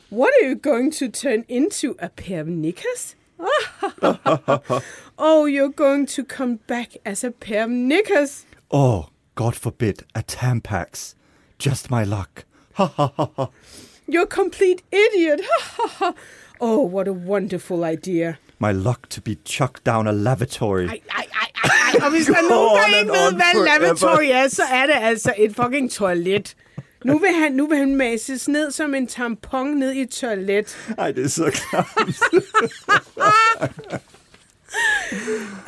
What 0.10 0.34
are 0.36 0.47
you 0.47 0.56
going 0.56 0.91
to 0.91 1.10
turn 1.10 1.45
into? 1.47 1.95
A 1.99 2.10
pair 2.10 2.41
of 2.41 2.47
knickers? 2.47 3.15
oh, 5.17 5.45
you're 5.45 5.69
going 5.69 6.06
to 6.08 6.23
come 6.23 6.58
back 6.67 6.97
as 7.06 7.23
a 7.23 7.32
pair 7.32 7.63
of 7.63 7.69
knickers. 7.71 8.45
oh, 8.71 9.10
God 9.36 9.56
forbid, 9.56 10.04
a 10.13 10.21
Tampax. 10.21 11.15
Just 11.58 11.89
my 11.89 12.04
luck. 12.04 12.45
Ha 12.73 12.86
ha 12.86 13.12
ha 13.17 13.30
ha. 13.36 13.49
You're 14.08 14.23
a 14.23 14.28
complete 14.28 14.84
idiot. 14.91 15.41
oh, 16.59 16.93
what 16.93 17.07
a 17.07 17.11
wonderful 17.11 17.83
idea. 17.83 18.35
My 18.59 18.71
luck 18.71 19.09
to 19.09 19.21
be 19.21 19.35
chucked 19.45 19.85
down 19.85 20.07
a 20.07 20.11
lavatory. 20.11 20.85
Ej, 20.87 20.89
ej, 20.89 20.99
ej, 21.33 21.49
ej. 21.63 22.05
Og 22.05 22.11
hvis 22.11 22.25
der 22.25 22.33
er 22.33 22.49
nogen, 22.49 22.69
On 22.71 22.77
der 22.77 22.83
and 22.85 22.95
ikke 22.95 23.11
ved, 23.11 23.33
hvad 23.33 23.65
lavatory 23.79 24.23
er, 24.31 24.47
så 24.47 24.63
er 24.71 24.85
det 24.85 24.95
altså 25.01 25.33
et 25.37 25.55
fucking 25.55 25.91
toilet. 25.91 26.55
Nu 27.05 27.17
vil 27.19 27.29
han, 27.43 27.51
nu 27.51 27.67
vil 27.67 27.77
han 27.77 27.95
mases 27.95 28.47
ned 28.47 28.71
som 28.71 28.95
en 28.95 29.07
tampon 29.07 29.67
ned 29.67 29.91
i 29.91 30.01
et 30.01 30.09
toilet. 30.09 30.77
Ej, 30.97 31.11
det 31.11 31.25
er 31.25 31.29
så 31.29 31.59
klart. 31.71 31.87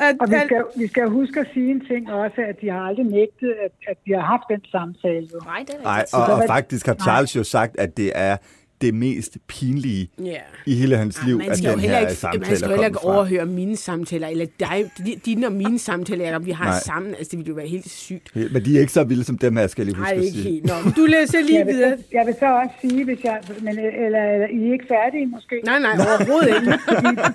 At, 0.00 0.16
Og 0.20 0.30
vi 0.30 0.36
skal, 0.46 0.64
vi 0.76 0.88
skal 0.88 1.08
huske 1.08 1.40
at 1.40 1.46
sige 1.54 1.70
en 1.70 1.86
ting 1.86 2.12
også, 2.12 2.40
at 2.48 2.56
de 2.60 2.68
har 2.70 2.80
aldrig 2.80 3.06
nægtet, 3.06 3.54
at, 3.64 3.70
at 3.88 3.96
de 4.06 4.12
har 4.12 4.20
haft 4.20 4.42
den 4.50 4.60
samtale. 4.70 5.28
Jo. 5.34 5.40
Nej, 5.44 5.64
det 5.66 5.74
er 5.82 5.86
Ej, 5.88 6.04
og, 6.12 6.22
og 6.24 6.38
var- 6.38 6.46
faktisk 6.46 6.86
har 6.86 6.94
Charles 6.94 7.36
jo 7.36 7.44
sagt, 7.44 7.78
at 7.78 7.96
det 7.96 8.12
er 8.14 8.36
det 8.80 8.94
mest 8.94 9.38
pinlige 9.46 10.08
Ja. 10.24 10.36
i 10.66 10.74
hele 10.74 10.96
hans 10.96 11.18
liv, 11.26 11.38
man 11.38 11.50
at 11.50 11.56
den 11.58 11.64
heller 11.66 11.96
her 11.96 12.00
ikke, 12.00 12.14
samtale 12.14 12.44
man 12.46 12.56
skal 12.56 12.66
jo 12.66 12.70
heller 12.70 12.86
ikke 12.86 12.98
fra. 13.02 13.14
overhøre 13.14 13.46
mine 13.46 13.76
samtaler, 13.76 14.28
eller 14.28 14.46
dig, 14.60 14.90
di- 15.06 15.18
dine 15.24 15.46
og 15.46 15.52
mine 15.52 15.78
samtaler, 15.78 16.24
Jacob, 16.24 16.46
vi 16.46 16.50
har 16.50 16.64
Nej. 16.64 16.80
Sammen. 16.84 17.14
Altså, 17.14 17.28
det 17.30 17.38
ville 17.38 17.48
jo 17.48 17.54
være 17.54 17.66
helt 17.66 17.90
sygt. 17.90 18.36
Men 18.52 18.64
de 18.64 18.76
er 18.76 18.80
ikke 18.80 18.92
så 18.92 19.04
vilde 19.04 19.24
som 19.24 19.38
dem 19.38 19.56
her, 19.56 19.66
skal 19.66 19.82
jeg 19.82 19.86
lige 19.86 19.96
huske 19.96 20.10
Nej, 20.12 20.18
at 20.18 20.24
ikke 20.24 20.38
sige. 20.38 20.52
helt. 20.52 20.66
Nå, 20.66 20.74
du 20.96 21.04
læser 21.06 21.40
lige 21.40 21.58
Jeg 21.58 21.66
vil, 21.66 21.74
videre. 21.74 21.96
jeg 22.12 22.26
vil 22.26 22.34
så 22.40 22.46
også 22.62 22.74
sige, 22.80 23.04
hvis 23.04 23.18
jeg, 23.24 23.38
men, 23.60 23.68
eller, 23.78 23.90
eller 24.06 24.46
I 24.56 24.68
er 24.68 24.72
ikke 24.72 24.86
færdige 24.88 25.26
måske? 25.26 25.54
Nej, 25.64 25.78
nej, 25.78 25.92
overhovedet 26.06 26.48
ikke. 26.48 26.72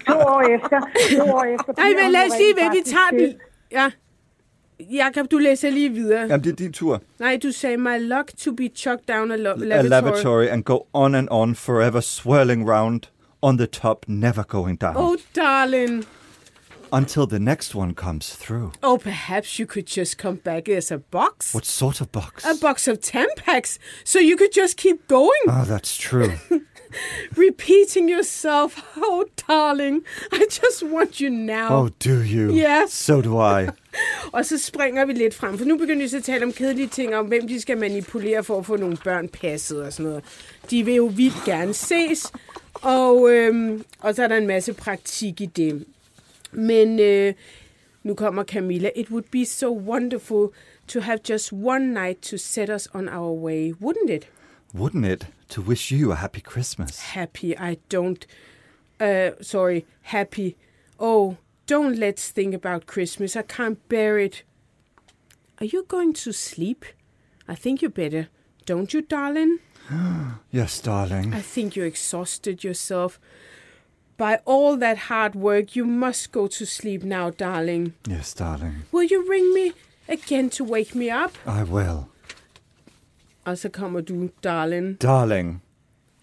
To 0.09 0.17
år 0.33 0.41
efter, 0.55 0.77
to 1.17 1.23
år 1.37 1.43
efter 1.55 1.71
Nej, 1.81 1.89
men 2.01 2.11
lad 2.15 2.21
os 2.27 2.33
rent 2.39 2.57
hvad 2.59 2.69
vi 2.77 2.81
tager 2.95 3.11
den. 3.19 3.33
Ja. 3.71 3.87
Jakob, 4.91 5.31
du 5.31 5.37
læser 5.37 5.69
lige 5.69 5.89
videre. 5.89 6.21
Jamen, 6.21 6.43
det 6.43 6.51
er 6.51 6.55
din 6.55 6.73
tur. 6.73 7.01
Nej, 7.19 7.39
du 7.43 7.51
sagde, 7.51 7.77
my 7.77 7.97
luck 7.99 8.31
to 8.37 8.51
be 8.51 8.67
chucked 8.75 9.07
down 9.07 9.31
a, 9.31 9.35
lo- 9.35 9.51
A 9.51 9.55
lavatory. 9.57 9.89
lavatory 9.89 10.47
and 10.47 10.63
go 10.63 10.87
on 10.93 11.15
and 11.15 11.27
on, 11.31 11.55
forever 11.55 12.01
swirling 12.01 12.69
round, 12.69 12.99
on 13.41 13.57
the 13.57 13.67
top, 13.67 14.05
never 14.07 14.43
going 14.43 14.79
down. 14.81 14.93
Oh, 14.97 15.15
darling. 15.35 16.05
until 16.95 17.25
the 17.25 17.39
next 17.39 17.73
one 17.75 17.93
comes 17.95 18.35
through. 18.35 18.71
Oh, 18.83 18.97
perhaps 18.99 19.57
you 19.59 19.65
could 19.65 19.87
just 19.87 20.17
come 20.19 20.35
back 20.43 20.69
as 20.69 20.91
a 20.91 20.97
box. 20.97 21.51
What 21.53 21.65
sort 21.65 22.01
of 22.01 22.11
box? 22.11 22.45
A 22.45 22.53
box 22.61 22.87
of 22.87 22.99
Tampax, 22.99 23.79
so 24.03 24.19
you 24.19 24.35
could 24.37 24.53
just 24.53 24.77
keep 24.77 25.07
going, 25.07 25.43
Oh, 25.47 25.65
that's 25.67 25.97
true. 25.97 26.33
repeating 27.37 28.09
yourself. 28.09 28.83
Oh, 28.97 29.23
darling, 29.47 30.03
I 30.31 30.45
just 30.49 30.83
want 30.83 31.21
you 31.21 31.29
now. 31.29 31.67
oh, 31.69 31.89
do 32.05 32.21
you? 32.21 32.53
Yes. 32.55 32.91
So 32.93 33.21
do 33.21 33.39
I. 33.39 33.67
Og 34.33 34.45
så 34.45 34.57
springer 34.57 35.05
vi 35.05 35.13
lidt 35.13 35.33
frem, 35.33 35.57
for 35.57 35.65
nu 35.65 35.77
begynder 35.77 36.01
vi 36.01 36.07
så 36.07 36.17
at 36.17 36.23
tale 36.23 36.45
om 36.45 36.53
kedelige 36.53 36.87
ting, 36.87 37.15
om 37.15 37.25
hvem 37.25 37.47
de 37.47 37.61
skal 37.61 37.77
manipulere 37.77 38.43
for 38.43 38.59
at 38.59 38.65
få 38.65 38.75
nogle 38.75 38.97
børn 39.03 39.29
passet 39.29 39.83
og 39.83 39.93
sådan 39.93 40.05
noget. 40.05 40.23
De 40.69 40.85
vil 40.85 40.95
jo 40.95 41.11
vildt 41.15 41.43
gerne 41.45 41.73
ses, 41.73 42.31
og, 42.73 43.31
øhm, 43.31 43.83
og 43.99 44.15
så 44.15 44.23
er 44.23 44.27
der 44.27 44.37
en 44.37 44.47
masse 44.47 44.73
praktik 44.73 45.41
i 45.41 45.45
det. 45.45 45.85
Men 46.51 46.99
øh, 46.99 47.33
nu 48.03 48.13
kommer 48.13 48.43
Camilla. 48.43 48.89
It 48.95 49.09
would 49.09 49.25
be 49.31 49.45
so 49.45 49.77
wonderful 49.79 50.47
to 50.87 50.99
have 50.99 51.19
just 51.29 51.53
one 51.53 51.93
night 51.93 52.21
to 52.21 52.37
set 52.37 52.69
us 52.69 52.87
on 52.93 53.09
our 53.09 53.33
way, 53.43 53.73
wouldn't 53.81 54.09
it? 54.11 54.29
Wouldn't 54.75 55.05
it? 55.05 55.27
To 55.53 55.61
wish 55.61 55.91
you 55.91 56.11
a 56.11 56.15
happy 56.15 56.41
Christmas. 56.41 56.99
Happy, 56.99 57.55
I 57.55 57.77
don't. 57.87 58.25
Uh, 58.99 59.33
sorry, 59.39 59.85
happy. 60.01 60.57
Oh, 60.99 61.37
don't 61.67 61.95
let's 61.95 62.29
think 62.31 62.55
about 62.55 62.87
Christmas. 62.87 63.35
I 63.35 63.43
can't 63.43 63.87
bear 63.87 64.17
it. 64.17 64.41
Are 65.59 65.65
you 65.67 65.83
going 65.87 66.13
to 66.13 66.31
sleep? 66.31 66.85
I 67.47 67.53
think 67.53 67.83
you 67.83 67.89
better. 67.89 68.29
Don't 68.65 68.95
you, 68.95 69.03
darling? 69.03 69.59
Yes, 70.51 70.79
darling. 70.79 71.35
I 71.35 71.41
think 71.41 71.75
you're 71.75 71.85
exhausted 71.85 72.63
yourself. 72.63 73.19
By 74.17 74.39
all 74.45 74.75
that 74.77 74.97
hard 74.97 75.35
work, 75.35 75.75
you 75.75 75.85
must 75.85 76.31
go 76.31 76.47
to 76.47 76.65
sleep 76.65 77.03
now, 77.03 77.29
darling. 77.29 77.93
Yes, 78.07 78.33
darling. 78.33 78.85
Will 78.91 79.03
you 79.03 79.29
ring 79.29 79.53
me 79.53 79.73
again 80.09 80.49
to 80.51 80.63
wake 80.63 80.95
me 80.95 81.11
up? 81.11 81.33
I 81.45 81.61
will. 81.61 82.09
Og 83.45 83.57
så 83.57 83.69
kommer 83.69 84.01
du, 84.01 84.29
darling. 84.43 85.01
Darling, 85.01 85.61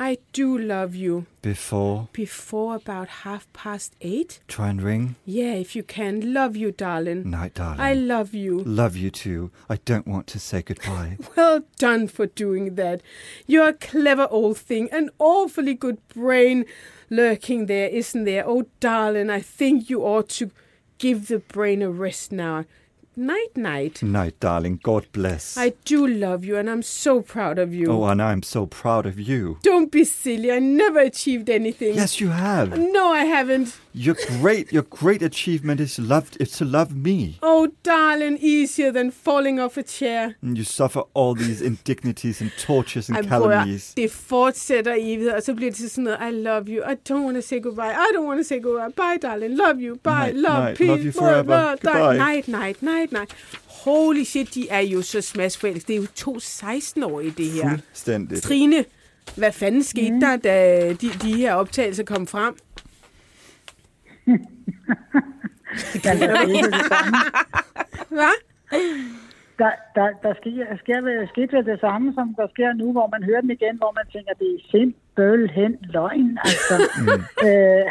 I 0.00 0.16
do 0.37 0.56
love 0.59 0.94
you. 0.96 1.24
before, 1.42 2.06
Before 2.12 2.74
about 2.74 3.09
half 3.09 3.44
past 3.52 3.92
eight? 4.00 4.40
try 4.48 4.68
and 4.70 4.80
ring. 4.83 5.16
Yeah, 5.26 5.61
if 5.61 5.76
you 5.76 5.83
can. 5.83 6.20
Love 6.20 6.56
you, 6.56 6.70
darling. 6.70 7.30
Night, 7.30 7.54
darling. 7.59 7.80
I 7.80 7.94
love 7.94 8.35
you. 8.35 8.62
Love 8.64 8.96
you 8.96 9.11
too. 9.11 9.50
I 9.68 9.76
don't 9.85 10.06
want 10.06 10.26
to 10.28 10.38
say 10.38 10.62
goodbye. 10.62 11.18
Well 11.37 11.61
done 11.78 12.09
for 12.09 12.26
doing 12.26 12.76
that. 12.76 13.02
You're 13.46 13.68
a 13.68 13.74
clever 13.90 14.26
old 14.30 14.56
thing, 14.59 14.88
an 14.92 15.11
awfully 15.18 15.74
good 15.74 15.98
brain 16.14 16.64
lurking 17.11 17.66
there, 17.66 17.88
isn't 17.88 18.24
there? 18.24 18.44
Oh, 18.46 18.64
darling, 18.80 19.28
I 19.28 19.40
think 19.40 19.90
you 19.90 20.02
ought 20.02 20.28
to 20.38 20.50
give 20.98 21.26
the 21.28 21.38
brain 21.52 21.83
a 21.83 21.90
rest 21.90 22.33
now. 22.33 22.64
Night, 23.16 23.56
night. 23.56 24.02
Night, 24.04 24.38
darling. 24.38 24.78
God 24.82 25.06
bless. 25.12 25.58
I 25.58 25.70
do 25.84 26.06
love 26.06 26.44
you, 26.44 26.56
and 26.56 26.70
I'm 26.70 26.82
so 26.82 27.20
proud 27.20 27.58
of 27.58 27.74
you. 27.74 27.90
Oh, 27.90 28.04
and 28.04 28.22
I'm 28.22 28.42
so 28.44 28.66
proud 28.66 29.04
of 29.04 29.18
you. 29.18 29.58
Don't 29.62 29.90
be 29.90 30.04
silly. 30.04 30.52
I 30.52 30.60
never 30.60 31.00
achieved 31.00 31.50
anything. 31.50 31.96
Yes, 31.96 32.20
you 32.20 32.28
have. 32.28 32.78
No, 32.78 33.12
I 33.12 33.24
haven't. 33.24 33.76
Your 33.94 34.14
great, 34.40 34.72
your 34.72 34.85
great 34.85 35.22
achievement 35.22 35.81
is 35.81 35.98
loved. 35.98 36.37
Is 36.40 36.50
to 36.50 36.64
love 36.64 36.94
me. 36.94 37.38
Oh, 37.42 37.66
darling, 37.85 38.38
easier 38.40 38.92
than 38.92 39.11
falling 39.11 39.61
off 39.61 39.76
a 39.76 39.83
chair. 39.83 40.35
And 40.42 40.57
you 40.57 40.64
suffer 40.64 41.03
all 41.14 41.35
these 41.35 41.61
indignities 41.61 42.40
and 42.40 42.50
tortures 42.59 43.09
and 43.09 43.16
Ej, 43.16 43.22
calumnies. 43.29 43.94
det 43.96 44.11
fortsætter 44.11 44.94
i 44.94 45.14
evighed, 45.14 45.33
og 45.33 45.42
så 45.42 45.55
bliver 45.55 45.70
det 45.70 45.76
til 45.76 45.90
sådan 45.90 46.05
noget, 46.05 46.18
I 46.33 46.37
love 46.37 46.64
you, 46.68 46.90
I 46.92 46.94
don't 47.11 47.24
want 47.24 47.37
to 47.37 47.42
say 47.42 47.62
goodbye, 47.62 47.92
I 47.92 48.16
don't 48.16 48.26
want 48.29 48.40
to 48.40 48.44
say 48.48 48.62
goodbye, 48.62 48.92
bye 48.96 49.18
darling, 49.29 49.55
love 49.57 49.76
you, 49.81 49.96
bye, 50.05 50.12
Night, 50.12 50.37
love, 50.37 50.64
night, 50.64 50.79
peace, 50.79 50.88
love 50.88 51.05
you 51.05 51.12
forever, 51.12 51.57
love, 51.57 51.79
goodbye. 51.83 52.16
Night, 52.16 52.48
night, 52.48 52.83
night, 52.83 53.12
night. 53.12 53.31
Holy 53.66 54.24
shit, 54.24 54.55
de 54.55 54.68
er 54.68 54.81
jo 54.81 55.03
så 55.03 55.20
smadsforelskede. 55.20 55.87
Det 55.87 55.94
er 55.94 56.00
jo 56.00 56.07
to 56.14 56.37
16-årige, 56.37 57.35
det 57.37 57.46
her. 57.50 57.70
Fuldstændigt. 57.70 58.42
Trine, 58.42 58.85
hvad 59.35 59.53
fanden 59.53 59.83
skete 59.83 60.11
mm. 60.11 60.20
der, 60.20 60.37
da 60.37 60.88
de, 61.00 61.11
de 61.22 61.37
her 61.37 61.55
optagelser 61.55 62.05
kom 62.05 62.26
frem? 62.26 62.55
Men 65.92 66.16
der 66.20 66.36
skete 66.44 66.70
det 66.70 66.86
samme. 66.92 67.16
Hvad? 68.08 68.36
Der, 69.58 69.70
der, 69.94 70.08
der 70.22 70.34
sker, 70.40 70.76
sker, 70.82 71.26
sker 71.32 71.56
vel 71.56 71.66
det 71.66 71.80
samme, 71.80 72.14
som 72.14 72.34
der 72.34 72.46
sker 72.50 72.72
nu, 72.72 72.92
hvor 72.92 73.08
man 73.14 73.22
hører 73.22 73.40
dem 73.40 73.50
igen, 73.50 73.76
hvor 73.76 73.92
man 73.98 74.06
tænker, 74.12 74.32
det 74.38 74.48
er 74.54 74.68
simpelthen 74.70 75.76
løgn. 75.80 76.38
Altså, 76.44 76.74
øh, 77.48 77.86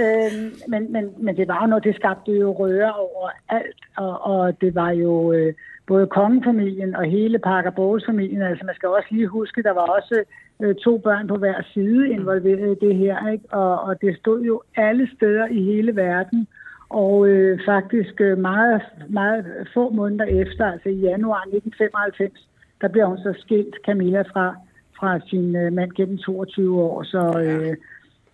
øh, 0.00 0.32
men, 0.68 0.92
men, 0.92 1.04
men 1.18 1.36
det 1.36 1.48
var 1.48 1.60
jo 1.62 1.66
noget, 1.66 1.84
det 1.84 1.96
skabte 1.96 2.32
jo 2.32 2.52
røre 2.52 2.92
over 2.94 3.30
alt, 3.48 3.80
og, 3.96 4.20
og 4.22 4.60
det 4.60 4.74
var 4.74 4.90
jo 4.90 5.32
øh, 5.32 5.54
både 5.92 6.06
kongefamilien 6.06 6.96
og 6.96 7.04
hele 7.04 7.38
Parker 7.38 7.70
Bowles 7.70 8.04
familien, 8.06 8.42
altså 8.42 8.64
man 8.66 8.74
skal 8.74 8.88
også 8.88 9.08
lige 9.10 9.26
huske, 9.26 9.62
der 9.62 9.74
var 9.80 9.86
også 9.98 10.16
øh, 10.62 10.74
to 10.74 10.98
børn 10.98 11.26
på 11.28 11.36
hver 11.36 11.58
side 11.72 12.10
involveret 12.16 12.70
i 12.76 12.86
det 12.86 12.94
her, 12.96 13.28
ikke? 13.32 13.44
Og, 13.50 13.80
og 13.80 14.00
det 14.00 14.16
stod 14.20 14.40
jo 14.42 14.62
alle 14.76 15.08
steder 15.16 15.46
i 15.46 15.62
hele 15.62 15.96
verden, 15.96 16.46
og 16.88 17.28
øh, 17.28 17.60
faktisk 17.66 18.20
øh, 18.20 18.38
meget, 18.38 18.82
meget 19.08 19.44
få 19.74 19.90
måneder 19.90 20.24
efter, 20.24 20.64
altså 20.72 20.88
i 20.88 21.00
januar 21.10 21.42
1995, 21.42 22.48
der 22.80 22.88
blev 22.88 23.06
hun 23.06 23.18
så 23.18 23.34
skilt 23.38 23.74
Camilla 23.86 24.22
fra, 24.22 24.56
fra 24.98 25.20
sin 25.26 25.56
øh, 25.56 25.72
mand 25.72 25.92
gennem 25.92 26.18
22 26.18 26.82
år. 26.82 27.02
Så 27.02 27.22
øh, 27.44 27.76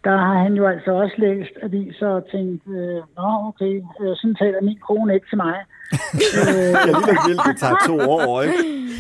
der 0.07 0.17
har 0.17 0.39
han 0.45 0.53
jo 0.55 0.67
altså 0.67 0.91
også 0.91 1.15
læst 1.19 1.55
aviser 1.63 2.07
og 2.07 2.23
tænkt, 2.31 2.63
øh, 2.69 3.01
nå 3.19 3.29
okay, 3.49 3.75
øh, 4.01 4.17
sådan 4.17 4.35
taler 4.35 4.61
min 4.63 4.79
kone 4.89 5.15
ikke 5.15 5.27
til 5.31 5.37
mig. 5.37 5.57
Det 6.19 6.29
er 6.35 6.79
alligevel 6.79 7.19
vildt, 7.29 7.41
det 7.49 7.57
tager 7.59 7.77
to 7.87 7.97
år, 8.11 8.43
ikke? 8.43 8.55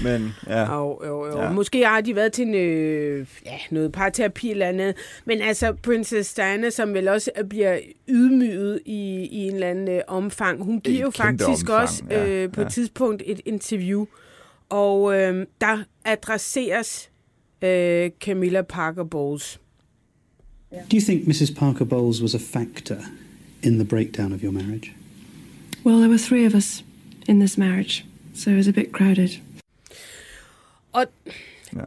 Men 0.04 0.34
ja. 0.46 0.74
Jo, 0.74 1.00
jo, 1.06 1.26
jo. 1.26 1.38
Ja. 1.38 1.44
Ja. 1.44 1.52
Måske 1.52 1.86
har 1.86 2.00
de 2.00 2.16
været 2.16 2.32
til 2.32 2.46
en, 2.48 2.54
øh, 2.54 3.26
ja, 3.46 3.58
noget 3.70 3.92
parterapi 3.92 4.50
eller 4.50 4.66
andet. 4.66 5.20
Men 5.24 5.40
altså, 5.40 5.76
Princess 5.82 6.34
Diana, 6.34 6.70
som 6.70 6.94
vel 6.94 7.08
også 7.08 7.30
bliver 7.50 7.78
ydmyget 8.08 8.80
i, 8.84 9.28
i 9.30 9.48
en 9.48 9.54
eller 9.54 9.70
anden 9.70 9.88
øh, 9.88 10.00
omfang, 10.08 10.64
hun 10.64 10.80
giver 10.80 11.00
jo 11.00 11.08
et 11.08 11.16
faktisk 11.16 11.68
omfang, 11.68 11.82
også 11.82 12.04
ja, 12.10 12.28
øh, 12.28 12.52
på 12.52 12.60
ja. 12.60 12.66
et 12.66 12.72
tidspunkt 12.72 13.22
et 13.26 13.40
interview, 13.44 14.06
og 14.68 15.18
øh, 15.18 15.46
der 15.60 15.78
adresseres 16.04 17.10
øh, 17.62 18.10
Camilla 18.20 18.62
Parker 18.62 19.04
Bowles. 19.04 19.60
Do 20.72 20.96
you 20.96 21.00
think 21.00 21.26
Mrs. 21.28 21.58
Parker 21.58 21.84
Bowles 21.84 22.20
was 22.22 22.34
a 22.34 22.38
factor 22.38 22.96
in 23.62 23.78
the 23.78 23.84
breakdown 23.84 24.32
of 24.32 24.42
your 24.42 24.52
marriage? 24.52 24.92
Well, 25.84 25.96
there 25.98 26.08
were 26.08 26.18
three 26.28 26.46
of 26.46 26.54
us 26.54 26.84
in 27.28 27.38
this 27.40 27.58
marriage, 27.58 28.04
so 28.34 28.50
it 28.50 28.56
was 28.56 28.68
a 28.68 28.72
bit 28.72 28.92
crowded. 28.92 29.30
Og 30.92 31.04
Ja. 31.76 31.80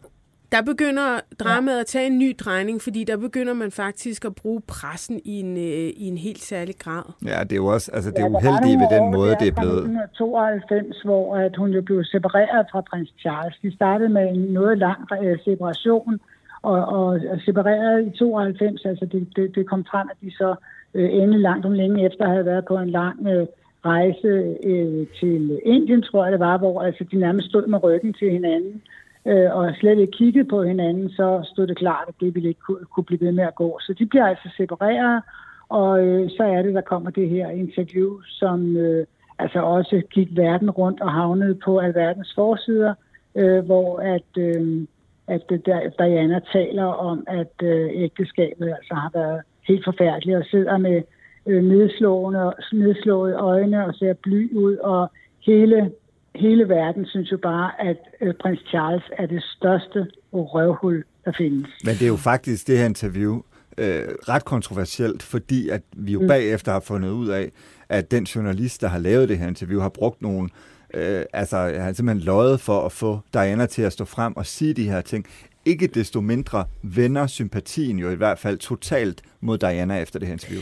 der 0.51 0.61
begynder 0.61 1.19
dramaet 1.39 1.79
at 1.79 1.85
tage 1.85 2.07
en 2.07 2.17
ny 2.19 2.35
drejning, 2.39 2.81
fordi 2.81 3.03
der 3.03 3.17
begynder 3.17 3.53
man 3.53 3.71
faktisk 3.71 4.25
at 4.25 4.35
bruge 4.35 4.61
pressen 4.67 5.21
i 5.25 5.39
en, 5.39 5.57
øh, 5.57 5.63
i 6.03 6.05
en 6.07 6.17
helt 6.17 6.41
særlig 6.43 6.75
grad. 6.79 7.03
ja, 7.25 7.43
det 7.43 7.51
er 7.51 7.55
jo 7.55 7.65
også, 7.65 7.91
altså 7.91 8.09
det 8.11 8.17
er 8.19 8.23
Ja, 8.23 8.29
nogle 8.29 8.79
ved 8.79 8.99
den 8.99 9.11
måde, 9.11 9.35
det 9.39 9.47
er 9.47 9.51
blevet. 9.61 9.83
1992, 9.83 11.01
hvor 11.05 11.35
at 11.37 11.55
hun 11.57 11.69
jo 11.71 11.81
blev 11.81 12.03
separeret 12.03 12.65
fra 12.71 12.81
prins 12.81 13.13
Charles. 13.19 13.55
De 13.61 13.75
startede 13.75 14.09
med 14.09 14.29
en 14.33 14.39
noget 14.41 14.77
lang 14.77 14.99
øh, 15.23 15.37
separation, 15.45 16.19
og, 16.61 16.85
og, 16.85 17.19
separeret 17.45 18.07
i 18.07 18.17
92, 18.17 18.85
altså 18.85 19.05
det, 19.05 19.27
det, 19.35 19.55
det 19.55 19.67
kom 19.67 19.85
frem, 19.85 20.07
at 20.11 20.17
de 20.21 20.31
så 20.31 20.55
øh, 20.93 21.09
endelig 21.13 21.39
langt 21.39 21.65
om 21.65 21.71
længe 21.71 22.05
efter 22.05 22.27
havde 22.27 22.45
været 22.45 22.65
på 22.65 22.77
en 22.77 22.89
lang 22.89 23.27
øh, 23.27 23.47
rejse 23.85 24.55
øh, 24.63 25.07
til 25.19 25.59
Indien, 25.65 26.01
tror 26.01 26.23
jeg 26.23 26.31
det 26.31 26.39
var, 26.39 26.57
hvor 26.57 26.81
altså, 26.81 27.03
de 27.11 27.19
nærmest 27.19 27.49
stod 27.49 27.67
med 27.67 27.83
ryggen 27.83 28.13
til 28.13 28.31
hinanden, 28.31 28.81
øh, 29.25 29.55
og 29.55 29.75
slet 29.79 29.99
ikke 29.99 30.17
kiggede 30.17 30.49
på 30.49 30.63
hinanden, 30.63 31.09
så 31.09 31.49
stod 31.53 31.67
det 31.67 31.77
klart, 31.77 32.05
at 32.07 32.13
det 32.19 32.35
ville 32.35 32.49
ikke 32.49 32.61
kunne, 32.61 32.85
kunne 32.93 33.03
blive 33.03 33.21
ved 33.21 33.31
med 33.31 33.43
at 33.43 33.55
gå. 33.55 33.79
Så 33.81 33.93
de 33.93 34.05
bliver 34.05 34.25
altså 34.25 34.49
separeret, 34.57 35.23
og 35.69 36.07
øh, 36.07 36.29
så 36.29 36.43
er 36.43 36.61
det, 36.61 36.73
der 36.73 36.81
kommer 36.81 37.09
det 37.09 37.29
her 37.29 37.49
interview, 37.49 38.21
som 38.25 38.77
øh, 38.77 39.05
altså 39.39 39.59
også 39.59 40.01
gik 40.09 40.27
verden 40.31 40.69
rundt 40.69 41.01
og 41.01 41.11
havnede 41.11 41.55
på 41.55 41.79
alverdens 41.79 42.33
forsider, 42.35 42.93
øh, 43.35 43.65
hvor 43.65 43.99
at, 43.99 44.37
øh, 44.37 44.85
at 45.29 45.41
det 45.49 45.65
der, 45.65 45.79
Diana 45.99 46.39
taler 46.53 46.83
om, 46.83 47.23
at 47.27 47.53
øh, 47.63 47.89
ægteskabet 47.93 48.67
altså 48.77 48.93
har 48.93 49.11
været 49.13 49.41
helt 49.67 49.83
forfærdeligt 49.85 50.37
og 50.37 50.45
sidder 50.45 50.77
med 50.77 51.01
øh, 51.45 51.63
nedslående, 51.63 52.53
nedslåede 52.73 53.35
øjne 53.35 53.85
og 53.85 53.93
ser 53.93 54.13
bly 54.13 54.53
ud, 54.55 54.75
og 54.75 55.11
hele, 55.45 55.91
hele 56.35 56.69
verden 56.69 57.05
synes 57.05 57.31
jo 57.31 57.37
bare, 57.37 57.71
at 57.89 57.97
øh, 58.21 58.33
prins 58.41 58.59
Charles 58.69 59.03
er 59.17 59.25
det 59.25 59.43
største 59.57 60.07
røvhul, 60.33 61.03
der 61.25 61.31
findes. 61.37 61.67
Men 61.85 61.93
det 61.93 62.01
er 62.01 62.07
jo 62.07 62.15
faktisk 62.15 62.67
det 62.67 62.77
her 62.77 62.85
interview 62.85 63.41
øh, 63.77 64.03
ret 64.31 64.45
kontroversielt, 64.45 65.23
fordi 65.23 65.69
at 65.69 65.81
vi 65.97 66.11
jo 66.11 66.21
bagefter 66.27 66.71
har 66.71 66.79
fundet 66.79 67.09
ud 67.09 67.27
af, 67.27 67.51
at 67.89 68.11
den 68.11 68.23
journalist, 68.23 68.81
der 68.81 68.87
har 68.87 68.99
lavet 68.99 69.29
det 69.29 69.37
her 69.37 69.47
interview, 69.47 69.79
har 69.81 69.89
brugt 69.89 70.21
nogle 70.21 70.49
øh, 70.93 71.25
altså 71.33 71.57
han 71.57 71.81
har 71.81 71.93
simpelthen 71.93 72.25
løjet 72.25 72.61
for 72.61 72.85
at 72.85 72.91
få 72.91 73.19
Diana 73.33 73.65
til 73.65 73.81
at 73.81 73.93
stå 73.93 74.05
frem 74.05 74.37
og 74.37 74.45
sige 74.45 74.73
de 74.73 74.89
her 74.89 75.01
ting. 75.01 75.25
Ikke 75.65 75.87
desto 75.87 76.21
mindre 76.21 76.65
vender 76.81 77.27
sympatien 77.27 77.99
jo 77.99 78.09
i 78.09 78.15
hvert 78.15 78.39
fald 78.39 78.57
totalt 78.57 79.21
mod 79.41 79.57
Diana 79.57 80.01
efter 80.01 80.19
det 80.19 80.27
her 80.27 80.33
interview. 80.33 80.61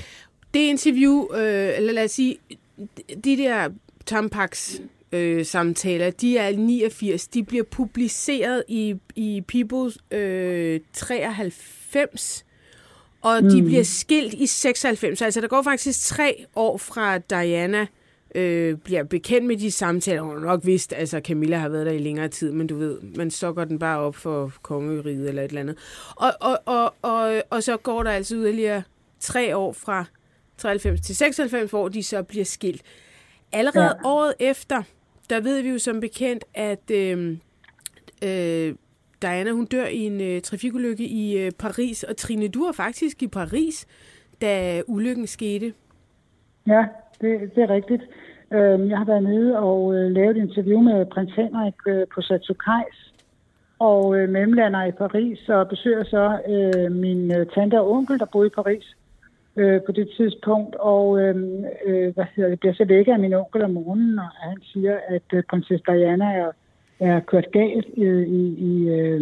det 0.54 0.60
interview, 0.60 1.28
øh, 1.34 1.78
eller 1.78 1.94
lad 1.94 2.04
os 2.04 2.12
sige, 2.12 2.38
de 3.24 3.38
der 3.38 3.70
Tampax 4.06 4.80
øh, 5.12 5.46
samtaler, 5.46 6.10
de 6.10 6.38
er 6.38 6.58
89, 6.58 7.28
de 7.28 7.44
bliver 7.44 7.64
publiceret 7.64 8.64
i, 8.68 8.96
i 9.16 9.44
People 9.48 10.18
øh, 10.18 10.80
93, 10.94 12.46
og 13.22 13.44
mm. 13.44 13.50
de 13.50 13.64
bliver 13.64 13.84
skilt 13.84 14.34
i 14.34 14.46
96. 14.46 15.22
Altså 15.22 15.42
der 15.42 15.48
går 15.48 15.62
faktisk 15.62 16.08
tre 16.08 16.46
år 16.56 16.78
fra 16.78 17.18
Diana 17.18 17.88
øh, 18.36 18.78
bliver 18.78 19.04
bekendt 19.04 19.48
med 19.48 19.58
de 19.58 19.72
samtaler. 19.72 20.22
Hun 20.22 20.34
har 20.34 20.46
nok 20.46 20.62
vidst, 20.66 20.94
altså 20.94 21.20
Camilla 21.20 21.58
har 21.58 21.70
været 21.70 21.86
der 21.86 21.92
i 21.92 21.98
længere 21.98 22.28
tid, 22.28 22.52
men 22.52 22.68
du 22.68 22.78
ved, 22.78 23.02
man 23.02 23.32
så 23.32 23.66
den 23.70 23.80
bare 23.80 24.00
op 24.00 24.16
for 24.16 24.54
kongeriget 24.62 25.30
eller 25.30 25.42
et 25.42 25.48
eller 25.48 25.62
andet. 25.62 25.78
Og, 26.16 26.34
og, 26.42 26.60
og, 26.66 26.94
og, 27.02 27.42
og 27.50 27.64
så 27.64 27.78
går 27.78 28.04
der 28.04 28.12
altså 28.12 28.36
yderligere 28.36 28.84
tre 29.20 29.58
år 29.58 29.74
fra 29.74 30.06
93 30.58 31.02
til 31.02 31.16
96, 31.16 31.70
hvor 31.70 31.88
de 31.88 32.04
så 32.04 32.24
bliver 32.24 32.46
skilt. 32.46 32.82
Allerede 33.52 33.86
ja. 33.86 34.10
året 34.10 34.34
efter, 34.40 34.84
der 35.30 35.40
ved 35.40 35.62
vi 35.62 35.70
jo 35.70 35.80
som 35.80 36.00
bekendt, 36.00 36.46
at 36.54 36.92
øh, 36.92 37.38
øh, 38.24 38.76
Diana 39.22 39.52
hun 39.52 39.66
dør 39.66 39.86
i 39.86 40.00
en 40.00 40.22
øh, 40.22 40.42
trafikulykke 40.42 41.04
i 41.04 41.38
øh, 41.38 41.52
Paris, 41.52 42.04
og 42.04 42.18
Trine, 42.18 42.48
du 42.48 42.66
var 42.66 42.72
faktisk 42.72 43.24
i 43.24 43.28
Paris, 43.28 43.86
da 44.42 44.82
ulykken 44.88 45.28
skete. 45.28 45.74
Ja, 46.68 46.84
det, 47.22 47.56
det 47.56 47.64
er 47.64 47.70
rigtigt. 47.70 48.04
Øh, 48.52 48.90
jeg 48.90 48.98
har 48.98 49.06
været 49.06 49.24
nede 49.24 49.60
og 49.60 49.96
øh, 49.96 50.12
lavet 50.12 50.38
et 50.38 50.42
interview 50.42 50.80
med 50.80 51.06
prins 51.06 51.34
Henrik 51.34 51.74
øh, 51.88 52.08
på 52.14 52.22
Chateau 52.22 52.54
Kajs, 52.54 53.14
og 53.80 54.20
øh, 54.20 54.30
mellemlander 54.30 54.86
i 54.86 54.92
Paris, 54.92 55.50
og 55.50 55.70
besøger 55.70 56.04
så 56.04 56.40
øh, 56.48 56.92
min 56.92 57.32
øh, 57.32 57.46
tante 57.46 57.82
og 57.82 57.92
onkel, 57.92 58.20
der 58.20 58.26
boede 58.26 58.48
i 58.48 58.56
Paris 58.56 58.96
øh, 59.56 59.82
på 59.86 59.92
det 59.92 60.10
tidspunkt, 60.18 60.76
og 60.76 61.22
øh, 61.22 61.36
øh, 61.86 62.14
hvad 62.14 62.26
hedder 62.36 62.50
det, 62.50 62.60
bliver 62.60 62.74
så 62.74 62.86
væk 62.86 63.08
af 63.08 63.20
min 63.20 63.34
onkel 63.34 63.64
om 63.64 63.72
morgenen, 63.72 64.20
og 64.20 64.30
han 64.40 64.58
siger, 64.62 64.98
at 65.08 65.28
øh, 65.34 65.44
prinsesse 65.50 65.86
Diana 65.88 66.26
er, 66.26 66.52
er 67.00 67.20
kørt 67.20 67.52
galt 67.52 67.88
øh, 67.98 68.28
i, 68.28 68.44
i, 68.70 68.90
øh, 68.90 69.22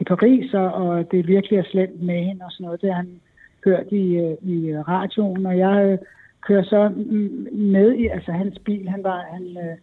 i 0.00 0.04
Paris, 0.04 0.54
og, 0.54 0.72
og 0.72 1.10
det 1.10 1.28
virkelig 1.28 1.58
er 1.58 1.70
slemt 1.70 2.02
med 2.02 2.24
hende 2.24 2.44
og 2.44 2.52
sådan 2.52 2.64
noget. 2.64 2.80
Det 2.80 2.88
har 2.88 2.96
han 2.96 3.20
hørt 3.64 3.86
i, 3.92 4.16
øh, 4.16 4.36
i 4.42 4.76
radioen, 4.76 5.46
og 5.46 5.58
jeg 5.58 5.84
øh, 5.92 5.98
kører 6.46 6.62
så 6.62 6.92
med 7.52 7.94
i, 7.94 8.06
altså 8.06 8.32
hans 8.32 8.58
bil, 8.58 8.88
han 8.88 9.04
var, 9.04 9.24
han, 9.32 9.56
øh, 9.56 9.76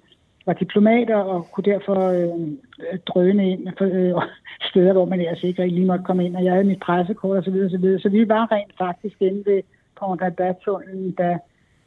var 0.45 0.53
diplomat 0.53 1.09
og 1.09 1.47
kunne 1.51 1.71
derfor 1.73 1.99
øh, 2.19 2.97
drøne 3.05 3.51
ind 3.51 3.67
på 3.77 3.83
øh, 3.83 4.13
steder, 4.69 4.93
hvor 4.93 5.05
man 5.05 5.21
altså 5.21 5.47
ikke 5.47 5.67
lige 5.67 5.85
måtte 5.85 6.05
komme 6.05 6.25
ind, 6.25 6.35
og 6.35 6.43
jeg 6.43 6.53
havde 6.53 6.67
mit 6.67 6.79
pressekort 6.79 7.37
osv. 7.37 7.69
Så, 7.69 7.77
videre, 7.81 7.99
så 7.99 8.09
vi 8.09 8.29
var 8.29 8.51
rent 8.51 8.77
faktisk 8.77 9.21
inde 9.21 9.43
ved 9.45 9.61
Pont 9.99 10.21
tunnelen 10.63 11.11
da, 11.11 11.37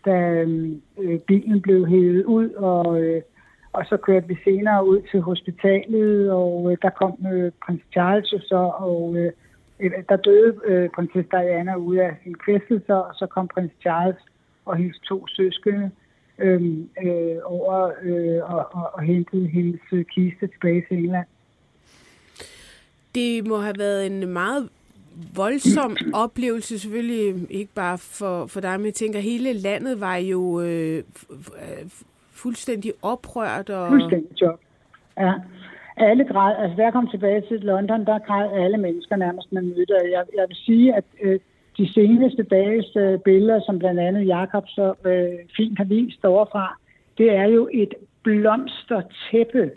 da 0.04 0.16
øh, 0.32 0.72
øh, 0.98 1.18
bilen 1.18 1.60
blev 1.60 1.86
hævet 1.86 2.24
ud, 2.24 2.50
og, 2.50 3.02
øh, 3.02 3.22
og 3.72 3.84
så 3.86 3.96
kørte 3.96 4.28
vi 4.28 4.36
senere 4.44 4.86
ud 4.86 5.00
til 5.10 5.20
hospitalet, 5.20 6.32
og 6.32 6.72
øh, 6.72 6.78
der 6.82 6.90
kom 6.90 7.26
øh, 7.32 7.52
prins 7.66 7.82
Charles 7.92 8.28
så, 8.28 8.72
og 8.78 9.16
øh, 9.16 9.32
øh, 9.80 9.90
der 10.08 10.16
døde 10.16 10.54
øh, 10.64 10.88
prinsesse 10.94 11.30
Diana 11.30 11.74
ud 11.74 11.96
af 11.96 12.10
sin 12.22 12.34
kvæstelse, 12.34 12.94
og 12.94 13.14
så 13.14 13.26
kom 13.26 13.48
prins 13.48 13.72
Charles 13.80 14.16
og 14.70 14.76
hendes 14.76 14.98
to 14.98 15.26
søskende 15.26 15.90
øh, 16.38 16.62
øh, 17.04 17.36
over 17.44 17.90
øh, 18.02 18.52
og, 18.54 18.62
og, 18.72 18.90
og 18.94 19.02
hentede 19.02 19.46
hendes 19.46 19.80
øh, 19.92 20.04
kiste 20.04 20.46
tilbage 20.46 20.84
til 20.88 20.96
England. 20.96 21.26
Det 23.14 23.46
må 23.46 23.56
have 23.56 23.78
været 23.78 24.06
en 24.06 24.32
meget 24.32 24.68
voldsom 25.36 25.96
oplevelse, 26.24 26.78
selvfølgelig 26.78 27.50
ikke 27.50 27.72
bare 27.74 27.98
for, 27.98 28.46
for 28.46 28.60
dig, 28.60 28.74
men 28.80 28.86
jeg 28.86 28.94
tænker, 28.94 29.20
hele 29.20 29.52
landet 29.52 30.00
var 30.00 30.16
jo 30.16 30.60
øh, 30.60 31.02
fuldstændig 32.32 32.92
oprørt. 33.02 33.70
Og... 33.70 33.88
Fuldstændig 33.88 34.36
chok, 34.36 34.60
ja. 35.18 35.32
Alle 35.96 36.24
græd, 36.24 36.54
altså 36.58 36.76
da 36.76 36.82
jeg 36.82 36.92
kom 36.92 37.08
tilbage 37.08 37.40
til 37.48 37.60
London, 37.60 38.06
der 38.06 38.18
græd 38.18 38.64
alle 38.64 38.78
mennesker 38.78 39.16
nærmest, 39.16 39.52
man 39.52 39.64
mødte. 39.66 39.94
Jeg, 39.94 40.24
jeg 40.38 40.44
vil 40.48 40.56
sige, 40.56 40.94
at 40.94 41.04
øh, 41.22 41.40
de 41.80 41.92
seneste 41.92 42.42
dages 42.42 42.96
øh, 42.96 43.18
billeder, 43.18 43.60
som 43.66 43.78
blandt 43.78 44.00
andet 44.00 44.26
Jakob 44.26 44.64
så 44.68 44.94
øh, 45.04 45.38
fint 45.56 45.78
har 45.78 45.84
vist 45.84 46.24
overfra, 46.24 46.76
det 47.18 47.28
er 47.34 47.44
jo 47.44 47.68
et 47.72 47.94
blomstertæppe 48.22 49.70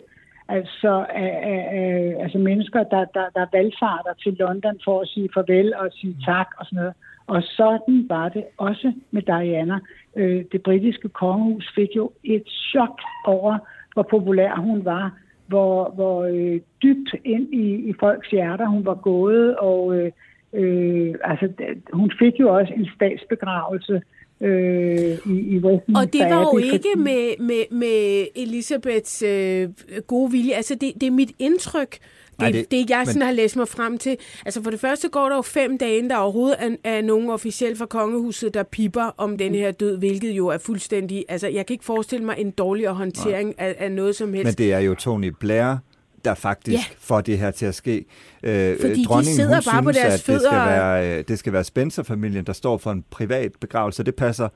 Altså, 0.48 1.06
øh, 1.16 2.22
altså 2.24 2.38
mennesker, 2.38 2.82
der, 2.82 3.04
der, 3.04 3.26
der 3.34 3.46
valgfarter 3.52 4.12
til 4.22 4.32
London 4.32 4.80
for 4.84 5.00
at 5.00 5.08
sige 5.08 5.28
farvel 5.34 5.74
og 5.76 5.88
sige 5.92 6.16
tak 6.24 6.46
og 6.58 6.66
sådan 6.66 6.76
noget. 6.76 6.94
Og 7.26 7.42
sådan 7.42 8.06
var 8.08 8.28
det 8.28 8.44
også 8.58 8.92
med 9.10 9.22
Diana. 9.22 9.78
Øh, 10.16 10.44
det 10.52 10.62
britiske 10.62 11.08
kongehus 11.08 11.72
fik 11.74 11.88
jo 11.96 12.12
et 12.24 12.42
chok 12.48 13.00
over, 13.26 13.58
hvor 13.92 14.02
populær 14.02 14.56
hun 14.56 14.84
var, 14.84 15.18
hvor, 15.46 15.90
hvor 15.94 16.24
øh, 16.24 16.60
dybt 16.82 17.14
ind 17.24 17.54
i, 17.54 17.74
i 17.90 17.92
folks 18.00 18.28
hjerter 18.28 18.66
hun 18.66 18.86
var 18.86 18.94
gået, 18.94 19.56
og 19.56 19.96
øh, 19.96 20.12
øh, 20.54 21.14
altså, 21.24 21.48
hun 21.92 22.12
fik 22.18 22.40
jo 22.40 22.54
også 22.54 22.72
en 22.76 22.88
statsbegravelse, 22.96 24.02
øh, 24.40 25.18
i, 25.26 25.54
i 25.54 25.58
Westminster. 25.58 26.00
Og 26.00 26.12
det 26.12 26.20
var 26.20 26.40
jo 26.40 26.58
ikke 26.58 26.88
med, 26.96 27.38
med, 27.38 27.64
med 27.70 28.26
Elisabeths 28.36 29.22
øh, 29.22 29.68
gode 30.06 30.30
vilje. 30.30 30.54
Altså, 30.54 30.74
det, 30.74 30.92
det 31.00 31.06
er 31.06 31.10
mit 31.10 31.32
indtryk, 31.38 31.90
det, 31.90 32.42
Ej, 32.44 32.50
det, 32.50 32.70
det 32.70 32.90
jeg 32.90 33.02
sådan 33.06 33.18
men... 33.18 33.26
har 33.26 33.32
læst 33.32 33.56
mig 33.56 33.68
frem 33.68 33.98
til. 33.98 34.16
Altså 34.46 34.62
for 34.62 34.70
det 34.70 34.80
første 34.80 35.08
går 35.08 35.28
der 35.28 35.36
jo 35.36 35.42
fem 35.42 35.78
dage, 35.78 36.08
der 36.08 36.16
overhovedet 36.16 36.56
er, 36.58 36.76
er 36.84 37.02
nogen 37.02 37.30
officielt 37.30 37.78
fra 37.78 37.86
kongehuset, 37.86 38.54
der 38.54 38.62
piper 38.62 39.14
om 39.16 39.38
den 39.38 39.54
her 39.54 39.70
død, 39.70 39.98
hvilket 39.98 40.30
jo 40.30 40.46
er 40.46 40.58
fuldstændig... 40.58 41.24
Altså 41.28 41.48
jeg 41.48 41.66
kan 41.66 41.74
ikke 41.74 41.84
forestille 41.84 42.24
mig 42.24 42.34
en 42.38 42.50
dårligere 42.50 42.94
håndtering 42.94 43.54
af, 43.60 43.74
af 43.78 43.92
noget 43.92 44.16
som 44.16 44.34
helst. 44.34 44.58
Men 44.58 44.66
det 44.66 44.72
er 44.72 44.78
jo 44.78 44.94
Tony 44.94 45.32
Blair, 45.40 45.76
der 46.24 46.34
faktisk 46.34 46.74
ja. 46.74 46.84
får 46.98 47.20
det 47.20 47.38
her 47.38 47.50
til 47.50 47.66
at 47.66 47.74
ske. 47.74 48.04
Øh, 48.42 48.80
Fordi 48.80 49.04
Dronningen, 49.04 49.30
de 49.30 49.34
sidder 49.36 49.50
bare 49.50 49.62
synes, 49.62 49.84
på 49.84 49.92
deres 49.92 50.14
at 50.14 50.26
det 50.26 50.40
skal, 50.40 50.58
være, 50.58 51.18
øh, 51.18 51.24
det 51.28 51.38
skal 51.38 51.52
være 51.52 51.64
Spencer-familien, 51.64 52.44
der 52.44 52.52
står 52.52 52.78
for 52.78 52.92
en 52.92 53.04
privat 53.10 53.52
begravelse. 53.60 54.02
Det 54.02 54.14
passer 54.14 54.48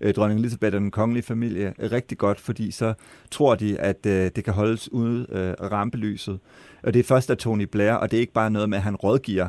øh, 0.00 0.14
dronning 0.14 0.40
Elisabeth 0.40 0.74
og 0.74 0.80
den 0.80 0.90
kongelige 0.90 1.22
familie 1.22 1.74
rigtig 1.78 2.18
godt, 2.18 2.40
fordi 2.40 2.70
så 2.70 2.94
tror 3.30 3.54
de, 3.54 3.78
at 3.78 4.06
øh, 4.06 4.30
det 4.36 4.44
kan 4.44 4.52
holdes 4.52 4.92
ude 4.92 5.26
øh, 5.30 5.70
rampelyset. 5.72 6.38
Og 6.82 6.94
det 6.94 7.00
er 7.00 7.04
først 7.04 7.30
af 7.30 7.36
Tony 7.36 7.64
Blair, 7.64 7.92
og 7.92 8.10
det 8.10 8.16
er 8.16 8.20
ikke 8.20 8.32
bare 8.32 8.50
noget 8.50 8.68
med, 8.68 8.78
at 8.78 8.84
han 8.84 8.96
rådgiver. 8.96 9.48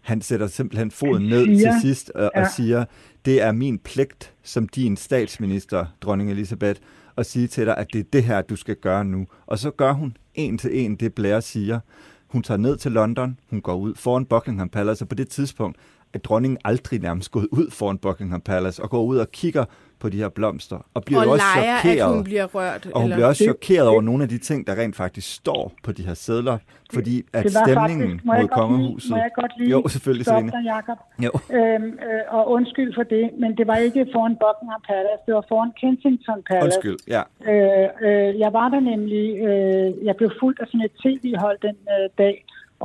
Han 0.00 0.20
sætter 0.20 0.46
simpelthen 0.46 0.90
foden 0.90 1.22
ned 1.22 1.46
til 1.46 1.72
sidst 1.82 2.10
og, 2.10 2.30
ja. 2.36 2.42
og 2.42 2.50
siger, 2.50 2.84
det 3.24 3.42
er 3.42 3.52
min 3.52 3.78
pligt 3.78 4.32
som 4.42 4.68
din 4.68 4.96
statsminister, 4.96 5.86
dronning 6.02 6.30
Elisabeth, 6.30 6.80
og 7.16 7.26
sige 7.26 7.46
til 7.46 7.66
dig, 7.66 7.76
at 7.76 7.92
det 7.92 7.98
er 7.98 8.04
det 8.12 8.24
her, 8.24 8.42
du 8.42 8.56
skal 8.56 8.76
gøre 8.76 9.04
nu. 9.04 9.26
Og 9.46 9.58
så 9.58 9.70
gør 9.70 9.92
hun 9.92 10.16
en 10.34 10.58
til 10.58 10.84
en 10.84 10.96
det, 10.96 11.14
Blair 11.14 11.40
siger. 11.40 11.80
Hun 12.26 12.42
tager 12.42 12.58
ned 12.58 12.76
til 12.76 12.92
London, 12.92 13.38
hun 13.50 13.60
går 13.60 13.74
ud 13.74 13.94
foran 13.94 14.26
Buckingham 14.26 14.68
Palace, 14.68 15.04
og 15.04 15.08
på 15.08 15.14
det 15.14 15.28
tidspunkt 15.28 15.78
er 16.12 16.18
dronningen 16.18 16.58
aldrig 16.64 17.00
nærmest 17.00 17.30
gået 17.30 17.48
ud 17.50 17.70
foran 17.70 17.98
Buckingham 17.98 18.40
Palace 18.40 18.82
og 18.82 18.90
går 18.90 19.04
ud 19.04 19.16
og 19.16 19.32
kigger 19.32 19.64
på 20.04 20.08
de 20.14 20.18
her 20.24 20.28
blomster. 20.38 20.78
Og 20.94 21.00
bliver 21.06 21.20
og 21.20 21.28
også 21.34 21.44
leger, 21.56 21.78
chokeret. 21.78 22.08
at 22.08 22.14
hun 22.14 22.24
bliver 22.30 22.46
rørt. 22.56 22.82
Og 22.86 23.00
hun 23.00 23.04
eller? 23.04 23.16
bliver 23.16 23.28
også 23.32 23.44
chokeret 23.50 23.86
over 23.92 24.02
nogle 24.10 24.22
af 24.22 24.28
de 24.34 24.38
ting, 24.48 24.66
der 24.66 24.74
rent 24.80 24.96
faktisk 24.96 25.28
står 25.40 25.72
på 25.84 25.90
de 25.92 26.02
her 26.08 26.14
sædler, 26.14 26.58
fordi 26.94 27.14
at 27.32 27.50
stemningen 27.50 28.10
faktisk, 28.10 28.24
mod 28.24 28.48
kongehuset... 28.58 29.10
Må 29.10 29.16
jeg 29.16 29.30
godt 29.40 29.52
lige 29.58 29.70
jo, 29.70 29.88
selvfølgelig, 29.94 30.26
stoppe 30.26 30.50
dig, 30.56 30.64
Jacob? 30.72 30.98
Jo. 31.26 31.32
Øhm, 31.58 31.90
øh, 32.06 32.36
og 32.36 32.42
undskyld 32.56 32.90
for 32.98 33.02
det, 33.14 33.24
men 33.42 33.50
det 33.58 33.66
var 33.66 33.76
ikke 33.86 34.00
foran 34.14 34.36
Buckingham 34.42 34.82
Palace, 34.90 35.22
det 35.26 35.34
var 35.38 35.44
foran 35.52 35.72
Kensington 35.80 36.40
Palace. 36.48 36.64
Undskyld, 36.66 36.98
ja. 37.14 37.22
Øh, 37.50 37.88
øh, 38.06 38.38
jeg 38.44 38.50
var 38.58 38.68
der 38.74 38.80
nemlig... 38.92 39.26
Øh, 39.48 40.06
jeg 40.08 40.14
blev 40.16 40.30
fuldt 40.40 40.58
af 40.62 40.66
sådan 40.66 40.86
et 40.88 40.94
tv-hold 41.02 41.58
den 41.68 41.76
øh, 41.94 42.06
dag, 42.22 42.36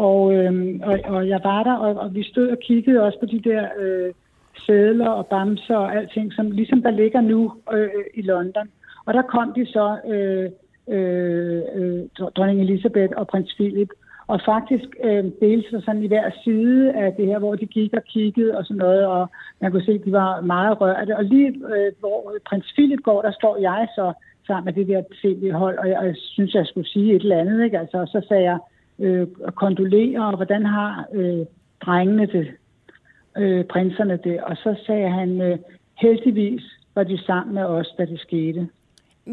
og, 0.07 0.19
øh, 0.33 0.51
og, 0.89 0.95
og 1.15 1.21
jeg 1.33 1.41
var 1.43 1.61
der, 1.63 1.75
og, 1.85 1.91
og 2.03 2.07
vi 2.15 2.23
stod 2.31 2.47
og 2.55 2.59
kiggede 2.67 2.99
også 3.07 3.17
på 3.19 3.25
de 3.33 3.39
der... 3.49 3.63
Øh, 3.81 4.13
sædler 4.65 5.09
og 5.09 5.27
bamser 5.27 5.75
og 5.75 5.95
alting, 5.95 6.33
som 6.33 6.51
ligesom 6.51 6.81
der 6.81 6.91
ligger 6.91 7.21
nu 7.21 7.53
øh, 7.73 7.89
i 8.13 8.21
London. 8.21 8.67
Og 9.05 9.13
der 9.13 9.21
kom 9.21 9.53
de 9.53 9.65
så, 9.65 9.97
øh, 10.07 10.49
øh, 10.95 11.61
øh 11.75 11.99
dronning 12.35 12.61
Elisabeth 12.61 13.13
og 13.17 13.27
prins 13.27 13.53
Philip, 13.55 13.89
og 14.27 14.41
faktisk 14.45 14.89
øh, 15.03 15.23
delte 15.41 15.69
sig 15.69 15.81
sådan 15.83 16.03
i 16.03 16.07
hver 16.07 16.29
side 16.43 16.93
af 16.93 17.13
det 17.13 17.25
her, 17.25 17.39
hvor 17.39 17.55
de 17.55 17.65
gik 17.65 17.93
og 17.93 18.03
kiggede 18.03 18.57
og 18.57 18.65
sådan 18.65 18.77
noget, 18.77 19.05
og 19.05 19.29
man 19.61 19.71
kunne 19.71 19.85
se, 19.85 19.91
at 19.91 20.05
de 20.05 20.11
var 20.11 20.41
meget 20.41 20.81
rørte. 20.81 21.17
Og 21.17 21.23
lige 21.23 21.47
øh, 21.47 21.91
hvor 21.99 22.33
prins 22.49 22.73
Philip 22.73 23.03
går, 23.03 23.21
der 23.21 23.31
står 23.31 23.57
jeg 23.57 23.87
så 23.95 24.13
sammen 24.47 24.65
med 24.65 24.73
det 24.73 24.87
der 24.87 25.01
tv-hold, 25.21 25.77
og 25.77 25.89
jeg, 25.89 25.97
og 25.97 26.05
jeg 26.05 26.15
synes, 26.17 26.53
jeg 26.53 26.65
skulle 26.65 26.89
sige 26.89 27.15
et 27.15 27.21
eller 27.21 27.39
andet, 27.39 27.63
ikke? 27.63 27.79
Altså, 27.79 27.97
og 27.97 28.07
så 28.07 28.25
sagde 28.27 28.43
jeg, 28.43 28.59
øh, 28.99 29.27
kondolerer, 29.55 30.21
og 30.21 30.35
hvordan 30.35 30.65
har 30.65 31.05
øh, 31.13 31.45
drengene 31.85 32.25
det? 32.25 32.47
Øh, 33.37 33.65
prinserne 33.65 34.19
der, 34.23 34.43
og 34.43 34.55
så 34.57 34.75
sagde 34.85 35.09
han, 35.09 35.41
øh, 35.41 35.57
heldigvis 35.97 36.63
var 36.95 37.03
de 37.03 37.17
sammen 37.17 37.55
med 37.55 37.63
os, 37.63 37.95
da 37.97 38.05
det 38.05 38.19
skete. 38.19 38.69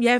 Ja, 0.01 0.19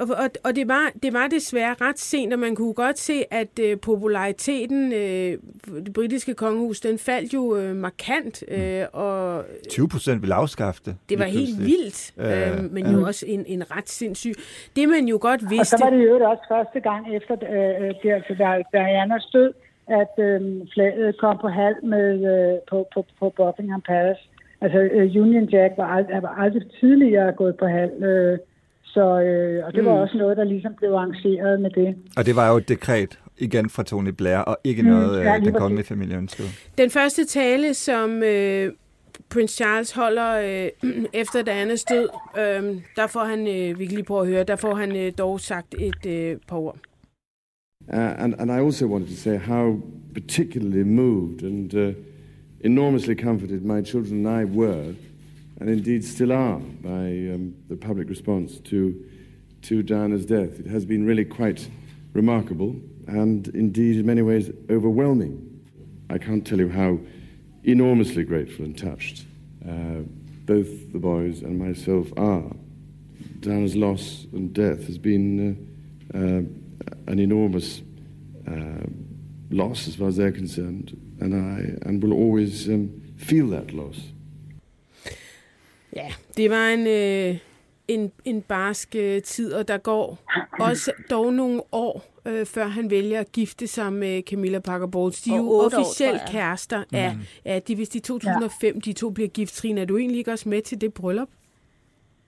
og, 0.00 0.08
og, 0.08 0.30
og 0.44 0.56
det, 0.56 0.68
var, 0.68 0.92
det 1.02 1.12
var 1.12 1.26
desværre 1.26 1.74
ret 1.80 1.98
sent, 1.98 2.32
og 2.32 2.38
man 2.38 2.56
kunne 2.56 2.74
godt 2.74 2.98
se, 2.98 3.24
at 3.30 3.58
øh, 3.60 3.80
populariteten, 3.80 4.92
øh, 4.92 5.38
det 5.84 5.92
britiske 5.94 6.34
kongehus, 6.34 6.80
den 6.80 6.98
faldt 6.98 7.34
jo 7.34 7.56
øh, 7.56 7.76
markant. 7.76 8.44
Øh, 8.48 8.84
og 8.92 9.44
20 9.70 9.88
procent 9.88 10.22
ville 10.22 10.34
afskaffe 10.34 10.80
det. 10.84 10.96
Det 11.08 11.18
var 11.18 11.24
helt 11.24 11.56
pludselig. 11.56 11.66
vildt, 11.66 12.12
øh, 12.18 12.72
men 12.72 12.86
jo 12.92 12.98
øh. 12.98 13.06
også 13.06 13.26
en, 13.28 13.44
en 13.46 13.76
ret 13.76 13.88
sindssyg. 13.88 14.32
Det 14.76 14.88
man 14.88 15.04
jo 15.04 15.18
godt 15.20 15.42
Og 15.42 15.50
vidste... 15.50 15.78
så 15.78 15.84
var 15.84 15.90
det 15.90 16.04
jo 16.04 16.14
også 16.14 16.44
første 16.48 16.80
gang 16.80 17.16
efter 17.16 17.36
øh, 17.42 17.88
øh, 17.88 17.94
det, 18.02 18.10
altså, 18.10 18.34
der, 18.38 18.62
Dianas 18.72 19.24
død, 19.32 19.52
at 19.88 20.24
øh, 20.24 20.40
flaget 20.74 21.18
kom 21.18 21.38
på 21.40 21.48
halv 21.48 21.76
med 21.84 22.08
øh, 22.32 22.58
på, 22.70 22.88
på, 22.94 23.06
på 23.18 23.32
Buckingham 23.36 23.80
Palace. 23.80 24.20
Altså 24.60 24.78
øh, 24.78 25.22
Union 25.22 25.44
Jack 25.44 25.74
var, 25.76 25.98
ald- 25.98 26.20
var 26.20 26.34
aldrig 26.42 26.62
tidligere 26.80 27.32
gået 27.32 27.56
på 27.56 27.66
halv. 27.66 28.02
Øh, 28.02 28.38
så, 28.84 29.20
øh, 29.20 29.66
og 29.66 29.72
det 29.74 29.84
var 29.84 29.94
Mm. 29.94 30.00
også 30.00 30.18
noget, 30.18 30.36
der 30.36 30.44
ligesom 30.44 30.74
blev 30.74 30.90
arrangeret 30.92 31.60
med 31.60 31.70
det. 31.70 31.96
Og 32.16 32.26
det 32.26 32.36
var 32.36 32.50
jo 32.50 32.56
et 32.56 32.68
dekret 32.68 33.18
igen 33.38 33.70
fra 33.70 33.82
Tony 33.82 34.08
Blair, 34.08 34.36
og 34.38 34.56
ikke 34.64 34.82
Mm, 34.82 34.88
noget, 34.88 35.24
ja, 35.24 35.36
lige 35.36 35.50
den 35.50 35.54
kongelige 35.60 35.86
familie 35.86 36.16
ønskede. 36.16 36.48
Den 36.78 36.90
første 36.90 37.24
tale, 37.24 37.74
som 37.74 38.22
øh, 38.22 38.72
Prince 39.30 39.54
Charles 39.56 39.92
holder 39.92 40.30
øh, 40.84 40.90
efter 41.22 41.42
Dianas 41.42 41.84
død, 41.84 42.08
øh, 42.38 42.76
der 42.96 43.06
får 43.06 43.20
han, 43.24 43.40
øh, 43.40 43.78
vi 43.78 43.84
kan 43.86 43.94
lige 43.94 44.04
prøve 44.04 44.20
at 44.20 44.26
høre, 44.26 44.44
der 44.44 44.56
får 44.56 44.74
han 44.74 44.96
øh, 44.96 45.12
dog 45.18 45.40
sagt 45.40 45.74
et 45.78 46.06
øh, 46.06 46.36
par 46.48 46.56
ord. 46.56 46.76
Uh, 47.90 47.96
and, 47.96 48.34
and 48.38 48.52
I 48.52 48.60
also 48.60 48.86
wanted 48.86 49.08
to 49.08 49.16
say 49.16 49.36
how 49.36 49.80
particularly 50.14 50.84
moved 50.84 51.42
and 51.42 51.74
uh, 51.74 51.98
enormously 52.60 53.14
comforted 53.14 53.64
my 53.64 53.80
children 53.80 54.26
and 54.26 54.28
I 54.28 54.44
were, 54.44 54.94
and 55.60 55.70
indeed 55.70 56.04
still 56.04 56.32
are, 56.32 56.58
by 56.58 57.34
um, 57.34 57.54
the 57.68 57.76
public 57.76 58.08
response 58.08 58.58
to, 58.58 59.04
to 59.62 59.82
Diana's 59.82 60.26
death. 60.26 60.60
It 60.60 60.66
has 60.66 60.84
been 60.84 61.06
really 61.06 61.24
quite 61.24 61.68
remarkable 62.12 62.76
and 63.06 63.48
indeed 63.48 63.96
in 63.96 64.06
many 64.06 64.22
ways 64.22 64.50
overwhelming. 64.70 65.48
I 66.10 66.18
can't 66.18 66.46
tell 66.46 66.58
you 66.58 66.68
how 66.68 66.98
enormously 67.64 68.24
grateful 68.24 68.64
and 68.64 68.76
touched 68.76 69.24
uh, 69.68 70.02
both 70.44 70.92
the 70.92 70.98
boys 70.98 71.42
and 71.42 71.58
myself 71.58 72.08
are. 72.16 72.50
Diana's 73.40 73.76
loss 73.76 74.26
and 74.32 74.52
death 74.52 74.86
has 74.86 74.98
been 74.98 75.66
uh, 76.14 76.18
uh, 76.18 76.42
an 77.06 77.18
enormous 77.18 77.82
uh, 78.48 78.86
loss 79.50 79.88
as 79.88 79.96
far 79.96 80.08
as 80.08 80.16
they're 80.16 80.38
concerned, 80.38 80.96
and 81.20 81.34
I 81.34 81.88
and 81.88 82.02
will 82.02 82.12
always 82.12 82.68
um, 82.68 82.90
feel 83.16 83.46
that 83.50 83.72
loss. 83.72 84.12
Ja, 85.96 86.12
det 86.36 86.50
var 86.50 86.68
en, 86.68 86.86
øh, 86.86 87.38
en, 87.88 88.12
en 88.24 88.42
barsk 88.42 88.94
øh, 88.94 89.22
tid, 89.22 89.52
og 89.52 89.68
der 89.68 89.78
går 89.78 90.18
også 90.60 90.92
dog 91.10 91.32
nogle 91.32 91.62
år, 91.72 92.20
øh, 92.26 92.46
før 92.46 92.66
han 92.66 92.90
vælger 92.90 93.20
at 93.20 93.32
gifte 93.32 93.66
sig 93.66 93.92
med 93.92 94.22
Camilla 94.22 94.58
Parker 94.58 94.86
Bowles. 94.86 95.22
De 95.22 95.30
er 95.30 95.36
jo 95.36 95.50
år, 95.50 95.70
officielt 95.72 96.20
kærester. 96.30 96.84
Ja, 96.92 97.16
ja, 97.44 97.58
de 97.68 97.76
vidste 97.76 97.98
i 97.98 98.00
2005, 98.00 98.80
de 98.80 98.92
to 98.92 99.10
bliver 99.10 99.28
gift. 99.28 99.54
Trine, 99.54 99.80
er 99.80 99.84
du 99.84 99.96
egentlig 99.96 100.18
ikke 100.18 100.32
også 100.32 100.48
med 100.48 100.62
til 100.62 100.80
det 100.80 100.94
bryllup? 100.94 101.28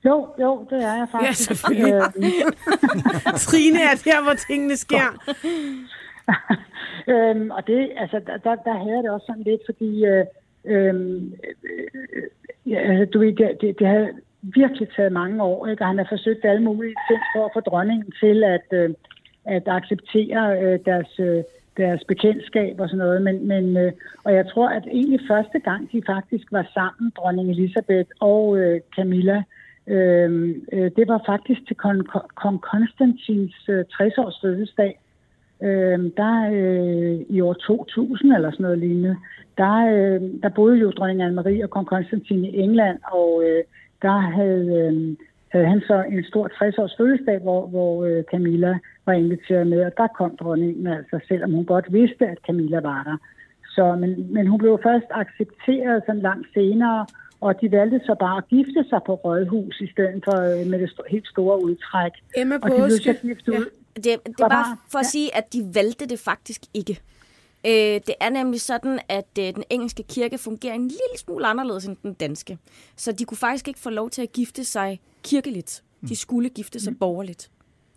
Jo, 0.05 0.29
jo, 0.41 0.67
det 0.71 0.79
er 0.85 0.95
jeg 0.95 1.09
Ja, 1.13 1.19
faktisk. 1.19 1.45
selvfølgelig. 1.45 1.95
Øh, 1.95 3.35
Trine 3.47 3.81
er 3.91 3.97
der, 4.05 4.23
hvor 4.23 4.35
tingene 4.35 4.77
sker. 4.77 5.09
øhm, 7.13 7.51
og 7.51 7.67
det, 7.67 7.91
altså, 7.97 8.21
der, 8.27 8.37
der, 8.37 8.55
der 8.55 8.79
havde 8.85 9.03
det 9.03 9.11
også 9.11 9.27
sådan 9.27 9.43
lidt, 9.43 9.61
fordi 9.67 10.05
øh, 10.05 10.25
øhm, 10.65 11.33
øh, 11.65 12.23
ja, 12.67 12.79
altså, 12.79 13.05
du 13.05 13.19
ved, 13.19 13.33
det, 13.33 13.61
det, 13.61 13.79
det 13.79 13.87
havde 13.87 14.11
virkelig 14.43 14.89
taget 14.97 15.13
mange 15.13 15.43
år, 15.43 15.67
ikke? 15.67 15.83
og 15.83 15.89
han 15.89 15.99
har 15.99 16.07
forsøgt 16.09 16.45
alle 16.45 16.63
mulige 16.63 16.97
ting 17.11 17.21
for 17.37 17.45
at 17.45 17.51
få 17.55 17.61
dronningen 17.61 18.13
til 18.23 18.45
at, 18.45 18.67
øh, 18.73 18.91
at 19.45 19.63
acceptere 19.67 20.63
øh, 20.63 20.79
deres, 20.87 21.19
øh, 21.19 21.43
deres 21.77 22.05
bekendtskab 22.09 22.81
og 22.81 22.89
sådan 22.89 22.99
noget. 22.99 23.23
Men, 23.23 23.49
men, 23.49 23.77
øh, 23.77 23.93
og 24.25 24.35
jeg 24.35 24.47
tror, 24.49 24.69
at 24.69 24.85
egentlig 24.87 25.21
første 25.29 25.59
gang, 25.59 25.93
de 25.93 26.03
faktisk 26.07 26.47
var 26.53 26.67
sammen, 26.75 27.13
dronning 27.17 27.51
Elisabeth 27.51 28.11
og 28.21 28.59
øh, 28.59 28.81
Camilla, 28.97 29.37
øh, 29.37 29.45
Øhm, 29.87 30.67
øh, 30.73 30.91
det 30.97 31.09
var 31.09 31.23
faktisk 31.27 31.67
til 31.67 31.77
kong, 31.77 32.07
kong 32.35 32.61
Konstantins 32.61 33.69
øh, 33.69 33.85
60-års 33.93 34.39
fødselsdag. 34.43 35.01
Øh, 35.63 35.99
der 36.17 36.51
øh, 36.53 37.21
i 37.29 37.41
år 37.41 37.53
2000 37.53 38.33
eller 38.33 38.51
sådan 38.51 38.63
noget 38.63 38.79
lignende, 38.79 39.17
der, 39.59 39.77
øh, 39.95 40.21
der 40.43 40.49
boede 40.49 40.79
jo 40.79 40.91
dronning 40.91 41.23
Anne-Marie 41.23 41.63
og 41.65 41.71
kong 41.71 41.87
Konstantin 41.87 42.45
i 42.45 42.59
England, 42.59 42.99
og 43.13 43.43
øh, 43.47 43.63
der 44.03 44.19
havde, 44.19 44.67
øh, 44.81 45.17
havde 45.49 45.67
han 45.67 45.81
så 45.81 46.05
en 46.11 46.25
stor 46.25 46.49
60-års 46.49 46.97
fødselsdag, 46.99 47.39
hvor, 47.39 47.67
hvor 47.67 48.05
øh, 48.05 48.25
Camilla 48.31 48.79
var 49.07 49.13
inviteret 49.13 49.67
med, 49.67 49.85
og 49.85 49.93
der 49.97 50.07
kom 50.07 50.37
dronningen 50.37 50.87
altså, 50.87 51.21
selvom 51.29 51.53
hun 51.53 51.65
godt 51.65 51.93
vidste, 51.93 52.27
at 52.27 52.39
Camilla 52.47 52.81
var 52.81 53.03
der. 53.03 53.17
Så, 53.75 53.97
men, 53.97 54.33
men 54.33 54.47
hun 54.47 54.59
blev 54.59 54.81
først 54.83 55.07
accepteret 55.11 56.03
sådan 56.07 56.21
langt 56.21 56.49
senere, 56.55 57.07
og 57.47 57.61
de 57.61 57.71
valgte 57.71 58.01
så 58.05 58.15
bare 58.21 58.37
at 58.37 58.49
gifte 58.49 58.85
sig 58.91 59.01
på 59.07 59.15
Rådhus 59.15 59.81
i 59.81 59.89
stedet 59.93 60.25
for 60.25 60.37
øh, 60.41 60.67
med 60.67 60.79
det 60.79 60.91
helt 61.11 61.29
store 61.29 61.65
udtræk. 61.65 62.13
Emma 62.37 62.55
og 62.63 62.71
de 62.71 62.75
blev 62.77 62.89
Påske. 62.89 63.15
så 63.15 63.21
gift 63.23 63.49
ud. 63.49 63.67
Det, 63.97 64.05
det 64.05 64.13
er 64.13 64.19
Var 64.39 64.49
bare 64.49 64.77
for 64.93 64.99
at 64.99 65.07
sige, 65.07 65.37
at 65.37 65.53
de 65.53 65.71
valgte 65.75 66.07
det 66.07 66.19
faktisk 66.19 66.61
ikke. 66.75 67.01
Øh, 67.67 68.01
det 68.07 68.15
er 68.21 68.31
nemlig 68.31 68.61
sådan, 68.61 69.01
at 69.09 69.39
øh, 69.39 69.45
den 69.45 69.65
engelske 69.71 70.03
kirke 70.03 70.39
fungerer 70.39 70.75
en 70.75 70.89
lille 70.89 71.19
smule 71.19 71.47
anderledes 71.47 71.85
end 71.85 71.97
den 72.03 72.15
danske. 72.15 72.59
Så 72.97 73.13
de 73.13 73.25
kunne 73.25 73.39
faktisk 73.39 73.69
ikke 73.69 73.81
få 73.81 73.91
lov 73.91 74.11
til 74.11 74.23
at 74.23 74.33
gifte 74.33 74.65
sig 74.65 75.01
kirkeligt. 75.23 75.83
De 76.09 76.17
skulle 76.17 76.49
gifte 76.49 76.81
sig 76.81 76.99
borgerligt. 76.99 77.51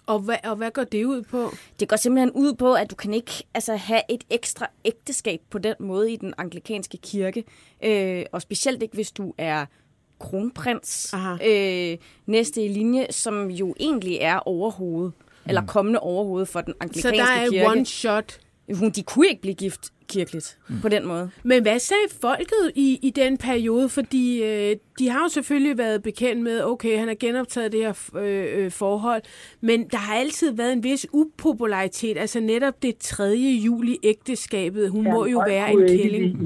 Og 0.08 0.20
hvad, 0.20 0.36
og 0.44 0.56
hvad 0.56 0.72
går 0.72 0.84
det 0.84 1.04
ud 1.06 1.22
på? 1.22 1.52
Det 1.80 1.88
går 1.90 1.96
simpelthen 1.96 2.32
ud 2.32 2.54
på, 2.54 2.74
at 2.74 2.90
du 2.92 2.96
kan 2.96 3.14
ikke 3.14 3.44
altså, 3.54 3.76
have 3.76 4.02
et 4.10 4.24
ekstra 4.30 4.68
ægteskab 4.86 5.42
på 5.50 5.58
den 5.58 5.76
måde 5.80 6.12
i 6.12 6.16
den 6.16 6.34
anglikanske 6.38 6.98
kirke. 6.98 7.44
Øh, 7.84 8.26
og 8.32 8.42
specielt 8.42 8.84
ikke, 8.84 8.96
hvis 8.96 9.12
du 9.12 9.34
er 9.38 9.66
kronprins. 10.20 11.14
Øh, 11.46 11.98
næste 12.26 12.66
i 12.66 12.68
linje, 12.68 13.08
som 13.10 13.50
jo 13.52 13.76
egentlig 13.80 14.18
er 14.22 14.38
overhoved. 14.40 15.12
Eller 15.48 15.66
kommende 15.66 16.00
overhoved 16.00 16.46
for 16.46 16.62
den 16.62 16.74
Så 16.74 16.78
anglikanske 16.82 17.18
der 17.18 17.26
er 17.32 17.50
kirke. 17.50 17.68
one 17.68 17.86
shot. 17.86 18.40
Hun, 18.74 18.90
de 18.90 19.04
kunne 19.04 19.28
ikke 19.28 19.42
blive 19.42 19.56
gift 19.56 19.94
kirkeligt 20.10 20.58
mm. 20.70 20.76
på 20.82 20.90
den 20.90 21.08
måde. 21.08 21.30
Men 21.44 21.62
hvad 21.62 21.80
sagde 21.80 22.08
folket 22.22 22.72
i, 22.76 23.00
i 23.02 23.10
den 23.10 23.38
periode? 23.38 23.90
Fordi 23.90 24.44
øh, 24.44 24.76
de 25.00 25.10
har 25.10 25.20
jo 25.20 25.30
selvfølgelig 25.30 25.78
været 25.78 26.04
bekendt 26.04 26.44
med, 26.44 26.64
okay, 26.64 27.00
han 27.00 27.08
har 27.08 27.16
genoptaget 27.20 27.72
det 27.72 27.80
her 27.80 28.10
øh, 28.16 28.66
øh, 28.66 28.72
forhold, 28.72 29.22
men 29.62 29.88
der 29.88 29.98
har 29.98 30.16
altid 30.16 30.56
været 30.56 30.74
en 30.74 30.84
vis 30.84 31.08
upopularitet, 31.14 32.18
altså 32.18 32.40
netop 32.40 32.84
det 32.84 32.98
3. 32.98 33.24
juli 33.66 33.98
ægteskabet. 34.04 34.90
Hun 34.90 35.04
må 35.04 35.26
jo 35.26 35.44
være 35.48 35.72
en 35.72 35.88
kælling. 35.88 36.44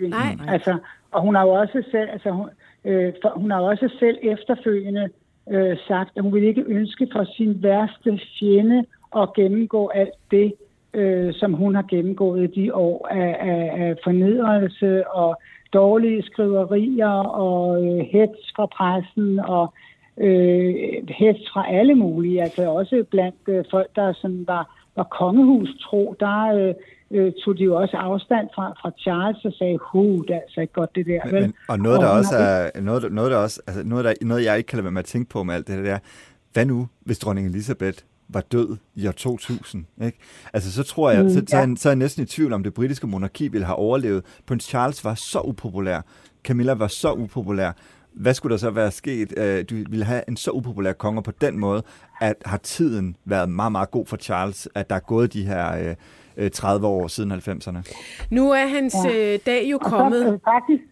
Nej. 0.00 0.36
Altså, 0.48 0.78
og 1.10 1.22
hun 1.22 1.34
har 1.34 1.42
jo 1.42 1.50
også 1.50 1.82
selv, 1.90 2.08
altså, 2.10 2.30
hun, 2.30 2.48
øh, 2.84 3.12
for, 3.22 3.32
hun 3.36 3.50
har 3.50 3.58
jo 3.58 3.66
også 3.66 3.88
selv 3.98 4.18
efterfølgende 4.22 5.08
øh, 5.50 5.76
sagt, 5.88 6.10
at 6.16 6.22
hun 6.22 6.34
ville 6.34 6.48
ikke 6.48 6.64
ønske 6.66 7.08
for 7.12 7.24
sin 7.36 7.62
værste 7.62 8.20
fjende 8.38 8.84
at 9.16 9.34
gennemgå 9.34 9.88
alt 9.88 10.14
det, 10.30 10.52
øh, 11.00 11.34
som 11.34 11.52
hun 11.54 11.74
har 11.74 11.84
gennemgået 11.90 12.42
i 12.56 12.60
de 12.60 12.74
år 12.74 13.08
af, 13.10 13.36
af, 13.52 13.60
af 13.82 13.94
fornedrelse 14.04 15.08
og 15.08 15.30
dårlige 15.72 16.22
skriverier 16.22 17.16
og 17.46 17.84
øh, 17.86 17.98
hets 18.12 18.52
fra 18.56 18.66
pressen 18.66 19.38
og 19.40 19.74
øh, 20.20 20.74
hets 21.08 21.42
fra 21.52 21.62
alle 21.78 21.94
mulige, 21.94 22.42
altså 22.42 22.70
også 22.70 23.04
blandt 23.10 23.36
øh, 23.48 23.64
folk, 23.70 23.88
der 23.96 24.12
sådan 24.12 24.44
var, 24.46 24.64
var 24.96 25.06
kongehustro, 25.20 26.14
der 26.20 26.38
øh, 26.54 26.74
øh, 27.10 27.32
tog 27.44 27.58
de 27.58 27.64
jo 27.64 27.74
også 27.76 27.96
afstand 27.96 28.48
fra, 28.54 28.66
fra 28.80 28.90
Charles 28.98 29.44
og 29.44 29.52
sagde, 29.52 29.78
hu, 29.92 30.22
det 30.28 30.34
er 30.34 30.40
altså 30.40 30.60
ikke 30.60 30.72
godt 30.72 30.94
det 30.94 31.06
der. 31.06 31.20
Men, 31.24 31.34
vel?" 31.34 31.42
men, 31.42 31.54
og 31.68 31.78
noget, 31.78 32.00
der 32.00 32.08
hun 32.08 32.18
også 32.18 32.34
er, 32.36 32.80
noget, 32.80 33.02
der- 33.02 33.08
noget, 33.08 33.30
der 33.30 33.36
også, 33.36 33.62
altså 33.66 33.82
noget, 33.84 34.04
der, 34.04 34.12
noget, 34.22 34.44
jeg 34.44 34.56
ikke 34.56 34.66
kan 34.68 34.76
lade 34.76 34.84
være 34.84 34.92
med 34.92 34.98
at 34.98 35.04
tænke 35.14 35.30
på 35.30 35.42
med 35.42 35.54
alt 35.54 35.66
det 35.68 35.84
der, 35.84 35.98
hvad 36.52 36.66
nu, 36.66 36.86
hvis 37.06 37.18
dronning 37.18 37.46
Elisabeth 37.46 37.98
var 38.28 38.40
død 38.40 38.76
i 38.94 39.06
år 39.06 39.12
2000, 39.12 39.84
ikke? 40.04 40.18
Altså, 40.52 40.72
så 40.72 40.82
tror 40.82 41.10
jeg, 41.10 41.22
Mm, 41.22 41.30
så, 41.30 41.42
så, 41.48 41.56
er 41.56 41.60
ja. 41.60 41.66
jeg, 41.68 41.78
så 41.78 41.88
er 41.88 41.90
jeg 41.90 41.96
næsten 41.96 42.22
i 42.22 42.26
tvivl 42.26 42.52
om, 42.52 42.62
det 42.62 42.74
britiske 42.74 43.06
monarki 43.06 43.48
ville 43.48 43.64
have 43.64 43.76
overlevet. 43.76 44.24
Prins 44.46 44.64
Charles 44.64 45.04
var 45.04 45.14
så 45.14 45.40
upopulær. 45.44 46.00
Camilla 46.44 46.72
var 46.72 46.86
så 46.88 47.12
upopulær. 47.12 47.72
Hvad 48.12 48.34
skulle 48.34 48.50
der 48.52 48.58
så 48.58 48.70
være 48.70 48.90
sket? 48.90 49.38
Øh, 49.38 49.64
Du 49.70 49.74
ville 49.90 50.04
have 50.04 50.22
en 50.28 50.36
så 50.36 50.50
upopulær 50.50 50.92
konge 50.92 51.22
på 51.22 51.30
den 51.40 51.58
måde, 51.58 51.82
at 52.20 52.34
har 52.44 52.56
tiden 52.56 53.16
været 53.24 53.48
meget, 53.48 53.72
meget 53.72 53.90
god 53.90 54.06
for 54.06 54.16
Charles, 54.16 54.68
at 54.74 54.90
der 54.90 54.96
er 54.96 55.00
gået 55.00 55.32
de 55.32 55.42
her 55.46 55.88
øh, 55.90 55.94
øh, 56.36 56.50
30 56.50 56.86
år 56.86 57.06
siden 57.08 57.32
90'erne. 57.32 57.92
Nu 58.30 58.50
er 58.50 58.66
hans 58.66 58.94
Ja. 59.04 59.32
øh, 59.34 59.38
dag 59.46 59.70
jo 59.70 59.78
Og 59.82 59.90
kommet. 59.90 60.22
Så, 60.22 60.32
øh, 60.32 60.38
faktisk, 60.44 60.82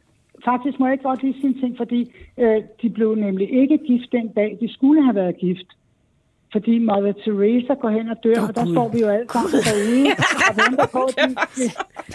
faktisk 0.45 0.79
må 0.81 0.87
jeg 0.87 0.93
ikke 0.93 1.05
godt 1.05 1.23
lige 1.23 1.35
sige 1.35 1.47
en 1.47 1.61
ting, 1.61 1.77
fordi 1.77 2.13
øh, 2.39 2.63
de 2.83 2.91
blev 2.91 3.15
nemlig 3.15 3.51
ikke 3.63 3.79
gift 3.79 4.13
den 4.13 4.29
dag, 4.29 4.59
de 4.61 4.73
skulle 4.73 5.05
have 5.05 5.15
været 5.15 5.37
gift. 5.41 5.67
Fordi 6.53 6.79
Mother 6.79 7.13
Teresa 7.13 7.75
går 7.75 7.89
hen 7.89 8.09
og 8.09 8.17
dør, 8.25 8.41
Åh, 8.43 8.49
og 8.49 8.55
der 8.55 8.65
Gud. 8.65 8.75
står 8.75 8.89
vi 8.89 8.99
jo 9.01 9.09
alle 9.09 9.29
sammen 9.33 9.51
derude 9.69 10.07
og 10.49 10.55
venter 10.63 10.87
på, 10.97 11.03
at 11.05 11.15
de, 11.29 11.35
det, 11.59 11.69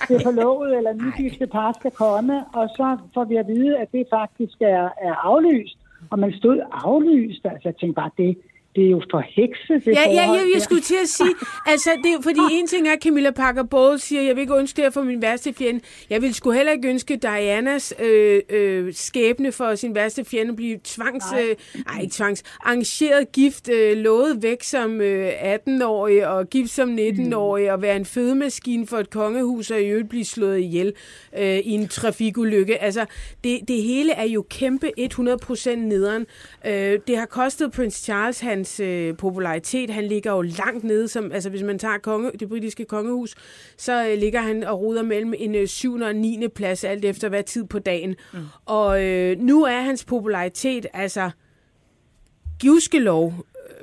det 0.09 0.17
forlovede 0.27 0.77
eller 0.77 0.93
nygifte 0.93 1.47
par 1.47 1.71
skal 1.79 1.91
komme, 1.91 2.35
og 2.53 2.69
så 2.77 2.97
får 3.13 3.23
vi 3.23 3.35
at 3.35 3.47
vide, 3.47 3.77
at 3.77 3.91
det 3.91 4.03
faktisk 4.09 4.57
er, 4.61 4.83
er 5.07 5.15
aflyst. 5.29 5.77
Og 6.09 6.19
man 6.19 6.33
stod 6.33 6.57
aflyst, 6.71 7.45
altså 7.45 7.67
jeg 7.69 7.75
tænkte 7.75 7.95
bare, 8.01 8.11
det, 8.17 8.37
det 8.75 8.85
er 8.85 8.89
jo 8.89 9.01
for 9.11 9.23
hekse, 9.35 9.73
det 9.73 9.87
Ja, 9.87 10.09
ja, 10.09 10.31
jeg 10.31 10.47
der. 10.53 10.59
skulle 10.59 10.81
til 10.81 10.95
at 11.03 11.07
sige, 11.09 11.33
altså, 11.65 11.89
det 12.03 12.11
er, 12.13 12.21
fordi 12.21 12.39
en 12.51 12.67
ting 12.67 12.87
er, 12.87 12.91
at 12.91 13.03
Camilla 13.03 13.31
Parker 13.31 13.63
Bowles 13.63 14.01
siger, 14.01 14.21
jeg 14.21 14.35
vil 14.35 14.41
ikke 14.41 14.55
ønske 14.55 14.75
det 14.75 14.83
her 14.85 14.91
for 14.91 15.03
min 15.03 15.21
værste 15.21 15.53
fjende. 15.53 15.79
Jeg 16.09 16.21
vil 16.21 16.33
sgu 16.33 16.51
heller 16.51 16.71
ikke 16.71 16.89
ønske 16.89 17.15
Dianas 17.15 17.93
øh, 17.99 18.41
øh, 18.49 18.93
skæbne 18.93 19.51
for 19.51 19.75
sin 19.75 19.95
værste 19.95 20.25
fjende 20.25 20.49
at 20.49 20.55
blive 20.55 20.79
tvangs, 20.83 21.25
øh, 21.33 21.55
ej, 21.87 22.01
ikke 22.01 22.13
tvangs, 22.13 22.43
arrangeret 22.61 23.31
gift, 23.31 23.69
øh, 23.69 23.97
lovet 23.97 24.43
væk 24.43 24.63
som 24.63 25.01
øh, 25.01 25.31
18-årig 25.55 26.27
og 26.27 26.49
gift 26.49 26.69
som 26.71 26.95
19-årig 26.99 27.71
og 27.71 27.81
være 27.81 27.95
en 27.95 28.05
fødemaskine 28.05 28.87
for 28.87 28.97
et 28.97 29.09
kongehus 29.09 29.71
og 29.71 29.81
i 29.81 29.85
øvrigt 29.85 30.09
blive 30.09 30.25
slået 30.25 30.59
ihjel 30.59 30.93
øh, 31.37 31.57
i 31.57 31.69
en 31.71 31.87
trafikulykke. 31.87 32.81
Altså, 32.81 33.05
det, 33.43 33.59
det 33.67 33.83
hele 33.83 34.11
er 34.13 34.27
jo 34.27 34.45
kæmpe 34.49 34.91
100% 34.99 35.75
nederen. 35.75 36.25
Øh, 36.67 36.99
det 37.07 37.17
har 37.17 37.25
kostet 37.25 37.71
Prince 37.71 38.03
Charles 38.03 38.39
hans 38.61 38.79
øh, 38.79 39.17
popularitet. 39.17 39.89
Han 39.89 40.03
ligger 40.03 40.31
jo 40.31 40.41
langt 40.41 40.83
nede, 40.83 41.07
som, 41.07 41.31
altså 41.31 41.49
hvis 41.49 41.63
man 41.63 41.79
tager 41.79 41.97
konge, 41.97 42.31
det 42.39 42.49
britiske 42.49 42.85
kongehus, 42.85 43.35
så 43.77 44.07
øh, 44.07 44.17
ligger 44.17 44.41
han 44.41 44.63
og 44.63 44.79
ruder 44.81 45.03
mellem 45.03 45.33
en 45.37 45.55
øh, 45.55 45.67
7. 45.67 45.93
og 45.95 46.15
9. 46.15 46.47
plads, 46.55 46.83
alt 46.83 47.05
efter 47.05 47.29
hvad 47.29 47.43
tid 47.43 47.63
på 47.65 47.79
dagen. 47.79 48.15
Mm. 48.33 48.39
Og 48.65 49.03
øh, 49.05 49.39
nu 49.39 49.63
er 49.63 49.81
hans 49.81 50.05
popularitet, 50.05 50.85
altså 50.93 51.29
gudskelov 52.61 53.33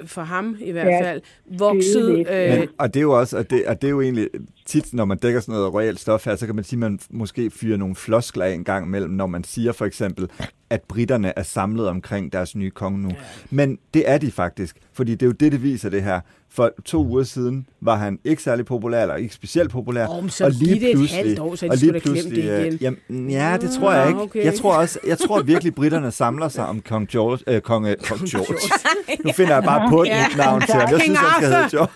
øh, 0.00 0.06
for 0.08 0.22
ham 0.22 0.56
i 0.60 0.70
hvert 0.70 0.86
Ja, 0.86 1.10
fald, 1.10 1.22
vokset. 1.58 2.08
det 2.08 2.26
er 2.28 2.52
Øh, 2.54 2.58
Men, 2.60 2.68
og 2.78 2.94
det 2.94 3.00
er 3.00 3.04
jo 3.04 3.18
også, 3.18 3.36
og 3.38 3.50
det, 3.50 3.66
og 3.66 3.82
det 3.82 3.88
er 3.88 3.90
jo 3.90 4.00
egentlig 4.00 4.28
tit, 4.66 4.94
når 4.94 5.04
man 5.04 5.18
dækker 5.18 5.40
sådan 5.40 5.52
noget 5.54 5.74
royalt 5.74 6.00
stof 6.00 6.24
her, 6.24 6.36
så 6.36 6.46
kan 6.46 6.54
man 6.54 6.64
sige, 6.64 6.76
at 6.76 6.80
man 6.80 6.98
måske 7.10 7.50
fyrer 7.50 7.76
nogle 7.76 7.94
floskler 7.94 8.44
af 8.44 8.52
en 8.52 8.64
gang 8.64 8.86
imellem, 8.86 9.10
når 9.10 9.26
man 9.26 9.44
siger 9.44 9.72
for 9.72 9.84
eksempel, 9.84 10.28
at 10.70 10.82
britterne 10.82 11.32
er 11.38 11.42
samlet 11.42 11.88
omkring 11.88 12.32
deres 12.32 12.56
nye 12.56 12.70
konge 12.70 12.98
nu. 12.98 13.08
Ja. 13.08 13.16
Men 13.50 13.78
det 13.94 14.10
er 14.10 14.18
de 14.18 14.30
faktisk, 14.30 14.76
fordi 14.92 15.12
det 15.12 15.22
er 15.22 15.26
jo 15.26 15.32
det, 15.32 15.52
det 15.52 15.62
viser 15.62 15.90
det 15.90 16.02
her. 16.02 16.20
For 16.50 16.70
to 16.84 17.04
uger 17.06 17.22
siden 17.24 17.66
var 17.80 17.96
han 17.96 18.18
ikke 18.24 18.42
særlig 18.42 18.66
populær, 18.66 19.02
eller 19.02 19.16
ikke 19.16 19.34
specielt 19.34 19.70
populær. 19.70 20.20
Men 20.20 20.30
så 20.30 20.50
giv 20.64 20.80
det 20.80 20.90
et 20.90 21.10
halvt 21.10 21.38
år, 21.38 21.54
så 21.54 21.66
de 21.66 21.70
og 21.70 21.76
lige 21.76 22.00
pludselig, 22.00 22.36
det 22.44 22.72
igen. 22.72 22.72
øh, 22.72 22.82
Jamen, 22.82 23.30
ja, 23.30 23.56
det 23.60 23.70
tror 23.70 23.92
jeg 23.92 24.02
Ah, 24.02 24.08
ikke. 24.08 24.20
okay. 24.20 24.44
Jeg 24.44 24.54
tror 24.54 24.74
også, 24.74 24.98
jeg 25.06 25.18
tror 25.18 25.42
virkelig, 25.42 25.74
britterne 25.74 26.10
samler 26.10 26.48
sig 26.48 26.66
om 26.66 26.80
kong 26.80 27.08
George. 27.08 27.38
Øh, 27.46 27.60
kong, 27.60 27.86
øh, 27.86 27.96
kong 27.96 28.20
George. 28.20 28.54
Nu 29.24 29.32
finder 29.32 29.54
jeg 29.54 29.62
bare 29.64 29.90
på 29.90 30.02
et 30.02 30.06
Ja. 30.06 30.26
navn 30.36 30.60
til 30.60 30.74
ham. 30.74 30.88
Jeg 30.92 31.00
synes, 31.00 31.18
han 31.18 31.28
skal 31.42 31.48
hedde. 31.54 31.68
George. 31.70 31.92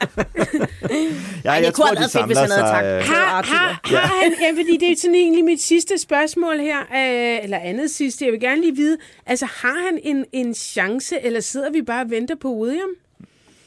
ja, 1.45 1.53
jeg 1.53 1.73
kunne 1.75 1.87
tror, 1.87 1.95
de 1.95 2.09
samler 2.09 2.35
sig. 2.47 2.81
øh, 2.85 3.05
har, 3.05 3.43
har, 3.43 3.81
har 3.85 4.23
han, 4.23 4.33
ja, 4.41 4.51
fordi 4.61 4.77
det 4.77 4.93
er 4.93 4.97
sådan 5.01 5.15
egentlig 5.15 5.45
mit 5.45 5.63
sidste 5.63 5.99
spørgsmål 5.99 6.59
her, 6.59 6.79
øh, 6.81 7.45
eller 7.45 7.59
andet 7.59 7.91
sidste, 7.91 8.25
jeg 8.25 8.33
vil 8.33 8.41
gerne 8.41 8.61
lige 8.61 8.77
vide, 8.77 8.97
altså 9.27 9.47
har 9.47 9.85
han 9.87 9.99
en, 10.03 10.25
en 10.33 10.55
chance, 10.55 11.15
eller 11.27 11.41
sidder 11.41 11.71
vi 11.71 11.83
bare 11.83 12.05
og 12.05 12.11
venter 12.11 12.35
på 12.43 12.49
William? 12.57 12.89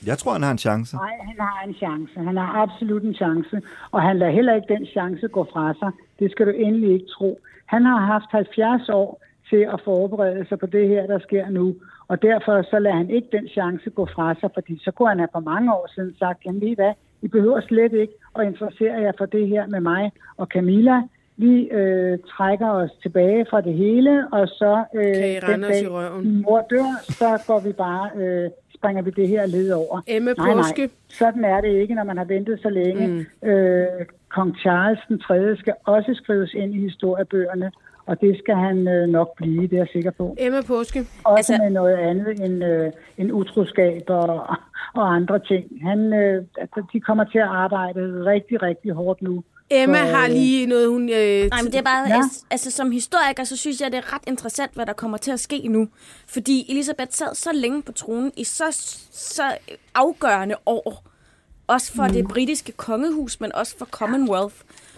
Jeg 0.06 0.18
tror, 0.18 0.32
han 0.34 0.44
har 0.44 0.52
en 0.52 0.58
chance. 0.58 0.96
Nej, 0.96 1.16
han 1.30 1.36
har 1.40 1.64
en 1.68 1.74
chance. 1.74 2.14
Han 2.30 2.38
har 2.38 2.50
absolut 2.64 3.04
en 3.04 3.14
chance. 3.14 3.62
Og 3.92 4.02
han 4.02 4.18
lader 4.18 4.32
heller 4.32 4.54
ikke 4.56 4.74
den 4.74 4.86
chance 4.86 5.28
gå 5.28 5.44
fra 5.54 5.74
sig. 5.80 5.92
Det 6.20 6.32
skal 6.32 6.46
du 6.46 6.52
endelig 6.52 6.94
ikke 6.94 7.06
tro. 7.18 7.40
Han 7.66 7.86
har 7.86 8.00
haft 8.00 8.30
70 8.32 8.90
år 8.90 9.22
til 9.50 9.62
at 9.74 9.82
forberede 9.86 10.46
sig 10.50 10.60
på 10.60 10.66
det 10.66 10.88
her, 10.88 11.08
der 11.08 11.20
sker 11.20 11.50
nu. 11.50 11.76
Og 12.08 12.22
derfor 12.22 12.62
så 12.62 12.80
lader 12.80 12.96
han 12.96 13.10
ikke 13.10 13.28
den 13.32 13.48
chance 13.48 13.90
gå 13.90 14.06
fra 14.16 14.36
sig, 14.40 14.50
fordi 14.54 14.80
så 14.84 14.92
kunne 14.92 15.10
han 15.10 15.20
have 15.20 15.30
for 15.32 15.40
mange 15.40 15.74
år 15.74 15.88
siden 15.96 16.16
sagt, 16.20 16.46
jamen 16.46 16.64
I 16.64 16.76
hvad, 16.76 16.94
I 17.22 17.28
behøver 17.28 17.62
slet 17.62 17.94
ikke 17.94 18.14
at 18.36 18.48
interessere 18.48 19.02
jer 19.02 19.12
for 19.18 19.26
det 19.26 19.48
her 19.48 19.68
med 19.68 19.80
mig 19.80 20.12
og 20.38 20.48
Camilla. 20.48 21.02
Vi 21.38 21.54
øh, 21.80 22.20
trækker 22.38 22.70
os 22.70 22.90
tilbage 23.02 23.46
fra 23.50 23.62
det 23.62 23.74
hele, 23.74 24.28
og 24.32 24.48
så 24.48 24.84
øh, 24.96 25.14
Kan 25.16 25.30
I 25.32 25.54
den 25.54 25.64
os 25.64 25.70
i 25.70 25.84
dag, 25.84 25.92
røven? 25.92 26.42
mor 26.42 26.62
dør, 26.70 26.92
så 27.04 27.44
går 27.48 27.60
vi 27.60 27.72
bare, 27.72 28.10
øh, 28.16 28.50
springer 28.86 29.04
vi 29.04 29.12
det 29.12 29.28
her 29.28 29.46
led 29.46 29.72
over. 29.72 30.02
Emma 30.08 30.34
Nej, 30.34 30.48
nej. 30.48 30.56
Påske. 30.56 30.90
Sådan 31.08 31.46
er 31.46 31.62
det 31.62 31.70
ikke, 31.82 31.96
når 31.96 32.04
man 32.04 32.18
har 32.18 32.26
ventet 32.26 32.60
så 32.62 32.70
længe. 32.70 33.08
Mm. 33.08 33.50
Øh, 33.50 33.88
Kong 34.30 34.56
Charles 34.58 35.00
den 35.08 35.20
3. 35.20 35.56
skal 35.58 35.74
også 35.86 36.12
skrives 36.24 36.54
ind 36.54 36.76
i 36.76 36.80
historiebøgerne, 36.80 37.72
og 38.06 38.22
det 38.22 38.40
skal 38.40 38.56
han 38.56 38.88
øh, 38.88 39.08
nok 39.10 39.30
blive, 39.38 39.62
det 39.62 39.74
er 39.74 39.78
jeg 39.78 39.88
sikker 39.92 40.12
på. 40.12 40.36
Emma 40.40 40.62
Påske. 40.68 41.00
Også 41.24 41.54
altså, 41.54 41.64
med 41.64 41.70
noget 41.70 41.96
andet 41.96 42.46
end, 42.46 42.64
øh, 42.66 42.92
end 43.18 43.32
utroskab 43.32 44.04
og, 44.08 44.48
og 44.94 45.16
andre 45.16 45.40
ting. 45.40 45.66
Han, 45.84 46.14
øh, 46.14 46.44
altså, 46.58 46.84
de 46.94 47.00
kommer 47.00 47.24
til 47.24 47.40
at 47.40 47.52
arbejde 47.66 48.02
rigtig, 48.26 48.62
rigtig 48.62 48.92
hårdt 48.92 49.22
nu. 49.22 49.44
Emma 49.70 49.98
Så, 49.98 50.16
har 50.16 50.24
øh, 50.26 50.32
lige 50.32 50.66
noget, 50.66 50.90
hun... 50.90 51.10
Øh, 51.10 51.48
Nej, 51.50 51.62
men 51.62 51.72
det 51.72 51.78
er 51.78 51.82
bare, 51.82 52.08
Ja. 52.08 52.16
ja. 52.16 52.22
altså 52.50 52.72
som 52.72 52.92
historiker, 52.92 53.44
så 53.44 53.56
synes 53.58 53.82
jeg, 53.82 53.92
det 53.92 53.98
er 53.98 54.14
ret 54.14 54.22
interessant, 54.28 54.74
hvad 54.74 54.86
der 54.86 54.94
kommer 54.94 55.18
til 55.18 55.32
at 55.32 55.40
ske 55.40 55.68
nu. 55.68 55.88
Fordi 56.28 56.66
Elisabeth 56.72 57.12
sad 57.12 57.36
så 57.36 57.52
længe 57.54 57.82
på 57.82 57.92
tronen 57.92 58.32
i 58.38 58.44
så, 58.44 58.66
så 59.12 59.58
afgørende 59.96 60.56
år. 60.66 61.04
Også 61.68 61.94
for 61.94 62.08
mm. 62.08 62.14
det 62.14 62.28
britiske 62.28 62.72
kongehus, 62.72 63.40
men 63.40 63.56
også 63.56 63.78
for 63.78 63.86
Commonwealth. 63.86 64.56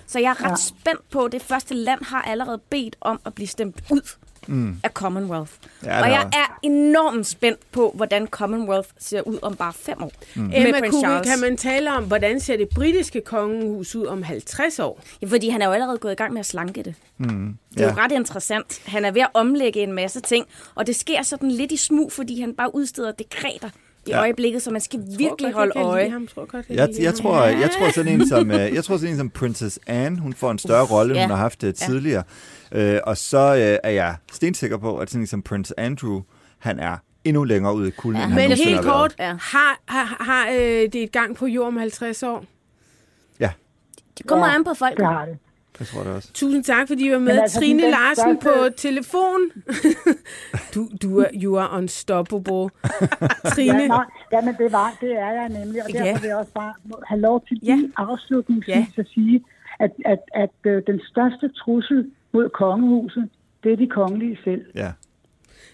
Så 0.08 0.20
jeg 0.20 0.30
er 0.30 0.44
ret 0.44 0.50
Ja. 0.50 0.56
spændt 0.56 1.10
på, 1.10 1.26
at 1.26 1.32
det 1.32 1.42
første 1.42 1.74
land 1.74 2.04
har 2.04 2.22
allerede 2.22 2.58
bedt 2.70 2.96
om 3.02 3.20
at 3.26 3.34
blive 3.34 3.48
stemt 3.48 3.84
ud 3.92 4.02
mm. 4.48 4.80
af 4.84 4.90
Commonwealth. 4.92 5.52
Ja, 5.84 6.02
og 6.02 6.10
jeg 6.10 6.22
er 6.34 6.60
enormt 6.64 7.28
spændt 7.28 7.72
på, 7.72 7.92
hvordan 7.96 8.28
Commonwealth 8.28 8.90
ser 9.00 9.22
ud 9.22 9.40
om 9.42 9.56
bare 9.56 9.74
fem 9.74 10.04
år. 10.04 10.12
Mm. 10.36 10.42
Med 10.42 10.52
Emma 10.58 10.80
prins 10.80 10.92
Kugel, 10.92 11.04
Charles. 11.06 11.30
kan 11.30 11.40
man 11.40 11.58
tale 11.58 11.92
om, 11.94 12.04
hvordan 12.04 12.40
ser 12.40 12.58
det 12.58 12.70
britiske 12.70 13.22
kongehus 13.22 13.96
ud 13.96 14.06
om 14.06 14.24
50 14.24 14.80
år? 14.80 15.02
Ja, 15.22 15.28
fordi 15.28 15.50
han 15.50 15.62
er 15.62 15.66
jo 15.66 15.72
allerede 15.72 15.98
gået 15.98 16.12
i 16.12 16.16
gang 16.16 16.34
med 16.34 16.40
at 16.40 16.46
slanke 16.46 16.84
det. 16.84 16.96
Mm, 17.18 17.58
Det 17.74 17.82
er 17.82 17.86
ja. 17.88 17.92
jo 17.94 17.98
ret 17.98 18.12
interessant. 18.12 18.82
Han 18.86 19.06
er 19.06 19.12
ved 19.12 19.22
at 19.22 19.30
omlægge 19.34 19.84
en 19.84 19.92
masse 19.94 20.20
ting, 20.22 20.46
og 20.76 20.88
det 20.88 20.96
sker 20.96 21.22
sådan 21.24 21.52
lidt 21.52 21.72
i 21.72 21.78
smug, 21.78 22.12
fordi 22.12 22.42
han 22.42 22.54
bare 22.54 22.76
udsteder 22.76 23.12
dekreter 23.12 23.70
i 24.08 24.10
Ja. 24.12 24.16
ja. 24.18 24.22
øjeblikket, 24.22 24.62
så 24.62 24.72
man 24.72 24.82
skal 24.82 25.00
virkelig 25.00 25.30
Tror 25.40 25.46
godt, 25.52 25.56
holde 25.56 25.74
jeg 25.76 25.86
øje. 25.86 26.10
ham. 26.10 26.28
Tror 26.28 26.46
godt, 26.46 26.66
jeg, 26.70 26.78
Jeg, 26.78 26.90
jeg, 27.00 27.10
ham. 27.10 27.16
tror, 27.18 27.44
jeg 27.44 27.70
tror 27.80 27.92
sådan 27.92 28.12
en 28.22 28.28
som 28.28 28.52
øh, 28.52 28.74
jeg 28.76 28.84
tror 28.84 28.98
sådan 28.98 29.12
en 29.14 29.18
som 29.18 29.30
Princess 29.30 29.80
Anne, 29.88 30.20
hun 30.20 30.34
får 30.34 30.52
en 30.52 30.60
større 30.60 30.86
rolle, 30.86 31.12
end 31.12 31.18
ja. 31.18 31.24
hun 31.26 31.30
har 31.32 31.38
haft 31.38 31.62
det 31.62 31.76
tidligere. 31.76 32.24
Øh, 32.72 33.00
og 33.04 33.18
så 33.18 33.38
øh, 33.56 33.78
er 33.84 33.90
jeg 33.90 34.16
stensikker 34.32 34.78
på, 34.78 34.98
at 34.98 35.10
sådan 35.10 35.22
en 35.22 35.28
som 35.28 35.42
Prince 35.42 35.80
Andrew, 35.80 36.22
han 36.60 36.80
er 36.80 36.98
endnu 37.24 37.44
længere 37.44 37.76
ude 37.76 37.88
i 37.88 37.92
kulden, 37.92 38.20
Ja. 38.20 38.24
end 38.26 38.34
han 38.34 38.42
Men 38.42 38.50
nogensinde 38.50 38.72
helt 38.74 38.86
kort, 38.86 39.16
Ja. 39.20 39.26
har, 39.42 39.80
har, 39.88 40.18
har 40.24 40.48
øh, 40.52 40.58
det 40.94 40.96
et 40.96 41.12
gang 41.12 41.36
på 41.36 41.46
jord 41.48 41.68
om 41.68 41.78
50 41.78 42.24
år? 42.24 42.46
Ja, 43.40 43.52
Det 44.18 44.28
kommer 44.28 44.48
Ja, 44.48 44.56
an 44.56 44.64
på 44.64 44.74
folk. 44.74 44.98
Det 44.98 45.06
har 45.06 45.26
det. 45.26 45.38
Det 45.80 45.88
tror 45.88 46.04
jeg 46.04 46.14
også. 46.14 46.34
Tusind 46.34 46.64
tak, 46.64 46.88
fordi 46.88 47.08
I 47.08 47.12
var 47.12 47.20
med. 47.20 47.34
Men 47.34 47.42
altså, 47.42 47.60
Trine 47.60 47.82
Larsen 47.82 48.38
største- 48.42 48.70
på 48.70 48.76
telefon. 48.78 49.40
du, 50.76 50.90
du 51.02 51.18
er, 51.20 51.26
you 51.34 51.58
are 51.58 51.78
unstoppable. 51.78 52.70
Trine. 53.56 53.82
Ja, 53.82 53.88
nej, 53.88 54.06
jamen 54.32 54.56
det 54.58 54.72
var, 54.72 54.98
det 55.02 55.12
er 55.12 55.32
jeg 55.32 55.50
nemlig, 55.50 55.84
og 55.84 55.90
Ja. 55.94 56.04
derfor 56.06 56.22
vil 56.22 56.28
jeg 56.28 56.38
også 56.38 56.52
bare 56.54 56.74
have 57.08 57.22
lov 57.22 57.44
til 57.48 57.60
Ja. 57.64 57.76
lige 57.76 57.92
afslutningsvis 57.98 58.76
Ja. 58.76 58.86
at 58.98 59.08
sige, 59.14 59.44
at, 59.80 59.92
at, 60.06 60.20
at 60.34 60.50
øh, 60.72 60.82
den 60.88 61.02
største 61.12 61.50
trussel 61.58 62.12
mod 62.34 62.50
kongehuset, 62.50 63.30
det 63.64 63.72
er 63.72 63.78
de 63.78 63.88
kongelige 63.88 64.38
selv. 64.44 64.66
Ja. 64.76 64.92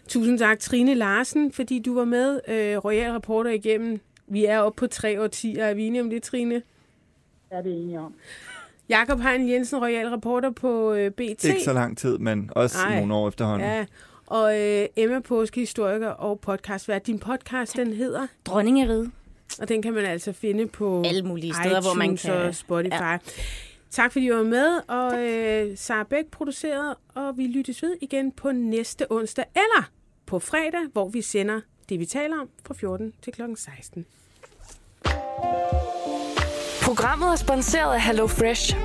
Tusind 0.08 0.40
tak, 0.40 0.60
Trine 0.60 0.94
Larsen, 0.94 1.52
fordi 1.52 1.80
du 1.80 1.96
var 1.96 2.06
med. 2.06 2.40
Øh, 2.48 2.78
Royal 2.78 3.12
Reporter 3.12 3.52
igennem. 3.52 4.00
Vi 4.28 4.46
er 4.46 4.60
oppe 4.60 4.80
på 4.80 4.88
tre 4.88 5.22
årtier. 5.22 5.66
Er 5.66 5.74
vi 5.74 5.84
enige 5.88 6.02
om 6.02 6.10
det, 6.10 6.24
Trine? 6.24 6.62
Er 7.52 7.62
det 7.62 7.72
enige 7.82 8.00
om. 8.00 8.14
Jakob 8.90 9.20
Hein 9.20 9.50
Jensen, 9.50 9.80
Royal 9.80 10.08
Reporter 10.08 10.50
på 10.52 10.94
øh, 10.94 11.12
BT. 11.12 11.20
Ikke 11.44 11.64
så 11.64 11.74
lang 11.74 11.98
tid, 11.98 12.18
men 12.18 12.50
også 12.56 12.78
Ej. 12.78 13.00
nogle 13.00 13.14
år 13.14 13.28
efterhånden. 13.28 13.68
Ja, 13.70 13.86
og 14.28 14.60
øh, 14.62 14.86
Emma 14.96 15.20
Påske, 15.20 15.60
historiker 15.60 16.08
og 16.10 16.40
podcastvært. 16.40 17.08
Din 17.08 17.20
podcast, 17.20 17.76
den 17.76 17.94
hedder, 17.94 18.28
Dronningeriget. 18.46 19.12
og 19.62 19.70
den 19.70 19.82
kan 19.82 19.94
man 19.94 20.06
altså 20.06 20.32
finde 20.34 20.68
på 20.68 21.04
Alle 21.06 21.22
mulige 21.24 21.54
steder, 21.64 21.82
hvor 21.82 21.94
man 21.94 22.06
iTunes 22.06 22.22
kan- 22.22 22.34
og 22.34 22.56
Spotify. 22.56 22.94
Ja. 23.02 23.18
Tak 23.92 24.12
fordi 24.12 24.26
I 24.26 24.32
var 24.32 24.44
med, 24.44 24.80
og 24.88 25.24
øh, 25.24 25.78
Sara 25.78 26.04
Bæk 26.04 26.26
produceret, 26.32 26.96
og 27.16 27.38
vi 27.38 27.48
lyttes 27.48 27.84
ved 27.84 27.96
igen 28.02 28.32
på 28.32 28.52
næste 28.52 29.06
onsdag, 29.12 29.46
eller 29.56 29.90
på 30.26 30.40
fredag, 30.40 30.82
hvor 30.94 31.10
vi 31.10 31.22
sender 31.22 31.62
det, 31.90 32.00
vi 32.00 32.06
taler 32.06 32.40
om, 32.42 32.50
fra 32.66 32.74
14 32.74 33.14
til 33.24 33.34
kl. 33.34 33.42
16. 33.56 34.06
Programmet 36.84 37.32
er 37.32 37.36
sponsoreret 37.36 37.94
af 37.94 38.02
HelloFresh. 38.02 38.78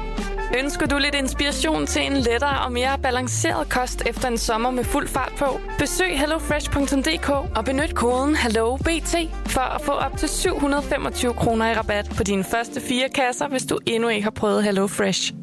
Ønsker 0.58 0.86
du 0.86 0.98
lidt 0.98 1.14
inspiration 1.14 1.86
til 1.86 2.02
en 2.02 2.16
lettere 2.16 2.64
og 2.64 2.72
mere 2.72 2.98
balanceret 3.02 3.68
kost 3.68 4.02
efter 4.06 4.28
en 4.28 4.38
sommer 4.38 4.70
med 4.70 4.84
fuld 4.84 5.08
fart 5.08 5.32
på? 5.38 5.60
Besøg 5.78 6.18
hellofresh.dk 6.18 7.30
og 7.30 7.64
benyt 7.64 7.94
koden 7.94 8.36
HelloBT 8.36 9.14
for 9.46 9.60
at 9.60 9.80
få 9.80 9.92
op 9.92 10.16
til 10.16 10.28
725 10.28 11.34
kroner 11.34 11.70
i 11.70 11.74
rabat 11.74 12.12
på 12.16 12.22
dine 12.22 12.44
første 12.44 12.80
fire 12.80 13.08
kasser, 13.08 13.48
hvis 13.48 13.64
du 13.64 13.78
endnu 13.86 14.08
ikke 14.08 14.24
har 14.24 14.30
prøvet 14.30 14.64
HelloFresh. 14.64 15.37